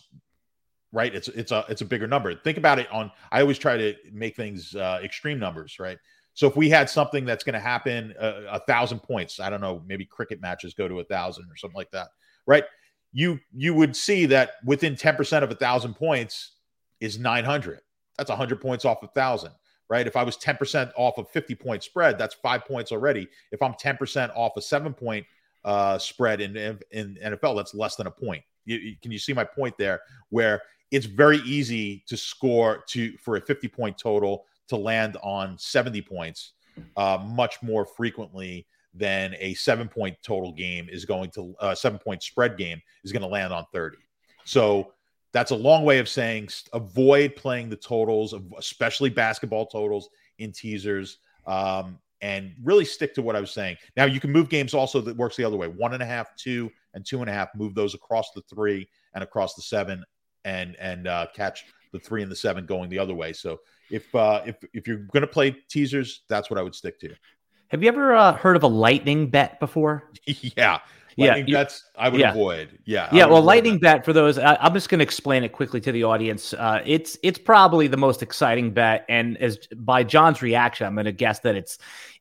right 0.91 1.13
it's 1.15 1.27
it's 1.29 1.51
a 1.51 1.65
it's 1.69 1.81
a 1.81 1.85
bigger 1.85 2.07
number 2.07 2.33
think 2.35 2.57
about 2.57 2.79
it 2.79 2.91
on 2.91 3.11
i 3.31 3.41
always 3.41 3.57
try 3.57 3.77
to 3.77 3.95
make 4.11 4.35
things 4.35 4.75
uh, 4.75 4.99
extreme 5.03 5.39
numbers 5.39 5.79
right 5.79 5.97
so 6.33 6.47
if 6.47 6.55
we 6.55 6.69
had 6.69 6.89
something 6.89 7.25
that's 7.25 7.43
going 7.43 7.53
to 7.53 7.59
happen 7.59 8.13
uh, 8.19 8.41
a 8.49 8.59
thousand 8.61 8.99
points 8.99 9.39
i 9.39 9.49
don't 9.49 9.61
know 9.61 9.81
maybe 9.87 10.05
cricket 10.05 10.41
matches 10.41 10.73
go 10.73 10.87
to 10.87 10.99
a 10.99 11.03
thousand 11.03 11.45
or 11.49 11.55
something 11.55 11.77
like 11.77 11.91
that 11.91 12.07
right 12.45 12.65
you 13.13 13.39
you 13.55 13.73
would 13.73 13.95
see 13.95 14.25
that 14.25 14.51
within 14.65 14.95
10% 14.95 15.43
of 15.43 15.51
a 15.51 15.55
thousand 15.55 15.93
points 15.95 16.53
is 16.99 17.19
900 17.19 17.79
that's 18.17 18.29
100 18.29 18.61
points 18.61 18.85
off 18.85 19.03
a 19.03 19.07
thousand 19.07 19.51
right? 19.91 20.07
If 20.07 20.15
I 20.15 20.23
was 20.23 20.37
10% 20.37 20.89
off 20.95 21.17
a 21.17 21.25
50 21.25 21.53
point 21.55 21.83
spread, 21.83 22.17
that's 22.17 22.33
five 22.33 22.65
points 22.65 22.93
already. 22.93 23.27
If 23.51 23.61
I'm 23.61 23.73
10% 23.73 24.31
off 24.33 24.53
a 24.55 24.61
seven 24.61 24.93
point 24.93 25.25
uh, 25.65 25.97
spread 25.97 26.39
in, 26.39 26.55
in, 26.91 27.17
NFL, 27.21 27.57
that's 27.57 27.75
less 27.75 27.97
than 27.97 28.07
a 28.07 28.11
point. 28.11 28.41
You, 28.63 28.77
you, 28.77 28.95
can 29.01 29.11
you 29.11 29.19
see 29.19 29.33
my 29.33 29.43
point 29.43 29.77
there? 29.77 29.99
Where 30.29 30.61
it's 30.91 31.05
very 31.05 31.37
easy 31.39 32.03
to 32.07 32.17
score 32.17 32.83
to 32.87 33.17
for 33.17 33.37
a 33.37 33.41
50 33.41 33.67
point 33.69 33.97
total 33.97 34.45
to 34.67 34.75
land 34.75 35.17
on 35.23 35.57
70 35.57 36.01
points 36.01 36.53
uh, 36.97 37.17
much 37.25 37.61
more 37.61 37.85
frequently 37.85 38.65
than 38.93 39.35
a 39.39 39.53
seven 39.53 39.87
point 39.87 40.17
total 40.21 40.51
game 40.51 40.87
is 40.89 41.05
going 41.05 41.31
to 41.31 41.55
uh, 41.59 41.73
seven 41.73 41.99
point 41.99 42.21
spread 42.21 42.57
game 42.57 42.81
is 43.03 43.11
going 43.11 43.21
to 43.21 43.27
land 43.27 43.53
on 43.53 43.65
30. 43.71 43.97
So 44.43 44.93
that's 45.33 45.51
a 45.51 45.55
long 45.55 45.85
way 45.85 45.99
of 45.99 46.09
saying 46.09 46.49
avoid 46.73 47.35
playing 47.35 47.69
the 47.69 47.75
totals, 47.75 48.33
especially 48.57 49.09
basketball 49.09 49.65
totals 49.65 50.09
in 50.39 50.51
teasers, 50.51 51.19
um, 51.47 51.99
and 52.21 52.53
really 52.63 52.85
stick 52.85 53.13
to 53.15 53.21
what 53.21 53.35
I 53.35 53.39
was 53.39 53.51
saying. 53.51 53.77
Now 53.95 54.05
you 54.05 54.19
can 54.19 54.31
move 54.31 54.49
games 54.49 54.73
also 54.73 54.99
that 55.01 55.15
works 55.15 55.37
the 55.37 55.45
other 55.45 55.57
way: 55.57 55.67
one 55.67 55.93
and 55.93 56.03
a 56.03 56.05
half, 56.05 56.35
two, 56.35 56.69
and 56.93 57.05
two 57.05 57.21
and 57.21 57.29
a 57.29 57.33
half. 57.33 57.49
Move 57.55 57.75
those 57.75 57.95
across 57.95 58.31
the 58.31 58.41
three 58.41 58.87
and 59.13 59.23
across 59.23 59.55
the 59.55 59.61
seven, 59.61 60.03
and 60.45 60.75
and 60.77 61.07
uh, 61.07 61.27
catch 61.35 61.65
the 61.91 61.99
three 61.99 62.21
and 62.23 62.31
the 62.31 62.35
seven 62.35 62.65
going 62.65 62.89
the 62.89 62.99
other 62.99 63.13
way. 63.13 63.33
So 63.33 63.59
if 63.89 64.13
uh, 64.15 64.41
if 64.45 64.57
if 64.73 64.87
you're 64.87 64.97
going 64.97 65.21
to 65.21 65.27
play 65.27 65.51
teasers, 65.69 66.21
that's 66.27 66.49
what 66.49 66.59
I 66.59 66.63
would 66.63 66.75
stick 66.75 66.99
to. 67.01 67.13
Have 67.69 67.81
you 67.81 67.89
ever 67.89 68.15
uh, 68.15 68.33
heard 68.33 68.55
of 68.55 68.63
a 68.63 68.67
lightning 68.67 69.29
bet 69.29 69.59
before? 69.59 70.11
yeah, 70.25 70.79
Lightning 71.17 71.47
yeah, 71.47 71.63
bets 71.63 71.85
I 71.97 72.09
would 72.09 72.19
yeah. 72.19 72.31
avoid. 72.31 72.79
Yeah, 72.85 73.09
yeah. 73.11 73.25
Well, 73.25 73.41
lightning 73.41 73.73
that. 73.75 73.97
bet 73.97 74.05
for 74.05 74.13
those. 74.13 74.37
I, 74.37 74.57
am 74.65 74.73
just 74.73 74.89
going 74.89 74.99
to 74.99 75.03
explain 75.03 75.43
it 75.43 75.51
quickly 75.51 75.81
to 75.81 75.91
the 75.91 76.03
audience. 76.03 76.53
Uh, 76.53 76.81
it's 76.85 77.17
it's 77.21 77.37
probably 77.37 77.87
the 77.87 77.97
most 77.97 78.23
exciting 78.23 78.71
bet, 78.71 79.05
and 79.09 79.37
as 79.37 79.59
by 79.75 80.03
John's 80.03 80.41
reaction, 80.41 80.87
I'm 80.87 80.95
going 80.95 81.05
to 81.05 81.11
guess 81.11 81.39
that 81.39 81.55
it's 81.55 81.77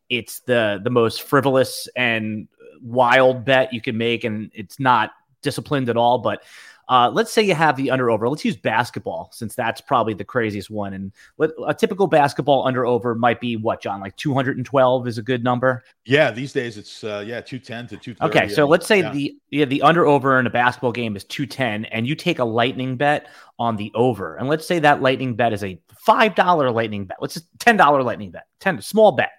it's 0.09 0.41
the 0.41 0.81
the 0.83 0.91
most 0.91 1.23
frivolous 1.23 1.89
and 1.97 2.49
wild 2.83 3.45
bet 3.45 3.73
you 3.73 3.81
can 3.81 3.97
make, 3.97 4.25
and 4.25 4.51
it's 4.55 4.81
not 4.81 5.13
disciplined 5.43 5.89
at 5.89 5.97
all. 5.97 6.19
But 6.19 6.43
uh, 6.91 7.09
let's 7.09 7.33
say 7.33 7.41
you 7.41 7.55
have 7.55 7.77
the 7.77 7.89
under 7.89 8.11
over. 8.11 8.29
Let's 8.29 8.45
use 8.45 8.57
basketball 8.57 9.31
since 9.33 9.55
that's 9.55 9.81
probably 9.81 10.13
the 10.13 10.25
craziest 10.25 10.71
one. 10.71 10.93
And 10.93 11.13
let, 11.39 11.51
a 11.65 11.73
typical 11.73 12.09
basketball 12.09 12.67
under 12.67 12.85
over 12.85 13.15
might 13.15 13.41
be 13.41 13.55
what, 13.55 13.81
John? 13.81 14.01
Like 14.01 14.17
212 14.17 15.07
is 15.07 15.17
a 15.17 15.23
good 15.23 15.45
number. 15.45 15.85
Yeah, 16.05 16.33
these 16.33 16.53
days 16.53 16.77
it's 16.77 17.05
uh, 17.05 17.23
yeah 17.25 17.41
210 17.41 17.97
to 17.97 17.97
230. 17.97 18.25
Okay, 18.29 18.53
so 18.53 18.67
let's 18.67 18.89
say 18.89 19.03
yeah. 19.03 19.13
the 19.13 19.37
yeah 19.51 19.65
the 19.67 19.83
under 19.83 20.05
over 20.05 20.41
in 20.41 20.49
a 20.49 20.51
basketball 20.51 20.91
game 20.91 21.15
is 21.15 21.23
210, 21.25 21.85
and 21.87 22.09
you 22.09 22.17
take 22.17 22.41
a 22.41 22.45
lightning 22.45 22.97
bet 22.97 23.29
on 23.61 23.77
the 23.77 23.93
over, 23.95 24.37
and 24.37 24.49
let's 24.49 24.67
say 24.67 24.81
that 24.81 25.01
lightning 25.01 25.37
bet 25.37 25.53
is 25.53 25.63
a 25.63 25.81
five 25.97 26.35
dollar 26.35 26.73
lightning 26.73 27.05
bet. 27.05 27.19
Let's 27.21 27.35
just 27.35 27.47
ten 27.61 27.77
dollar 27.77 28.03
lightning 28.03 28.33
bet, 28.33 28.47
ten 28.59 28.83
small 28.83 29.13
bet. 29.13 29.31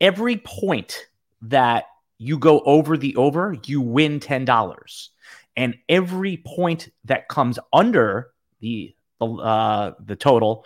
Every 0.00 0.38
point 0.38 1.08
that 1.42 1.84
you 2.16 2.38
go 2.38 2.60
over 2.60 2.96
the 2.96 3.14
over, 3.16 3.54
you 3.66 3.82
win 3.82 4.18
ten 4.18 4.46
dollars 4.46 5.10
and 5.56 5.76
every 5.88 6.42
point 6.44 6.88
that 7.04 7.28
comes 7.28 7.58
under 7.72 8.28
the 8.60 8.94
the, 9.18 9.26
uh, 9.26 9.92
the 10.02 10.16
total, 10.16 10.64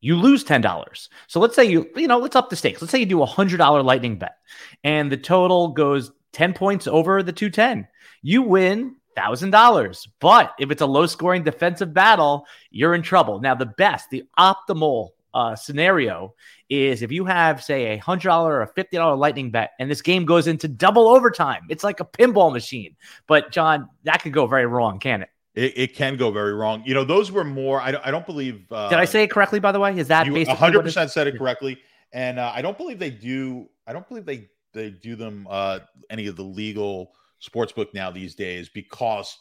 you 0.00 0.16
lose 0.16 0.44
ten 0.44 0.60
dollars. 0.60 1.08
So 1.26 1.40
let's 1.40 1.54
say 1.54 1.64
you 1.64 1.88
you 1.96 2.08
know 2.08 2.18
let's 2.18 2.36
up 2.36 2.50
the 2.50 2.56
stakes. 2.56 2.80
Let's 2.80 2.90
say 2.90 2.98
you 2.98 3.06
do 3.06 3.22
a 3.22 3.26
hundred 3.26 3.58
dollar 3.58 3.82
lightning 3.82 4.18
bet, 4.18 4.36
and 4.84 5.10
the 5.10 5.16
total 5.16 5.68
goes 5.68 6.12
ten 6.32 6.52
points 6.52 6.86
over 6.86 7.22
the 7.22 7.32
two 7.32 7.50
ten. 7.50 7.86
You 8.22 8.42
win 8.42 8.96
thousand 9.16 9.50
dollars. 9.50 10.06
But 10.20 10.52
if 10.58 10.70
it's 10.70 10.82
a 10.82 10.86
low 10.86 11.06
scoring 11.06 11.42
defensive 11.42 11.94
battle, 11.94 12.46
you're 12.70 12.94
in 12.94 13.02
trouble. 13.02 13.40
Now 13.40 13.54
the 13.54 13.66
best, 13.66 14.10
the 14.10 14.24
optimal 14.38 15.10
uh, 15.34 15.56
scenario 15.56 16.34
is 16.68 17.02
if 17.02 17.12
you 17.12 17.24
have, 17.24 17.62
say, 17.62 17.94
a 17.94 17.98
hundred 17.98 18.28
dollar 18.28 18.54
or 18.54 18.62
a 18.62 18.68
fifty 18.68 18.96
dollar 18.96 19.16
lightning 19.16 19.50
bet, 19.50 19.70
and 19.78 19.90
this 19.90 20.02
game 20.02 20.24
goes 20.24 20.46
into 20.46 20.68
double 20.68 21.08
overtime. 21.08 21.62
It's 21.68 21.84
like 21.84 22.00
a 22.00 22.04
pinball 22.04 22.52
machine. 22.52 22.96
But 23.26 23.52
John, 23.52 23.88
that 24.04 24.22
could 24.22 24.32
go 24.32 24.46
very 24.46 24.66
wrong, 24.66 24.98
can 24.98 25.22
it? 25.22 25.28
It, 25.54 25.72
it 25.76 25.94
can 25.94 26.16
go 26.16 26.30
very 26.30 26.52
wrong. 26.52 26.82
You 26.84 26.94
know, 26.94 27.04
those 27.04 27.32
were 27.32 27.44
more. 27.44 27.80
I 27.80 27.92
don't, 27.92 28.06
I 28.06 28.10
don't 28.10 28.26
believe. 28.26 28.70
Uh, 28.70 28.88
Did 28.88 28.98
I 28.98 29.04
say 29.04 29.22
it 29.22 29.30
correctly? 29.30 29.58
By 29.58 29.72
the 29.72 29.80
way, 29.80 29.96
is 29.96 30.08
that 30.08 30.26
you 30.26 30.32
basically 30.32 30.56
hundred 30.56 30.82
percent 30.82 31.10
said 31.10 31.26
it 31.26 31.38
correctly? 31.38 31.78
And 32.12 32.38
uh, 32.38 32.52
I 32.54 32.62
don't 32.62 32.76
believe 32.76 32.98
they 32.98 33.10
do. 33.10 33.68
I 33.86 33.92
don't 33.92 34.06
believe 34.06 34.26
they 34.26 34.48
they 34.72 34.90
do 34.90 35.16
them 35.16 35.46
uh, 35.48 35.80
any 36.10 36.26
of 36.26 36.36
the 36.36 36.42
legal 36.42 37.12
sports 37.38 37.72
book 37.72 37.92
now 37.94 38.10
these 38.10 38.34
days 38.34 38.68
because 38.68 39.38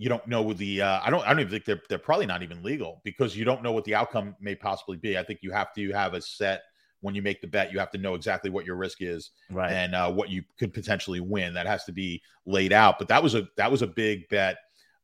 you 0.00 0.08
don't 0.08 0.26
know 0.26 0.54
the 0.54 0.80
uh, 0.80 1.00
I 1.04 1.10
don't 1.10 1.22
I 1.24 1.28
don't 1.28 1.40
even 1.40 1.50
think 1.52 1.66
they're 1.66 1.82
they're 1.90 1.98
probably 1.98 2.24
not 2.24 2.42
even 2.42 2.62
legal 2.62 3.02
because 3.04 3.36
you 3.36 3.44
don't 3.44 3.62
know 3.62 3.72
what 3.72 3.84
the 3.84 3.94
outcome 3.94 4.34
may 4.40 4.54
possibly 4.54 4.96
be. 4.96 5.18
I 5.18 5.22
think 5.22 5.40
you 5.42 5.52
have 5.52 5.74
to 5.74 5.92
have 5.92 6.14
a 6.14 6.22
set 6.22 6.62
when 7.02 7.14
you 7.14 7.20
make 7.20 7.42
the 7.42 7.46
bet. 7.46 7.70
You 7.70 7.78
have 7.80 7.90
to 7.90 7.98
know 7.98 8.14
exactly 8.14 8.48
what 8.48 8.64
your 8.64 8.76
risk 8.76 9.02
is 9.02 9.32
right. 9.50 9.70
and 9.70 9.94
uh, 9.94 10.10
what 10.10 10.30
you 10.30 10.42
could 10.58 10.72
potentially 10.72 11.20
win. 11.20 11.52
That 11.52 11.66
has 11.66 11.84
to 11.84 11.92
be 11.92 12.22
laid 12.46 12.72
out. 12.72 12.98
But 12.98 13.08
that 13.08 13.22
was 13.22 13.34
a 13.34 13.46
that 13.58 13.70
was 13.70 13.82
a 13.82 13.86
big 13.86 14.26
bet. 14.30 14.56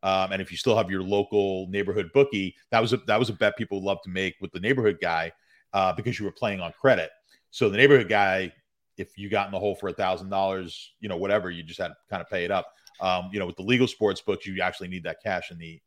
Um, 0.02 0.32
and 0.32 0.40
if 0.40 0.50
you 0.50 0.56
still 0.56 0.78
have 0.78 0.90
your 0.90 1.02
local 1.02 1.66
neighborhood 1.68 2.10
bookie, 2.14 2.56
that 2.70 2.80
was 2.80 2.94
a 2.94 2.96
that 3.06 3.18
was 3.18 3.28
a 3.28 3.34
bet 3.34 3.58
people 3.58 3.84
love 3.84 3.98
to 4.04 4.08
make 4.08 4.36
with 4.40 4.50
the 4.52 4.60
neighborhood 4.60 4.96
guy 5.02 5.30
uh, 5.74 5.92
because 5.92 6.18
you 6.18 6.24
were 6.24 6.32
playing 6.32 6.60
on 6.60 6.72
credit. 6.72 7.10
So 7.50 7.68
the 7.68 7.76
neighborhood 7.76 8.08
guy, 8.08 8.50
if 8.96 9.18
you 9.18 9.28
got 9.28 9.44
in 9.44 9.52
the 9.52 9.58
hole 9.58 9.74
for 9.74 9.90
a 9.90 9.92
thousand 9.92 10.30
dollars, 10.30 10.94
you 11.00 11.10
know 11.10 11.18
whatever, 11.18 11.50
you 11.50 11.62
just 11.62 11.80
had 11.80 11.88
to 11.88 11.96
kind 12.08 12.22
of 12.22 12.30
pay 12.30 12.46
it 12.46 12.50
up. 12.50 12.72
Um, 13.00 13.30
you 13.32 13.38
know, 13.38 13.46
with 13.46 13.56
the 13.56 13.62
legal 13.62 13.86
sports 13.86 14.20
books, 14.20 14.46
you 14.46 14.60
actually 14.62 14.88
need 14.88 15.04
that 15.04 15.22
cash 15.22 15.50
in 15.50 15.58
the 15.58 15.80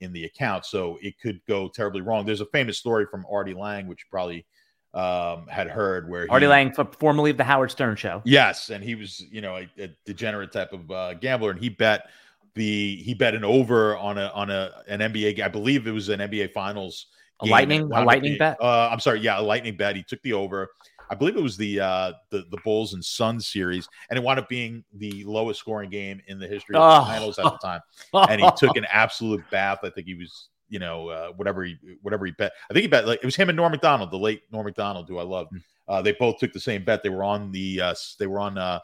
in 0.00 0.12
the 0.12 0.24
account, 0.24 0.66
so 0.66 0.98
it 1.00 1.18
could 1.18 1.40
go 1.48 1.68
terribly 1.68 2.02
wrong. 2.02 2.26
There's 2.26 2.42
a 2.42 2.46
famous 2.46 2.78
story 2.78 3.06
from 3.10 3.24
Artie 3.30 3.54
Lange, 3.54 3.86
which 3.86 4.00
you 4.00 4.06
probably 4.10 4.44
um, 4.92 5.46
had 5.46 5.68
heard, 5.68 6.08
where 6.08 6.24
he, 6.24 6.28
Artie 6.28 6.46
Lange, 6.46 6.72
formerly 6.98 7.30
of 7.30 7.36
the 7.36 7.44
Howard 7.44 7.70
Stern 7.70 7.96
Show. 7.96 8.22
Yes, 8.24 8.70
and 8.70 8.82
he 8.82 8.94
was, 8.94 9.24
you 9.30 9.40
know, 9.40 9.56
a, 9.56 9.68
a 9.78 9.88
degenerate 10.04 10.52
type 10.52 10.72
of 10.72 10.90
uh, 10.90 11.14
gambler, 11.14 11.50
and 11.50 11.60
he 11.60 11.68
bet 11.68 12.08
the 12.54 12.96
he 12.96 13.14
bet 13.14 13.34
an 13.34 13.44
over 13.44 13.96
on 13.96 14.18
a 14.18 14.28
on 14.34 14.50
a 14.50 14.82
an 14.88 15.00
NBA. 15.00 15.40
I 15.40 15.48
believe 15.48 15.86
it 15.86 15.92
was 15.92 16.08
an 16.08 16.20
NBA 16.20 16.52
Finals. 16.52 17.06
A 17.40 17.46
lightning, 17.46 17.82
a 17.92 18.02
lightning 18.02 18.38
bet. 18.38 18.56
Uh, 18.60 18.88
I'm 18.90 18.98
sorry, 18.98 19.20
yeah, 19.20 19.38
a 19.38 19.42
lightning 19.42 19.76
bet. 19.76 19.94
He 19.94 20.02
took 20.02 20.22
the 20.22 20.32
over. 20.32 20.70
I 21.08 21.14
believe 21.14 21.36
it 21.36 21.42
was 21.42 21.56
the 21.56 21.80
uh, 21.80 22.12
the 22.30 22.44
the 22.50 22.58
Bulls 22.64 22.94
and 22.94 23.04
Suns 23.04 23.46
series, 23.46 23.88
and 24.10 24.18
it 24.18 24.22
wound 24.22 24.38
up 24.38 24.48
being 24.48 24.84
the 24.94 25.24
lowest 25.24 25.60
scoring 25.60 25.90
game 25.90 26.20
in 26.26 26.38
the 26.38 26.46
history 26.46 26.76
of 26.76 27.04
the 27.04 27.06
finals 27.06 27.38
at 27.38 27.44
the 27.44 27.58
time. 27.58 27.80
and 28.30 28.40
he 28.40 28.50
took 28.56 28.76
an 28.76 28.86
absolute 28.90 29.42
bath. 29.50 29.80
I 29.82 29.90
think 29.90 30.06
he 30.06 30.14
was, 30.14 30.48
you 30.68 30.78
know, 30.78 31.08
uh, 31.08 31.28
whatever 31.30 31.64
he 31.64 31.76
whatever 32.02 32.26
he 32.26 32.32
bet. 32.32 32.52
I 32.70 32.74
think 32.74 32.82
he 32.82 32.88
bet 32.88 33.06
like 33.06 33.20
it 33.22 33.24
was 33.24 33.36
him 33.36 33.48
and 33.48 33.56
Norm 33.56 33.72
Macdonald, 33.72 34.10
the 34.10 34.18
late 34.18 34.42
Norm 34.50 34.66
Macdonald, 34.66 35.08
who 35.08 35.18
I 35.18 35.24
love. 35.24 35.48
Hmm. 35.50 35.58
Uh, 35.88 36.02
they 36.02 36.12
both 36.12 36.38
took 36.38 36.52
the 36.52 36.60
same 36.60 36.84
bet. 36.84 37.02
They 37.02 37.08
were 37.08 37.24
on 37.24 37.52
the 37.52 37.80
uh, 37.80 37.94
they 38.18 38.26
were 38.26 38.40
on 38.40 38.58
uh, 38.58 38.80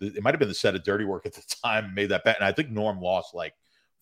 the, 0.00 0.08
it 0.08 0.22
might 0.22 0.34
have 0.34 0.40
been 0.40 0.48
the 0.48 0.54
set 0.54 0.74
of 0.74 0.84
Dirty 0.84 1.04
Work 1.04 1.26
at 1.26 1.34
the 1.34 1.42
time. 1.64 1.94
Made 1.94 2.10
that 2.10 2.24
bet, 2.24 2.36
and 2.36 2.44
I 2.44 2.52
think 2.52 2.70
Norm 2.70 3.00
lost 3.00 3.34
like 3.34 3.54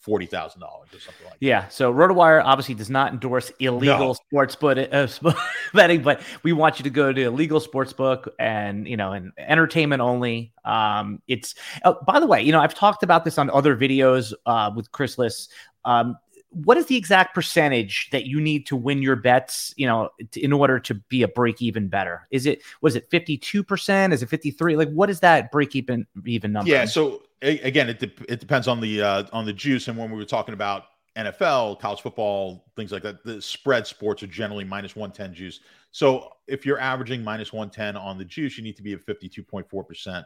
forty 0.03 0.27
thousand 0.27 0.61
dollars 0.61 0.89
or 0.93 1.01
something 1.01 1.25
like. 1.25 1.41
That. 1.41 1.47
Yeah. 1.47 1.61
That. 1.63 1.73
So 1.73 1.93
RotoWire 1.95 2.43
obviously 2.45 2.75
does 2.75 2.91
not 2.91 3.13
endorse 3.13 3.51
illegal 3.59 4.09
no. 4.09 4.13
sports 4.15 4.57
but, 4.57 4.93
uh, 4.93 5.09
betting, 5.75 6.03
but 6.03 6.21
we 6.43 6.53
want 6.53 6.79
you 6.79 6.83
to 6.85 6.91
go 6.91 7.13
to 7.13 7.23
a 7.25 7.31
legal 7.31 7.61
sports 7.61 7.93
book 7.93 8.29
and 8.39 8.87
you 8.87 8.97
know 8.97 9.13
and 9.13 9.33
entertainment 9.39 10.03
only. 10.03 10.53
Um, 10.65 11.23
it's 11.29 11.55
uh, 11.85 11.95
by 12.07 12.21
the 12.21 12.27
way, 12.27 12.43
you 12.43 12.53
know 12.53 12.61
I've 12.61 12.75
talked 12.75 13.03
about 13.03 13.25
this 13.25 13.39
on 13.39 13.49
other 13.51 13.77
videos 13.77 14.35
uh, 14.45 14.71
with 14.75 14.91
Chris 14.93 15.17
Liss. 15.17 15.49
Um, 15.85 16.17
what 16.53 16.77
is 16.77 16.87
the 16.87 16.97
exact 16.97 17.35
percentage 17.35 18.11
that 18.11 18.27
you 18.27 18.41
need 18.41 18.67
to 18.67 18.77
win 18.77 19.01
your 19.01 19.17
bets 19.17 19.73
you 19.77 19.87
know 19.87 20.11
in 20.37 20.53
order 20.53 20.79
to 20.79 20.95
be 20.95 21.23
a 21.23 21.29
break 21.29 21.63
even 21.63 21.89
bettor? 21.89 22.27
Is 22.31 22.47
it 22.47 22.63
was 22.81 22.95
it 22.95 23.11
52% 23.11 24.13
is 24.13 24.23
it 24.23 24.29
53 24.29 24.77
like 24.77 24.91
what 24.91 25.11
is 25.11 25.21
that 25.21 25.51
break 25.51 25.75
even 25.75 26.07
even 26.27 26.53
number? 26.53 26.71
Yeah 26.71 26.85
so 26.85 27.23
again 27.41 27.89
it, 27.89 27.99
de- 27.99 28.33
it 28.33 28.41
depends 28.41 28.69
on 28.69 28.81
the 28.81 29.03
uh, 29.03 29.25
on 29.33 29.45
the 29.45 29.53
juice 29.53 29.89
and 29.89 29.99
when 29.99 30.11
we 30.11 30.17
were 30.17 30.25
talking 30.25 30.55
about 30.55 30.85
nfl 31.17 31.79
college 31.79 32.01
football 32.01 32.65
things 32.75 32.91
like 32.93 33.03
that 33.03 33.23
the 33.25 33.41
spread 33.43 33.87
sports 33.87 34.23
are 34.23 34.29
generally 34.29 34.65
minus 34.65 34.95
110 34.97 35.35
juice. 35.35 35.61
So 35.91 36.33
if 36.47 36.65
you're 36.65 36.81
averaging 36.81 37.23
minus 37.23 37.53
110 37.53 37.97
on 37.97 38.19
the 38.19 38.25
juice 38.25 38.57
you 38.57 38.65
need 38.65 38.77
to 38.77 38.83
be 38.83 38.93
at 38.93 39.05
52.4% 39.05 40.25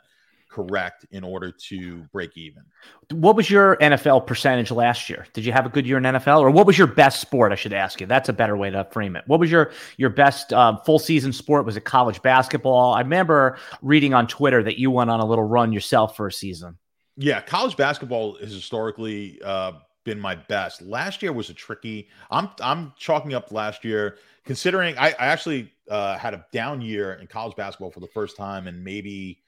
correct 0.49 1.07
in 1.11 1.24
order 1.24 1.51
to 1.51 2.03
break 2.12 2.36
even. 2.36 2.62
What 3.11 3.36
was 3.36 3.51
your 3.51 3.76
NFL 3.76 4.26
percentage 4.26 4.70
last 4.70 5.11
year? 5.11 5.26
Did 5.32 5.44
you 5.44 5.53
have 5.53 5.66
a 5.66 5.68
good 5.68 5.86
year 5.86 5.99
in 5.99 6.05
NFL, 6.05 6.40
or 6.40 6.51
what 6.51 6.66
was 6.66 6.78
your 6.78 6.86
best 6.86 7.20
sport? 7.20 7.53
I 7.53 7.55
should 7.55 7.72
ask 7.72 8.01
you. 8.01 8.07
That's 8.07 8.28
a 8.28 8.32
better 8.32 8.57
way 8.57 8.70
to 8.70 8.84
frame 8.90 9.16
it. 9.16 9.24
What 9.26 9.40
was 9.40 9.51
your 9.51 9.72
your 9.97 10.11
best 10.11 10.53
uh, 10.53 10.78
full 10.78 10.99
season 10.99 11.32
sport? 11.32 11.66
Was 11.66 11.76
it 11.76 11.84
college 11.84 12.22
basketball? 12.22 12.94
I 12.94 13.01
remember 13.01 13.59
reading 13.82 14.14
on 14.14 14.26
Twitter 14.26 14.62
that 14.62 14.78
you 14.78 14.90
went 14.90 15.11
on 15.11 15.20
a 15.20 15.26
little 15.26 15.44
run 15.44 15.72
yourself 15.72 16.16
for 16.16 16.26
a 16.26 16.32
season. 16.32 16.78
Yeah, 17.16 17.40
college 17.40 17.76
basketball 17.76 18.38
has 18.38 18.53
historically 18.53 19.40
uh, 19.42 19.72
been 20.05 20.20
my 20.20 20.34
best. 20.34 20.82
Last 20.82 21.22
year 21.22 21.32
was 21.32 21.51
a 21.51 21.55
tricky. 21.55 22.09
I'm 22.30 22.51
I'm 22.61 22.92
chalking 22.97 23.34
up 23.34 23.53
last 23.53 23.84
year 23.84 24.18
considering 24.47 24.97
I, 24.97 25.09
I 25.09 25.26
actually 25.26 25.72
uh, 25.90 26.16
had 26.16 26.32
a 26.32 26.47
down 26.53 26.80
year 26.80 27.14
in 27.14 27.26
college 27.26 27.57
basketball 27.57 27.90
for 27.90 28.01
the 28.01 28.07
first 28.09 28.36
time 28.36 28.68
and 28.68 28.82
maybe 28.82 29.42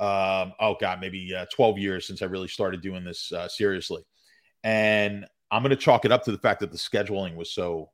um, 0.00 0.52
oh 0.60 0.76
god, 0.80 1.00
maybe 1.00 1.34
uh, 1.34 1.46
12 1.54 1.78
years 1.78 2.06
since 2.06 2.22
I 2.22 2.26
really 2.26 2.48
started 2.48 2.80
doing 2.80 3.04
this 3.04 3.32
uh, 3.32 3.48
seriously. 3.48 4.02
And 4.64 5.26
I'm 5.50 5.62
going 5.62 5.70
to 5.70 5.76
chalk 5.76 6.04
it 6.04 6.12
up 6.12 6.24
to 6.24 6.32
the 6.32 6.38
fact 6.38 6.60
that 6.60 6.72
the 6.72 6.78
scheduling 6.78 7.34
was 7.34 7.52
so 7.52 7.90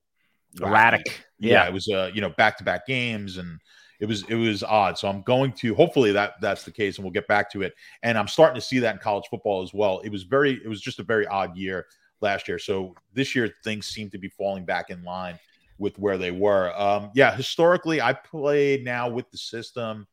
erratic. 0.60 1.24
Yeah, 1.38 1.52
yeah, 1.52 1.66
it 1.66 1.72
was 1.72 1.88
uh, 1.88 2.10
you 2.14 2.20
know, 2.20 2.30
back-to-back 2.30 2.86
games 2.86 3.38
and 3.38 3.58
it 4.00 4.06
was 4.06 4.24
it 4.28 4.34
was 4.34 4.62
odd. 4.62 4.98
So 4.98 5.08
I'm 5.08 5.22
going 5.22 5.52
to 5.52 5.74
hopefully 5.74 6.12
that 6.12 6.34
that's 6.40 6.64
the 6.64 6.70
case 6.70 6.96
and 6.96 7.04
we'll 7.04 7.12
get 7.12 7.28
back 7.28 7.50
to 7.52 7.62
it. 7.62 7.74
And 8.02 8.18
I'm 8.18 8.28
starting 8.28 8.56
to 8.56 8.66
see 8.66 8.78
that 8.80 8.94
in 8.94 9.00
college 9.00 9.24
football 9.30 9.62
as 9.62 9.72
well. 9.72 10.00
It 10.00 10.10
was 10.10 10.24
very 10.24 10.60
it 10.64 10.68
was 10.68 10.80
just 10.80 10.98
a 10.98 11.04
very 11.04 11.26
odd 11.26 11.56
year 11.56 11.86
last 12.20 12.48
year. 12.48 12.58
So 12.58 12.94
this 13.12 13.34
year 13.34 13.54
things 13.62 13.86
seem 13.86 14.10
to 14.10 14.18
be 14.18 14.28
falling 14.28 14.64
back 14.64 14.90
in 14.90 15.02
line 15.04 15.38
with 15.78 15.98
where 15.98 16.18
they 16.18 16.30
were. 16.30 16.72
Um, 16.80 17.10
yeah, 17.14 17.34
historically 17.34 18.00
I 18.00 18.12
played 18.12 18.84
now 18.84 19.08
with 19.08 19.30
the 19.30 19.38
system 19.38 20.06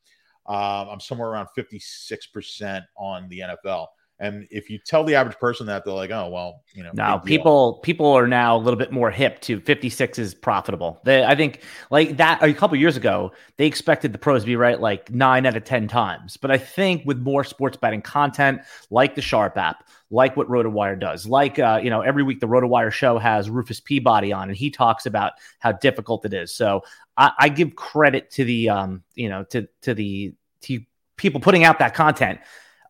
um, 0.52 0.90
I'm 0.90 1.00
somewhere 1.00 1.30
around 1.30 1.48
56% 1.58 2.84
on 2.98 3.30
the 3.30 3.40
NFL. 3.40 3.88
And 4.20 4.48
if 4.52 4.70
you 4.70 4.78
tell 4.78 5.04
the 5.04 5.16
average 5.16 5.40
person 5.40 5.66
that, 5.66 5.84
they're 5.84 5.96
like, 5.96 6.12
"Oh, 6.12 6.30
well, 6.30 6.62
you 6.74 6.84
know." 6.84 6.92
Now 6.94 7.18
people 7.18 7.80
people 7.82 8.06
are 8.06 8.28
now 8.28 8.56
a 8.56 8.60
little 8.60 8.78
bit 8.78 8.92
more 8.92 9.10
hip 9.10 9.42
to 9.42 9.60
56 9.62 10.20
is 10.20 10.36
profitable. 10.36 11.02
They, 11.04 11.24
I 11.24 11.34
think 11.34 11.62
like 11.90 12.18
that 12.18 12.44
a 12.44 12.54
couple 12.54 12.78
years 12.78 12.98
ago, 12.98 13.32
they 13.58 13.66
expected 13.66 14.14
the 14.14 14.20
pros 14.20 14.44
to 14.44 14.46
be 14.46 14.56
right 14.56 14.80
like 14.80 15.10
nine 15.10 15.48
out 15.48 15.58
of 15.58 15.64
ten 15.64 15.88
times. 15.88 16.38
But 16.38 16.52
I 16.52 16.60
think 16.60 17.04
with 17.04 17.18
more 17.18 17.44
sports 17.44 17.78
betting 17.78 18.04
content, 18.04 18.62
like 18.92 19.16
the 19.16 19.24
Sharp 19.24 19.58
app, 19.58 19.90
like 20.12 20.38
what 20.38 20.48
RotoWire 20.48 21.00
does, 21.00 21.26
like 21.26 21.58
uh, 21.58 21.80
you 21.82 21.90
know, 21.90 22.02
every 22.02 22.22
week 22.22 22.42
the 22.42 22.48
RotoWire 22.48 22.92
show 22.92 23.18
has 23.18 23.50
Rufus 23.50 23.80
Peabody 23.80 24.32
on, 24.32 24.50
and 24.50 24.58
he 24.58 24.70
talks 24.70 25.08
about 25.08 25.32
how 25.58 25.72
difficult 25.72 26.26
it 26.26 26.34
is. 26.36 26.54
So 26.54 26.84
I, 27.18 27.32
I 27.40 27.50
give 27.50 27.76
credit 27.76 28.30
to 28.32 28.46
the 28.46 28.70
um, 28.70 29.04
you 29.16 29.30
know, 29.30 29.46
to 29.46 29.68
to 29.82 29.96
the 29.96 30.36
to 30.62 30.82
people 31.18 31.40
putting 31.40 31.64
out 31.64 31.80
that 31.80 31.94
content. 31.94 32.40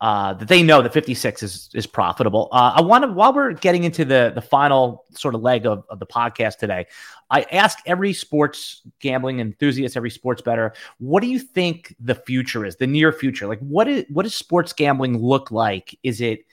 uh, 0.01 0.33
that 0.33 0.47
they 0.47 0.63
know 0.63 0.81
that 0.81 0.91
56 0.91 1.43
is 1.43 1.69
is 1.75 1.85
profitable. 1.85 2.49
Uh, 2.51 2.73
I 2.77 2.81
want 2.81 3.03
to 3.03 3.11
while 3.11 3.33
we're 3.33 3.53
getting 3.53 3.83
into 3.83 4.03
the 4.03 4.31
the 4.33 4.41
final 4.41 5.05
sort 5.11 5.35
of 5.35 5.41
leg 5.41 5.67
of, 5.67 5.85
of 5.89 5.99
the 5.99 6.07
podcast 6.07 6.57
today, 6.57 6.87
I 7.29 7.43
ask 7.51 7.77
every 7.85 8.11
sports 8.13 8.81
gambling 8.99 9.39
enthusiast, 9.39 9.95
every 9.95 10.09
sports 10.09 10.41
bettor, 10.41 10.73
what 10.97 11.21
do 11.21 11.27
you 11.27 11.37
think 11.37 11.95
the 11.99 12.15
future 12.15 12.65
is, 12.65 12.77
the 12.77 12.87
near 12.87 13.11
future? 13.11 13.45
Like, 13.45 13.59
what 13.59 13.87
is 13.87 14.05
what 14.09 14.23
does 14.23 14.33
sports 14.33 14.73
gambling 14.73 15.19
look 15.19 15.51
like? 15.51 15.97
Is 16.01 16.19
it 16.19 16.45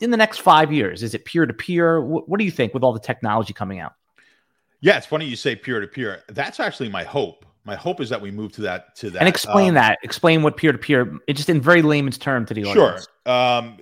in 0.00 0.10
the 0.10 0.16
next 0.16 0.38
five 0.38 0.72
years? 0.72 1.02
Is 1.02 1.14
it 1.14 1.26
peer 1.26 1.44
to 1.44 1.52
peer? 1.52 2.00
What 2.00 2.38
do 2.38 2.44
you 2.46 2.50
think 2.50 2.72
with 2.72 2.82
all 2.82 2.94
the 2.94 3.00
technology 3.00 3.52
coming 3.52 3.78
out? 3.78 3.92
Yeah, 4.80 4.96
it's 4.96 5.06
funny 5.06 5.26
you 5.26 5.36
say 5.36 5.54
peer 5.56 5.80
to 5.80 5.86
peer. 5.86 6.22
That's 6.28 6.60
actually 6.60 6.88
my 6.88 7.04
hope 7.04 7.45
my 7.66 7.74
hope 7.74 8.00
is 8.00 8.08
that 8.08 8.20
we 8.20 8.30
move 8.30 8.52
to 8.52 8.62
that 8.62 8.94
to 8.96 9.10
that 9.10 9.18
and 9.18 9.28
explain 9.28 9.70
um, 9.70 9.74
that. 9.74 9.98
Explain 10.02 10.42
what 10.42 10.56
peer-to-peer 10.56 11.18
it 11.26 11.34
just 11.34 11.48
in 11.48 11.60
very 11.60 11.82
layman's 11.82 12.16
term 12.16 12.46
to 12.46 12.54
the 12.54 12.64
audience. 12.64 13.08
Sure 13.26 13.32
um, 13.32 13.78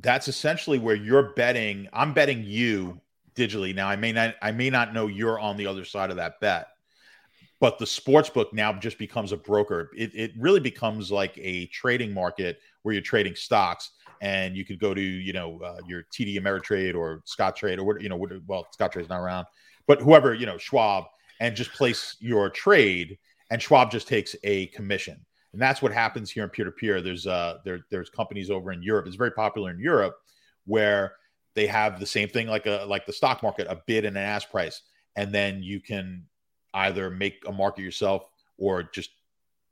that's 0.00 0.28
essentially 0.28 0.78
where 0.78 0.94
you're 0.94 1.34
betting 1.34 1.88
i'm 1.92 2.14
betting 2.14 2.42
you 2.44 3.00
digitally. 3.34 3.74
Now 3.74 3.88
i 3.88 3.96
may 3.96 4.12
not 4.12 4.36
i 4.40 4.52
may 4.52 4.70
not 4.70 4.94
know 4.94 5.08
you're 5.08 5.38
on 5.38 5.56
the 5.56 5.66
other 5.66 5.84
side 5.84 6.10
of 6.10 6.16
that 6.16 6.40
bet 6.40 6.68
but 7.62 7.78
the 7.78 7.86
sports 7.86 8.28
book 8.28 8.52
now 8.52 8.72
just 8.72 8.98
becomes 8.98 9.30
a 9.30 9.36
broker. 9.36 9.92
It, 9.96 10.10
it 10.16 10.32
really 10.36 10.58
becomes 10.58 11.12
like 11.12 11.38
a 11.38 11.66
trading 11.66 12.12
market 12.12 12.58
where 12.82 12.92
you're 12.92 13.02
trading 13.02 13.36
stocks 13.36 13.92
and 14.20 14.56
you 14.56 14.64
could 14.64 14.80
go 14.80 14.94
to 14.94 15.00
you 15.00 15.32
know 15.32 15.60
uh, 15.62 15.78
your 15.86 16.04
td 16.12 16.40
ameritrade 16.40 16.94
or 16.94 17.22
Scottrade 17.26 17.78
or 17.78 17.84
what 17.84 18.00
you 18.00 18.08
know 18.08 18.16
well 18.46 18.66
Scottrade's 18.76 19.08
not 19.08 19.20
around 19.20 19.46
but 19.86 20.00
whoever 20.00 20.34
you 20.34 20.46
know 20.46 20.58
schwab 20.58 21.04
and 21.42 21.56
just 21.56 21.72
place 21.72 22.16
your 22.20 22.48
trade, 22.48 23.18
and 23.50 23.60
Schwab 23.60 23.90
just 23.90 24.06
takes 24.06 24.36
a 24.44 24.66
commission. 24.68 25.26
And 25.52 25.60
that's 25.60 25.82
what 25.82 25.92
happens 25.92 26.30
here 26.30 26.44
in 26.44 26.50
peer 26.50 26.64
to 26.64 26.70
peer. 26.70 27.02
There's 27.02 27.26
uh 27.26 27.58
there 27.64 27.80
there's 27.90 28.08
companies 28.08 28.48
over 28.48 28.70
in 28.70 28.80
Europe. 28.80 29.08
It's 29.08 29.16
very 29.16 29.32
popular 29.32 29.72
in 29.72 29.80
Europe 29.80 30.14
where 30.66 31.16
they 31.54 31.66
have 31.66 31.98
the 31.98 32.06
same 32.06 32.28
thing 32.28 32.46
like 32.46 32.66
a 32.66 32.86
like 32.88 33.06
the 33.06 33.12
stock 33.12 33.42
market, 33.42 33.66
a 33.68 33.82
bid 33.88 34.04
and 34.04 34.16
an 34.16 34.22
ask 34.22 34.50
price, 34.50 34.82
and 35.16 35.34
then 35.34 35.64
you 35.64 35.80
can 35.80 36.24
either 36.74 37.10
make 37.10 37.42
a 37.46 37.52
market 37.52 37.82
yourself 37.82 38.30
or 38.56 38.84
just 38.84 39.10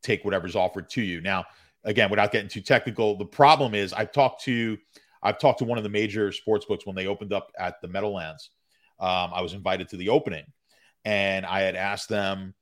take 0.02 0.24
whatever's 0.24 0.56
offered 0.56 0.90
to 0.90 1.02
you. 1.02 1.20
Now, 1.20 1.44
again, 1.84 2.10
without 2.10 2.32
getting 2.32 2.48
too 2.48 2.62
technical, 2.62 3.16
the 3.16 3.24
problem 3.24 3.76
is 3.76 3.92
I've 3.92 4.12
talked 4.12 4.42
to 4.42 4.76
I've 5.22 5.38
talked 5.38 5.60
to 5.60 5.64
one 5.64 5.78
of 5.78 5.84
the 5.84 5.90
major 5.90 6.32
sports 6.32 6.66
books 6.66 6.84
when 6.84 6.96
they 6.96 7.06
opened 7.06 7.32
up 7.32 7.52
at 7.60 7.80
the 7.80 7.86
Meadowlands. 7.86 8.50
Um, 8.98 9.30
I 9.32 9.40
was 9.40 9.54
invited 9.54 9.88
to 9.90 9.96
the 9.96 10.08
opening, 10.08 10.44
and 11.04 11.46
I 11.46 11.60
had 11.60 11.76
asked 11.76 12.08
them, 12.08 12.54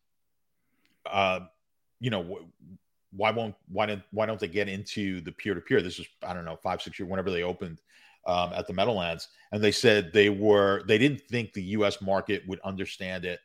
uh, 1.07 1.41
you 2.01 2.11
know, 2.11 2.41
why 3.13 3.31
won't 3.31 3.55
why 3.69 3.87
don't 3.87 4.03
why 4.11 4.27
don't 4.27 4.39
they 4.39 4.49
get 4.49 4.69
into 4.69 5.21
the 5.23 5.33
peer 5.33 5.55
to 5.55 5.61
peer? 5.61 5.81
This 5.81 5.99
was 5.99 6.07
I 6.23 6.35
don't 6.35 6.45
know 6.45 6.57
five 6.57 6.83
six 6.83 6.99
years 6.99 7.11
whenever 7.11 7.31
they 7.31 7.43
opened 7.43 7.81
um, 8.27 8.53
at 8.53 8.67
the 8.67 8.73
Meadowlands, 8.73 9.29
and 9.53 9.63
they 9.63 9.73
said 9.73 10.13
they 10.13 10.29
were 10.29 10.83
they 10.87 10.99
didn't 10.99 11.23
think 11.23 11.53
the 11.53 11.63
U.S. 11.63 12.01
market 12.01 12.47
would 12.47 12.61
understand 12.61 13.25
it 13.25 13.41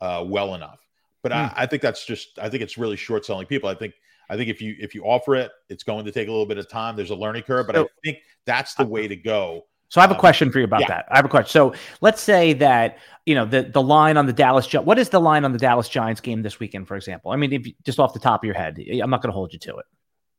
uh, 0.00 0.24
well 0.26 0.54
enough. 0.54 0.80
But 1.22 1.32
mm. 1.32 1.36
I, 1.36 1.46
hmm. 1.46 1.54
I 1.56 1.66
think 1.66 1.82
that's 1.82 2.04
just 2.04 2.38
I 2.38 2.48
think 2.48 2.62
it's 2.62 2.78
really 2.78 2.96
short 2.96 3.24
selling 3.24 3.46
people. 3.46 3.68
I 3.68 3.74
think 3.74 3.94
I 4.28 4.36
think 4.36 4.50
if 4.50 4.60
you 4.60 4.76
if 4.78 4.94
you 4.94 5.04
offer 5.04 5.34
it, 5.34 5.50
it's 5.68 5.82
going 5.82 6.04
to 6.04 6.12
take 6.12 6.28
a 6.28 6.30
little 6.30 6.46
bit 6.46 6.58
of 6.58 6.68
time. 6.68 6.96
There's 6.96 7.10
a 7.10 7.16
learning 7.16 7.42
curve, 7.44 7.66
but 7.66 7.76
so, 7.76 7.84
I 7.84 7.88
think 8.04 8.18
that's 8.44 8.74
the 8.74 8.84
way 8.84 9.08
to 9.08 9.16
go 9.16 9.64
so 9.88 10.00
I 10.00 10.02
have 10.02 10.10
a 10.10 10.14
um, 10.14 10.20
question 10.20 10.50
for 10.50 10.58
you 10.58 10.64
about 10.64 10.80
yeah. 10.80 10.88
that. 10.88 11.06
I 11.10 11.16
have 11.16 11.24
a 11.24 11.28
question. 11.28 11.50
So 11.50 11.74
let's 12.00 12.20
say 12.20 12.52
that 12.54 12.98
you 13.24 13.34
know 13.34 13.44
the 13.44 13.62
the 13.62 13.82
line 13.82 14.16
on 14.16 14.26
the 14.26 14.32
Dallas. 14.32 14.72
What 14.72 14.98
is 14.98 15.08
the 15.10 15.20
line 15.20 15.44
on 15.44 15.52
the 15.52 15.58
Dallas 15.58 15.88
Giants 15.88 16.20
game 16.20 16.42
this 16.42 16.58
weekend, 16.58 16.88
for 16.88 16.96
example? 16.96 17.30
I 17.30 17.36
mean, 17.36 17.52
if 17.52 17.66
you, 17.66 17.74
just 17.84 17.98
off 17.98 18.12
the 18.12 18.20
top 18.20 18.42
of 18.42 18.46
your 18.46 18.54
head, 18.54 18.78
I'm 19.02 19.10
not 19.10 19.22
going 19.22 19.30
to 19.30 19.34
hold 19.34 19.52
you 19.52 19.58
to 19.60 19.76
it. 19.76 19.86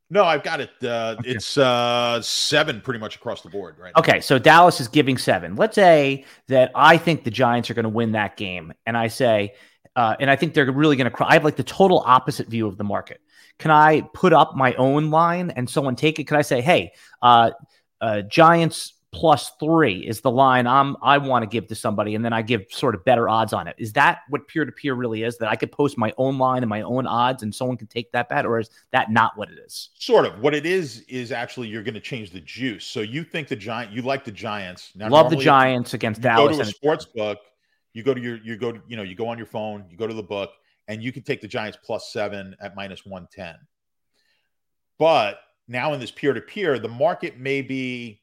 No, 0.10 0.24
I've 0.24 0.44
got 0.44 0.62
it. 0.62 0.70
Uh, 0.82 1.18
okay. 1.20 1.32
It's 1.32 1.58
uh, 1.58 2.22
seven 2.22 2.80
pretty 2.80 3.00
much 3.00 3.18
across 3.18 3.42
the 3.42 3.50
board, 3.50 3.76
right? 3.78 3.92
Okay, 3.98 4.22
so 4.22 4.40
Dallas 4.40 4.80
is 4.80 4.88
giving 4.88 5.18
seven. 5.18 5.58
Let's 5.58 5.76
say 5.76 6.24
that 6.48 6.72
I 6.76 6.98
think 6.98 7.26
the 7.26 7.32
Giants 7.32 7.70
are 7.70 7.74
going 7.74 7.84
to 7.84 7.90
win 7.90 8.14
that 8.14 8.38
game, 8.38 8.74
and 8.86 8.96
I 8.96 9.10
say, 9.10 9.56
uh, 9.98 10.16
and 10.20 10.30
I 10.30 10.38
think 10.38 10.54
they're 10.54 10.72
really 10.72 10.96
going 10.96 11.10
to 11.10 11.16
cry. 11.16 11.28
I 11.30 11.34
have 11.34 11.44
like 11.44 11.58
the 11.58 11.64
total 11.64 12.04
opposite 12.06 12.48
view 12.48 12.68
of 12.68 12.78
the 12.78 12.86
market. 12.86 13.20
Can 13.60 13.72
I 13.72 14.02
put 14.14 14.32
up 14.32 14.56
my 14.56 14.76
own 14.76 15.10
line 15.10 15.52
and 15.52 15.70
someone 15.70 15.96
take 15.96 16.20
it? 16.20 16.26
Can 16.26 16.38
I 16.38 16.42
say, 16.42 16.62
hey, 16.62 16.94
uh, 17.22 17.52
uh, 18.00 18.22
Giants 18.22 18.94
plus 19.12 19.52
three 19.60 20.06
is 20.06 20.22
the 20.22 20.32
line 20.32 20.68
I'm 20.68 20.96
I 21.02 21.18
want 21.18 21.44
to 21.44 21.48
give 21.48 21.68
to 21.68 21.76
somebody, 21.76 22.16
and 22.16 22.24
then 22.24 22.34
I 22.34 22.42
give 22.42 22.66
sort 22.70 22.96
of 22.96 23.04
better 23.06 23.30
odds 23.30 23.54
on 23.54 23.68
it. 23.68 23.76
Is 23.78 23.94
that 23.94 24.20
what 24.30 24.48
peer 24.48 24.66
to 24.66 24.72
peer 24.72 24.94
really 24.94 25.24
is? 25.24 25.38
That 25.38 25.50
I 25.50 25.56
could 25.56 25.72
post 25.72 25.98
my 25.98 26.14
own 26.18 26.38
line 26.38 26.64
and 26.64 26.70
my 26.70 26.82
own 26.82 27.08
odds, 27.08 27.44
and 27.44 27.54
someone 27.54 27.78
can 27.78 27.88
take 27.88 28.12
that 28.12 28.30
bet, 28.30 28.46
or 28.46 28.60
is 28.60 28.70
that 28.92 29.12
not 29.12 29.38
what 29.38 29.50
it 29.50 29.60
is? 29.60 29.90
Sort 29.98 30.26
of. 30.26 30.40
What 30.40 30.54
it 30.54 30.66
is 30.66 31.02
is 31.08 31.32
actually 31.32 31.68
you're 31.68 31.84
going 31.84 31.94
to 31.94 32.00
change 32.00 32.32
the 32.32 32.42
juice. 32.42 32.86
So 32.86 33.02
you 33.02 33.24
think 33.24 33.48
the 33.48 33.56
giant, 33.56 33.92
you 33.92 34.02
like 34.02 34.24
the 34.24 34.32
Giants. 34.32 34.92
Now, 34.96 35.10
Love 35.10 35.30
the 35.30 35.36
Giants 35.36 35.94
against 35.94 36.22
Dallas. 36.22 36.58
Go 36.58 36.64
to 36.64 36.70
a 36.70 36.72
sports 36.72 37.06
book. 37.06 37.40
You 37.94 38.04
go 38.04 38.14
to 38.14 38.22
your 38.22 38.38
you 38.44 38.58
go 38.58 38.72
to, 38.72 38.82
you 38.88 38.98
know 38.98 39.04
you 39.04 39.16
go 39.16 39.28
on 39.28 39.38
your 39.38 39.48
phone. 39.48 39.86
You 39.90 39.98
go 39.98 40.08
to 40.08 40.14
the 40.14 40.24
book, 40.24 40.52
and 40.88 41.02
you 41.02 41.12
can 41.12 41.24
take 41.24 41.42
the 41.42 41.48
Giants 41.48 41.78
plus 41.84 42.12
seven 42.12 42.56
at 42.60 42.76
minus 42.76 43.06
one 43.06 43.28
ten. 43.32 43.56
But 45.00 45.40
now 45.68 45.94
in 45.94 46.00
this 46.00 46.12
peer 46.12 46.34
to 46.34 46.42
peer, 46.42 46.78
the 46.80 46.88
market 46.88 47.40
may 47.40 47.62
be 47.62 48.22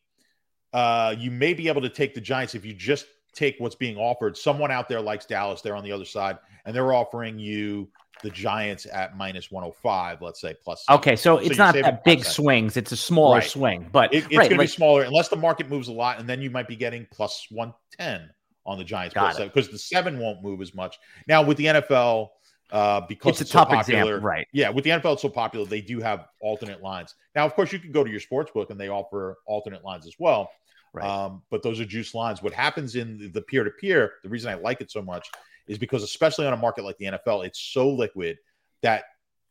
uh, 0.74 1.14
you 1.16 1.30
may 1.30 1.54
be 1.54 1.68
able 1.68 1.80
to 1.80 1.88
take 1.88 2.14
the 2.14 2.20
Giants 2.20 2.54
if 2.54 2.64
you 2.64 2.74
just 2.74 3.06
take 3.32 3.56
what's 3.58 3.76
being 3.76 3.96
offered. 3.96 4.36
Someone 4.36 4.70
out 4.70 4.88
there 4.88 5.00
likes 5.00 5.24
Dallas, 5.24 5.62
they're 5.62 5.76
on 5.76 5.84
the 5.84 5.92
other 5.92 6.04
side, 6.04 6.36
and 6.66 6.74
they're 6.74 6.92
offering 6.92 7.38
you 7.38 7.88
the 8.22 8.30
Giants 8.30 8.86
at 8.92 9.16
minus 9.16 9.50
105, 9.50 10.20
let's 10.20 10.40
say 10.40 10.54
plus. 10.62 10.84
Okay, 10.90 11.14
so, 11.14 11.38
so 11.38 11.44
it's 11.44 11.58
not 11.58 11.74
that 11.74 12.02
big 12.04 12.24
swings; 12.24 12.76
it's 12.76 12.90
a 12.90 12.96
smaller 12.96 13.38
right. 13.38 13.48
swing, 13.48 13.88
but 13.92 14.12
it, 14.12 14.24
it's 14.24 14.36
right, 14.36 14.48
going 14.50 14.58
like, 14.58 14.68
to 14.68 14.72
be 14.72 14.76
smaller 14.76 15.02
unless 15.02 15.28
the 15.28 15.36
market 15.36 15.70
moves 15.70 15.86
a 15.86 15.92
lot, 15.92 16.18
and 16.18 16.28
then 16.28 16.42
you 16.42 16.50
might 16.50 16.66
be 16.66 16.76
getting 16.76 17.06
plus 17.12 17.46
110 17.50 18.28
on 18.66 18.78
the 18.78 18.84
Giants 18.84 19.14
because 19.38 19.68
the 19.68 19.78
seven 19.78 20.18
won't 20.18 20.42
move 20.42 20.60
as 20.60 20.74
much. 20.74 20.98
Now 21.28 21.42
with 21.42 21.56
the 21.56 21.66
NFL, 21.66 22.30
uh, 22.70 23.02
because 23.02 23.32
it's, 23.32 23.42
it's 23.42 23.50
a 23.50 23.52
so 23.52 23.64
popular, 23.64 23.80
example, 23.80 24.18
right? 24.20 24.46
Yeah, 24.52 24.70
with 24.70 24.82
the 24.84 24.90
NFL, 24.90 25.12
it's 25.12 25.22
so 25.22 25.28
popular 25.28 25.66
they 25.66 25.82
do 25.82 26.00
have 26.00 26.26
alternate 26.40 26.82
lines. 26.82 27.14
Now, 27.36 27.44
of 27.44 27.54
course, 27.54 27.72
you 27.72 27.78
can 27.78 27.92
go 27.92 28.02
to 28.02 28.10
your 28.10 28.20
sports 28.20 28.50
book 28.52 28.70
and 28.70 28.80
they 28.80 28.88
offer 28.88 29.38
alternate 29.46 29.84
lines 29.84 30.06
as 30.06 30.14
well. 30.18 30.50
Right. 30.94 31.04
Um, 31.04 31.42
but 31.50 31.62
those 31.64 31.80
are 31.80 31.84
juice 31.84 32.14
lines. 32.14 32.40
What 32.40 32.52
happens 32.52 32.94
in 32.94 33.32
the 33.34 33.42
peer 33.42 33.64
to 33.64 33.70
peer, 33.70 34.12
the 34.22 34.28
reason 34.28 34.50
I 34.50 34.54
like 34.54 34.80
it 34.80 34.92
so 34.92 35.02
much 35.02 35.28
is 35.66 35.76
because, 35.76 36.04
especially 36.04 36.46
on 36.46 36.52
a 36.52 36.56
market 36.56 36.84
like 36.84 36.96
the 36.98 37.06
NFL, 37.06 37.44
it's 37.44 37.58
so 37.58 37.90
liquid 37.90 38.38
that 38.82 39.04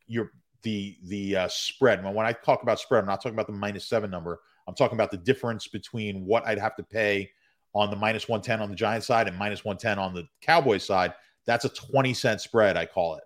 you're 0.06 0.32
the 0.62 0.96
the 1.04 1.36
uh, 1.36 1.48
spread. 1.48 2.02
When 2.02 2.24
I 2.24 2.32
talk 2.32 2.62
about 2.62 2.80
spread, 2.80 3.00
I'm 3.00 3.06
not 3.06 3.16
talking 3.16 3.34
about 3.34 3.46
the 3.46 3.52
minus 3.52 3.86
seven 3.86 4.10
number. 4.10 4.40
I'm 4.66 4.74
talking 4.74 4.96
about 4.96 5.10
the 5.10 5.18
difference 5.18 5.68
between 5.68 6.24
what 6.24 6.46
I'd 6.46 6.58
have 6.58 6.76
to 6.76 6.82
pay 6.82 7.30
on 7.74 7.90
the 7.90 7.96
minus 7.96 8.26
110 8.26 8.62
on 8.62 8.70
the 8.70 8.76
Giant 8.76 9.04
side 9.04 9.28
and 9.28 9.36
minus 9.36 9.64
110 9.64 9.98
on 9.98 10.14
the 10.14 10.26
Cowboys 10.40 10.84
side. 10.84 11.12
That's 11.44 11.66
a 11.66 11.68
20 11.68 12.14
cent 12.14 12.40
spread, 12.40 12.78
I 12.78 12.86
call 12.86 13.16
it. 13.16 13.24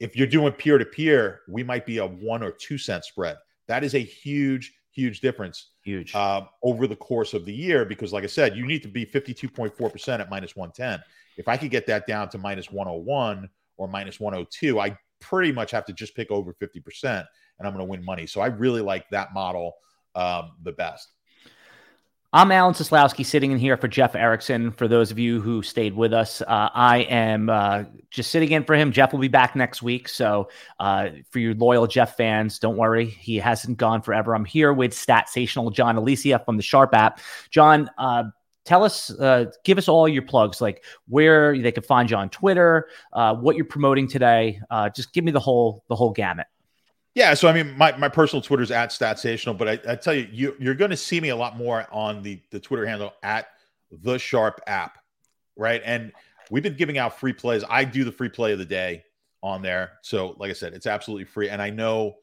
If 0.00 0.16
you're 0.16 0.26
doing 0.26 0.52
peer 0.52 0.78
to 0.78 0.86
peer, 0.86 1.40
we 1.48 1.62
might 1.62 1.84
be 1.84 1.98
a 1.98 2.06
one 2.06 2.42
or 2.42 2.52
two 2.52 2.78
cent 2.78 3.04
spread. 3.04 3.36
That 3.66 3.84
is 3.84 3.94
a 3.94 3.98
huge, 3.98 4.72
huge 4.90 5.20
difference 5.20 5.72
huge. 5.86 6.14
uh, 6.14 6.42
over 6.62 6.86
the 6.86 6.96
course 6.96 7.32
of 7.32 7.44
the 7.44 7.52
year 7.52 7.84
because 7.84 8.12
like 8.12 8.24
i 8.24 8.26
said 8.26 8.56
you 8.56 8.66
need 8.66 8.82
to 8.82 8.88
be 8.88 9.06
52.4% 9.06 10.20
at 10.20 10.28
minus 10.28 10.56
110 10.56 11.00
if 11.36 11.48
i 11.48 11.56
could 11.56 11.70
get 11.70 11.86
that 11.86 12.06
down 12.06 12.28
to 12.28 12.38
minus 12.38 12.70
101 12.70 13.48
or 13.76 13.88
minus 13.88 14.18
102 14.18 14.80
i 14.80 14.96
pretty 15.20 15.52
much 15.52 15.70
have 15.70 15.84
to 15.86 15.92
just 15.92 16.14
pick 16.14 16.30
over 16.30 16.52
50% 16.54 17.04
and 17.04 17.26
i'm 17.60 17.72
going 17.72 17.78
to 17.78 17.84
win 17.90 18.04
money. 18.04 18.26
So 18.26 18.40
i 18.40 18.46
really 18.46 18.82
like 18.82 19.08
that 19.10 19.32
model 19.32 19.74
um, 20.14 20.52
the 20.62 20.72
best 20.72 21.12
I'm 22.36 22.52
Alan 22.52 22.74
Seslowsky 22.74 23.24
sitting 23.24 23.50
in 23.50 23.58
here 23.58 23.78
for 23.78 23.88
Jeff 23.88 24.14
Erickson. 24.14 24.70
For 24.70 24.86
those 24.86 25.10
of 25.10 25.18
you 25.18 25.40
who 25.40 25.62
stayed 25.62 25.96
with 25.96 26.12
us, 26.12 26.42
uh, 26.42 26.68
I 26.74 26.98
am 27.08 27.48
uh, 27.48 27.84
just 28.10 28.30
sitting 28.30 28.52
in 28.52 28.62
for 28.62 28.74
him. 28.74 28.92
Jeff 28.92 29.14
will 29.14 29.20
be 29.20 29.26
back 29.26 29.56
next 29.56 29.80
week. 29.80 30.06
So, 30.06 30.50
uh, 30.78 31.08
for 31.30 31.38
you 31.38 31.54
loyal 31.54 31.86
Jeff 31.86 32.14
fans, 32.14 32.58
don't 32.58 32.76
worry. 32.76 33.06
He 33.06 33.36
hasn't 33.36 33.78
gone 33.78 34.02
forever. 34.02 34.34
I'm 34.34 34.44
here 34.44 34.74
with 34.74 34.92
Statsational 34.92 35.72
John 35.72 35.96
Alesia 35.96 36.44
from 36.44 36.58
the 36.58 36.62
Sharp 36.62 36.94
app. 36.94 37.20
John, 37.48 37.88
uh, 37.96 38.24
tell 38.66 38.84
us, 38.84 39.10
uh, 39.12 39.46
give 39.64 39.78
us 39.78 39.88
all 39.88 40.06
your 40.06 40.20
plugs, 40.20 40.60
like 40.60 40.84
where 41.08 41.56
they 41.58 41.72
could 41.72 41.86
find 41.86 42.10
you 42.10 42.18
on 42.18 42.28
Twitter, 42.28 42.90
uh, 43.14 43.34
what 43.34 43.56
you're 43.56 43.64
promoting 43.64 44.06
today. 44.06 44.60
just 44.94 45.14
give 45.14 45.24
me 45.24 45.32
the 45.32 45.40
whole 45.40 45.84
the 45.88 45.96
whole 45.96 46.10
gamut. 46.10 46.48
Yeah, 47.16 47.32
so 47.32 47.48
I 47.48 47.54
mean, 47.54 47.78
my, 47.78 47.96
my 47.96 48.10
personal 48.10 48.42
Twitter 48.42 48.62
is 48.62 48.70
at 48.70 48.90
Statsational, 48.90 49.56
but 49.56 49.66
I, 49.66 49.92
I 49.92 49.96
tell 49.96 50.12
you, 50.12 50.28
you 50.30 50.54
you're 50.60 50.74
going 50.74 50.90
to 50.90 50.98
see 50.98 51.18
me 51.18 51.30
a 51.30 51.36
lot 51.36 51.56
more 51.56 51.86
on 51.90 52.22
the 52.22 52.38
the 52.50 52.60
Twitter 52.60 52.84
handle 52.84 53.14
at 53.22 53.46
the 53.90 54.18
Sharp 54.18 54.60
app, 54.66 54.98
right? 55.56 55.80
And 55.82 56.12
we've 56.50 56.62
been 56.62 56.76
giving 56.76 56.98
out 56.98 57.18
free 57.18 57.32
plays. 57.32 57.64
I 57.70 57.84
do 57.84 58.04
the 58.04 58.12
free 58.12 58.28
play 58.28 58.52
of 58.52 58.58
the 58.58 58.66
day 58.66 59.02
on 59.42 59.62
there, 59.62 59.92
so 60.02 60.36
like 60.38 60.50
I 60.50 60.52
said, 60.52 60.74
it's 60.74 60.86
absolutely 60.86 61.24
free. 61.24 61.48
And 61.48 61.62
I 61.62 61.70
know, 61.70 62.16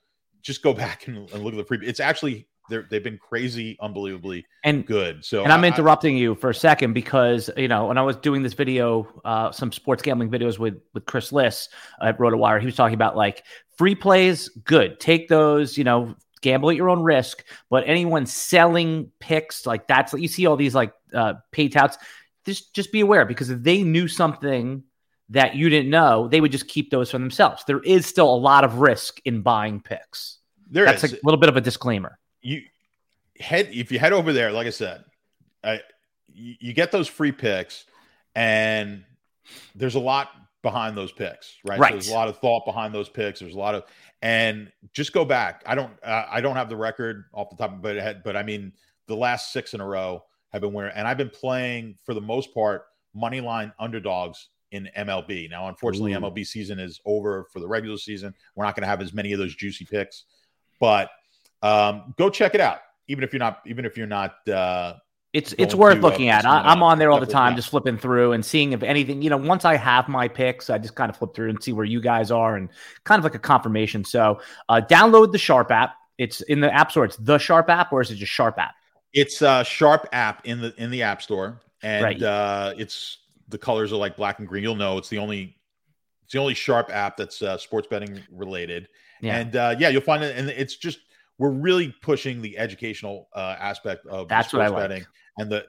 just 0.44 0.62
go 0.62 0.74
back 0.76 1.08
and, 1.08 1.28
and 1.32 1.44
look 1.44 1.56
at 1.56 1.58
the 1.58 1.66
free. 1.66 1.80
It's 1.82 2.00
actually 2.00 2.48
they're, 2.70 2.86
they've 2.90 3.04
been 3.04 3.18
crazy, 3.18 3.78
unbelievably 3.82 4.46
and 4.64 4.86
good. 4.86 5.26
So, 5.26 5.44
and 5.44 5.52
I'm 5.52 5.64
I, 5.64 5.68
interrupting 5.68 6.16
I, 6.16 6.20
you 6.20 6.36
for 6.36 6.50
a 6.50 6.56
second 6.56 6.94
because 6.94 7.50
you 7.58 7.68
know 7.68 7.88
when 7.88 7.98
I 7.98 8.02
was 8.04 8.16
doing 8.18 8.44
this 8.44 8.54
video, 8.54 9.08
uh, 9.26 9.52
some 9.52 9.72
sports 9.72 10.02
gambling 10.02 10.30
videos 10.30 10.60
with 10.60 10.82
with 10.94 11.06
Chris 11.06 11.32
Liss 11.32 11.70
at 12.02 12.18
RotoWire, 12.18 12.60
he 12.60 12.66
was 12.66 12.76
talking 12.76 12.96
about 12.96 13.18
like 13.18 13.44
free 13.78 13.96
plays, 13.96 14.50
good. 14.50 15.00
Take 15.00 15.28
those, 15.28 15.78
you 15.78 15.84
know, 15.84 16.16
gamble 16.42 16.70
at 16.70 16.76
your 16.76 16.90
own 16.90 17.02
risk. 17.02 17.44
But 17.70 17.84
anyone 17.88 18.26
selling 18.26 19.12
picks 19.20 19.66
like 19.66 19.88
that's 19.88 20.14
you 20.14 20.28
see 20.28 20.46
all 20.46 20.56
these 20.56 20.76
like 20.76 20.94
uh, 21.14 21.36
pay 21.52 21.70
touts. 21.70 21.98
Just 22.46 22.74
just 22.74 22.92
be 22.92 23.00
aware 23.00 23.26
because 23.26 23.50
if 23.50 23.64
they 23.64 23.84
knew 23.84 24.08
something 24.08 24.84
that 25.30 25.56
you 25.56 25.70
didn't 25.70 25.90
know, 25.90 26.28
they 26.28 26.42
would 26.42 26.52
just 26.52 26.68
keep 26.68 26.92
those 26.92 27.10
for 27.10 27.18
themselves. 27.18 27.64
There 27.66 27.80
is 27.80 28.06
still 28.06 28.34
a 28.34 28.36
lot 28.36 28.64
of 28.64 28.80
risk 28.80 29.20
in 29.26 29.42
buying 29.42 29.82
picks. 29.82 30.40
There 30.70 30.86
That's 30.86 31.04
is. 31.04 31.14
a 31.14 31.20
little 31.24 31.40
bit 31.40 31.50
of 31.50 31.58
a 31.58 31.62
disclaimer. 31.62 32.20
You 32.42 32.64
head 33.40 33.70
if 33.72 33.92
you 33.92 34.00
head 34.00 34.14
over 34.14 34.34
there, 34.34 34.52
like 34.52 34.68
I 34.68 34.72
said, 34.72 35.04
I, 35.64 35.82
you, 36.34 36.56
you 36.60 36.74
get 36.74 36.92
those 36.92 37.08
free 37.08 37.32
picks, 37.32 37.86
and 38.36 39.06
there's 39.76 39.96
a 39.96 40.00
lot 40.00 40.30
behind 40.64 40.98
those 40.98 41.12
picks, 41.12 41.58
right? 41.66 41.80
Right. 41.80 41.92
So 41.92 41.96
there's 41.96 42.08
a 42.08 42.14
lot 42.14 42.30
of 42.30 42.38
thought 42.40 42.66
behind 42.66 42.96
those 42.96 43.10
picks. 43.10 43.42
There's 43.42 43.54
a 43.54 43.60
lot 43.60 43.76
of, 43.76 43.84
and 44.24 44.72
just 44.94 45.14
go 45.14 45.24
back. 45.26 45.62
I 45.68 45.76
don't, 45.76 45.92
uh, 46.02 46.26
I 46.32 46.42
don't 46.42 46.56
have 46.56 46.70
the 46.70 46.78
record 46.78 47.26
off 47.34 47.50
the 47.50 47.58
top 47.58 47.74
of 47.74 47.84
my 47.84 48.02
head, 48.02 48.24
but 48.24 48.36
I 48.36 48.42
mean, 48.42 48.74
the 49.08 49.16
last 49.16 49.54
six 49.54 49.74
in 49.76 49.82
a 49.82 49.86
row 49.86 50.24
have 50.52 50.62
been 50.62 50.74
winning, 50.74 50.94
and 50.96 51.08
I've 51.08 51.18
been 51.18 51.30
playing 51.30 51.96
for 52.04 52.14
the 52.14 52.22
most 52.22 52.54
part 52.54 52.86
money 53.14 53.42
line 53.42 53.72
underdogs 53.80 54.48
in 54.72 54.90
MLB. 54.98 55.50
Now, 55.50 55.68
unfortunately, 55.68 56.14
Ooh. 56.14 56.20
MLB 56.20 56.48
season 56.48 56.80
is 56.80 57.00
over 57.06 57.46
for 57.52 57.60
the 57.60 57.68
regular 57.68 57.98
season. 57.98 58.34
We're 58.56 58.66
not 58.66 58.76
going 58.76 58.84
to 58.84 58.88
have 58.88 59.02
as 59.02 59.14
many 59.14 59.34
of 59.34 59.40
those 59.40 59.56
juicy 59.56 59.86
picks, 59.86 60.24
but 60.80 61.12
um, 61.62 62.14
go 62.18 62.30
check 62.30 62.56
it 62.56 62.62
out. 62.62 62.80
Even 63.10 63.24
if 63.24 63.34
you're 63.34 63.40
not, 63.40 63.60
even 63.66 63.86
if 63.86 63.98
you're 63.98 64.08
not, 64.08 64.48
uh, 64.48 64.96
It's 65.34 65.54
it's 65.58 65.74
worth 65.74 65.98
uh, 65.98 66.02
looking 66.02 66.30
at. 66.30 66.46
I, 66.46 66.62
I'm 66.62 66.84
on 66.84 67.00
there 67.00 67.12
all 67.12 67.20
the 67.20 67.26
time, 67.26 67.56
just 67.56 67.70
flipping 67.70 67.98
through 67.98 68.34
and 68.34 68.46
seeing 68.46 68.72
if 68.74 68.84
anything. 68.84 69.22
You 69.24 69.32
know, 69.32 69.38
once 69.38 69.66
I 69.66 69.76
have 69.76 70.08
my 70.08 70.28
picks, 70.28 70.70
I 70.70 70.78
just 70.78 70.94
kind 70.94 71.10
of 71.10 71.18
flip 71.18 71.34
through 71.34 71.50
and 71.50 71.62
see 71.62 71.74
where 71.74 71.86
you 71.86 72.00
guys 72.02 72.30
are, 72.30 72.56
and 72.56 72.70
kind 73.04 73.18
of 73.18 73.24
like 73.24 73.34
a 73.34 73.40
confirmation. 73.40 74.06
So, 74.06 74.40
uh, 74.70 74.82
download 74.88 75.32
the 75.32 75.40
Sharp 75.40 75.72
app. 75.72 75.96
It's 76.20 76.42
in 76.42 76.60
the 76.60 76.72
App 76.72 76.92
Store. 76.92 77.06
It's 77.06 77.18
the 77.18 77.40
Sharp 77.40 77.70
app, 77.72 77.92
or 77.92 78.02
is 78.02 78.12
it 78.12 78.16
just 78.16 78.32
Sharp 78.32 78.60
app? 78.60 78.76
It's 79.12 79.42
a 79.42 79.64
Sharp 79.64 80.08
app 80.14 80.46
in 80.46 80.62
the 80.62 80.74
in 80.78 80.92
the 80.92 81.02
App 81.02 81.24
Store, 81.24 81.62
and 81.82 82.04
Right. 82.04 82.22
uh, 82.22 82.74
it's 82.78 83.18
the 83.50 83.58
colors 83.58 83.92
are 83.92 83.98
like 83.98 84.16
black 84.16 84.38
and 84.38 84.48
green. 84.48 84.62
You'll 84.64 84.76
know 84.76 85.00
it's 85.00 85.10
the 85.10 85.18
only 85.18 85.58
it's 86.26 86.34
the 86.34 86.40
only 86.40 86.54
Sharp 86.54 86.92
app 86.92 87.18
that's 87.18 87.42
uh, 87.42 87.58
sports 87.58 87.88
betting 87.88 88.22
related. 88.32 88.88
Yeah. 89.20 89.38
And 89.38 89.56
uh, 89.56 89.76
yeah, 89.80 89.90
you'll 89.90 90.02
find 90.02 90.24
it, 90.24 90.38
and 90.38 90.50
it's 90.50 90.76
just 90.76 91.00
we're 91.40 91.50
really 91.50 91.94
pushing 92.04 92.42
the 92.42 92.58
educational 92.60 93.30
uh, 93.34 93.56
aspect 93.60 94.06
of 94.06 94.28
That's 94.28 94.54
what 94.54 94.62
I 94.62 94.68
sports 94.68 94.82
like. 94.82 94.90
betting, 94.90 95.06
and 95.38 95.52
the 95.52 95.66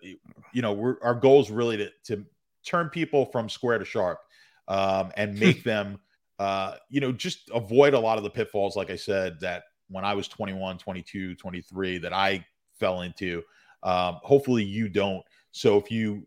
you 0.52 0.62
know 0.62 0.72
we're 0.72 0.96
our 1.02 1.14
goal 1.14 1.40
is 1.40 1.50
really 1.50 1.76
to 1.76 1.90
to 2.04 2.24
turn 2.64 2.88
people 2.88 3.26
from 3.26 3.48
square 3.48 3.78
to 3.78 3.84
sharp, 3.84 4.20
um, 4.68 5.12
and 5.16 5.38
make 5.38 5.62
them 5.64 5.98
uh, 6.38 6.74
you 6.90 7.00
know 7.00 7.12
just 7.12 7.50
avoid 7.52 7.94
a 7.94 7.98
lot 7.98 8.18
of 8.18 8.24
the 8.24 8.30
pitfalls, 8.30 8.76
like 8.76 8.90
I 8.90 8.96
said 8.96 9.40
that 9.40 9.64
when 9.88 10.04
I 10.04 10.14
was 10.14 10.28
21, 10.28 10.78
22, 10.78 11.34
23, 11.34 11.98
that 11.98 12.12
I 12.12 12.44
fell 12.80 13.02
into. 13.02 13.42
Um, 13.82 14.18
hopefully 14.22 14.64
you 14.64 14.88
don't. 14.88 15.22
So 15.52 15.78
if 15.78 15.90
you 15.90 16.26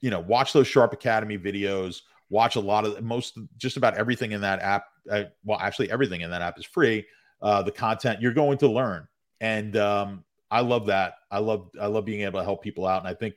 you 0.00 0.10
know 0.10 0.20
watch 0.20 0.52
those 0.52 0.66
Sharp 0.66 0.92
Academy 0.92 1.38
videos, 1.38 2.02
watch 2.28 2.56
a 2.56 2.60
lot 2.60 2.84
of 2.84 3.02
most 3.02 3.38
just 3.56 3.76
about 3.76 3.96
everything 3.96 4.32
in 4.32 4.40
that 4.42 4.60
app. 4.60 4.86
Uh, 5.10 5.24
well, 5.44 5.58
actually, 5.60 5.90
everything 5.90 6.20
in 6.20 6.30
that 6.30 6.42
app 6.42 6.58
is 6.58 6.64
free. 6.64 7.06
Uh, 7.40 7.62
the 7.62 7.72
content 7.72 8.20
you're 8.20 8.32
going 8.32 8.58
to 8.58 8.68
learn, 8.68 9.06
and 9.40 9.76
um, 9.76 10.24
I 10.52 10.60
love 10.60 10.86
that. 10.86 11.14
I 11.30 11.38
love 11.38 11.70
I 11.80 11.86
love 11.86 12.04
being 12.04 12.20
able 12.20 12.38
to 12.38 12.44
help 12.44 12.62
people 12.62 12.86
out, 12.86 13.00
and 13.00 13.08
I 13.08 13.14
think 13.14 13.34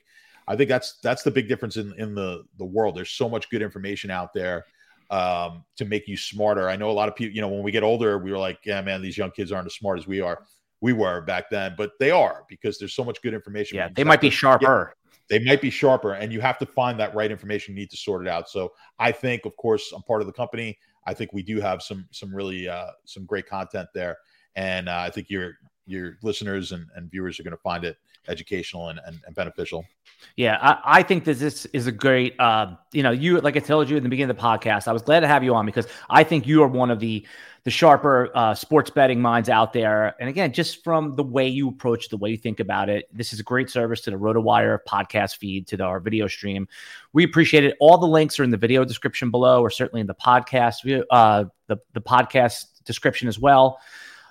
I 0.47 0.55
think 0.57 0.67
that's 0.67 0.99
that's 1.01 1.23
the 1.23 1.31
big 1.31 1.47
difference 1.47 1.77
in 1.77 1.93
in 1.97 2.13
the 2.13 2.43
the 2.57 2.65
world. 2.65 2.95
There's 2.95 3.11
so 3.11 3.29
much 3.29 3.49
good 3.49 3.61
information 3.61 4.11
out 4.11 4.33
there 4.33 4.65
um, 5.09 5.63
to 5.77 5.85
make 5.85 6.09
you 6.09 6.17
smarter. 6.17 6.69
I 6.69 6.75
know 6.75 6.89
a 6.89 6.91
lot 6.91 7.07
of 7.07 7.15
people. 7.15 7.33
You 7.33 7.41
know, 7.41 7.47
when 7.47 7.63
we 7.63 7.71
get 7.71 7.83
older, 7.83 8.17
we 8.17 8.31
were 8.31 8.37
like, 8.37 8.59
yeah, 8.65 8.81
man, 8.81 9.01
these 9.01 9.17
young 9.17 9.31
kids 9.31 9.53
aren't 9.53 9.65
as 9.65 9.75
smart 9.75 9.97
as 9.97 10.05
we 10.05 10.19
are. 10.19 10.43
We 10.81 10.91
were 10.91 11.21
back 11.21 11.49
then, 11.49 11.73
but 11.77 11.93
they 12.01 12.11
are 12.11 12.43
because 12.49 12.77
there's 12.77 12.93
so 12.93 13.05
much 13.05 13.21
good 13.21 13.33
information. 13.33 13.77
Yeah, 13.77 13.89
they 13.95 14.03
might 14.03 14.21
be 14.21 14.29
sharper. 14.29 14.65
they 15.29 15.39
might 15.39 15.61
be 15.61 15.69
sharper 15.69 16.13
and 16.13 16.31
you 16.31 16.39
have 16.41 16.57
to 16.59 16.65
find 16.65 16.99
that 16.99 17.15
right 17.15 17.31
information 17.31 17.73
you 17.73 17.81
need 17.81 17.89
to 17.89 17.97
sort 17.97 18.21
it 18.25 18.27
out 18.27 18.47
so 18.49 18.71
i 18.99 19.11
think 19.11 19.45
of 19.45 19.55
course 19.57 19.91
i'm 19.91 20.03
part 20.03 20.21
of 20.21 20.27
the 20.27 20.33
company 20.33 20.77
i 21.07 21.13
think 21.13 21.33
we 21.33 21.41
do 21.41 21.59
have 21.59 21.81
some 21.81 22.07
some 22.11 22.33
really 22.33 22.67
uh 22.67 22.91
some 23.05 23.25
great 23.25 23.47
content 23.47 23.87
there 23.93 24.17
and 24.55 24.87
uh, 24.87 24.99
i 24.99 25.09
think 25.09 25.29
your 25.29 25.53
your 25.85 26.17
listeners 26.21 26.71
and, 26.71 26.87
and 26.95 27.09
viewers 27.09 27.39
are 27.39 27.43
going 27.43 27.51
to 27.55 27.57
find 27.57 27.83
it 27.83 27.97
educational 28.27 28.89
and, 28.89 28.99
and, 29.05 29.19
and 29.25 29.35
beneficial 29.35 29.85
Yeah, 30.35 30.57
I, 30.61 30.99
I 30.99 31.03
think 31.03 31.25
that 31.25 31.37
this 31.37 31.65
is 31.67 31.87
a 31.87 31.91
great. 31.91 32.35
Uh, 32.39 32.75
you 32.91 33.03
know, 33.03 33.11
you 33.11 33.39
like 33.41 33.55
I 33.55 33.59
told 33.59 33.89
you 33.89 33.97
in 33.97 34.03
the 34.03 34.09
beginning 34.09 34.31
of 34.31 34.37
the 34.37 34.41
podcast, 34.41 34.87
I 34.87 34.93
was 34.93 35.01
glad 35.01 35.21
to 35.21 35.27
have 35.27 35.43
you 35.43 35.53
on 35.55 35.65
because 35.65 35.87
I 36.09 36.23
think 36.23 36.47
you 36.47 36.63
are 36.63 36.67
one 36.67 36.91
of 36.91 36.99
the 36.99 37.25
the 37.63 37.71
sharper 37.71 38.31
uh, 38.35 38.53
sports 38.53 38.91
betting 38.91 39.19
minds 39.19 39.49
out 39.49 39.73
there. 39.73 40.15
And 40.19 40.29
again, 40.29 40.53
just 40.53 40.83
from 40.83 41.15
the 41.15 41.23
way 41.23 41.47
you 41.47 41.69
approach, 41.69 42.09
the 42.09 42.17
way 42.17 42.29
you 42.29 42.37
think 42.37 42.59
about 42.59 42.89
it, 42.89 43.05
this 43.11 43.33
is 43.33 43.39
a 43.39 43.43
great 43.43 43.71
service 43.71 44.01
to 44.01 44.11
the 44.11 44.17
RotoWire 44.17 44.79
podcast 44.87 45.37
feed, 45.37 45.65
to 45.67 45.77
the, 45.77 45.83
our 45.83 45.99
video 45.99 46.27
stream. 46.27 46.67
We 47.13 47.23
appreciate 47.23 47.63
it. 47.63 47.75
All 47.79 47.97
the 47.97 48.05
links 48.05 48.39
are 48.39 48.43
in 48.43 48.51
the 48.51 48.57
video 48.57 48.85
description 48.85 49.31
below, 49.31 49.61
or 49.61 49.71
certainly 49.71 50.01
in 50.01 50.07
the 50.07 50.15
podcast, 50.15 51.05
uh, 51.09 51.45
the 51.67 51.77
the 51.93 52.01
podcast 52.01 52.83
description 52.85 53.27
as 53.27 53.39
well. 53.39 53.79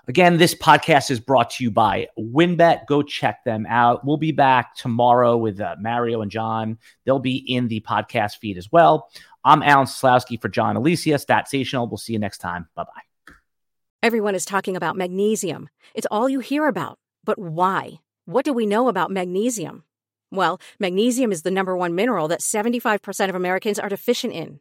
Again, 0.06 0.36
this 0.36 0.54
podcast 0.54 1.10
is 1.10 1.18
brought 1.18 1.50
to 1.50 1.64
you 1.64 1.70
by 1.70 2.08
WynnBET. 2.18 2.86
Go 2.86 3.02
check 3.02 3.42
them 3.44 3.64
out. 3.66 4.04
We'll 4.04 4.18
be 4.18 4.32
back 4.32 4.76
tomorrow 4.76 5.34
with 5.38 5.60
uh, 5.60 5.76
Mario 5.80 6.20
and 6.20 6.30
John. 6.30 6.78
They'll 7.04 7.18
be 7.18 7.36
in 7.36 7.68
the 7.68 7.80
podcast 7.80 8.36
feed 8.38 8.58
as 8.58 8.70
well. 8.70 9.08
I'm 9.44 9.62
Alan 9.62 9.86
Seslowsky 9.86 10.38
for 10.38 10.50
John 10.50 10.76
Alesia, 10.76 11.14
Statsational. 11.24 11.88
We'll 11.88 11.96
see 11.96 12.12
you 12.12 12.18
next 12.18 12.38
time. 12.38 12.68
Bye 12.74 12.84
bye. 12.84 13.34
Everyone 14.02 14.34
is 14.34 14.44
talking 14.44 14.76
about 14.76 14.96
magnesium. 14.96 15.70
It's 15.94 16.06
all 16.10 16.28
you 16.28 16.40
hear 16.40 16.68
about. 16.68 16.98
But 17.24 17.38
why? 17.38 18.00
What 18.26 18.44
do 18.44 18.52
we 18.52 18.66
know 18.66 18.88
about 18.88 19.10
magnesium? 19.10 19.84
Well, 20.30 20.60
magnesium 20.78 21.32
is 21.32 21.42
the 21.42 21.50
number 21.50 21.74
one 21.74 21.94
mineral 21.94 22.28
that 22.28 22.40
75% 22.40 23.30
of 23.30 23.34
Americans 23.34 23.78
are 23.78 23.88
deficient 23.88 24.34
in. 24.34 24.60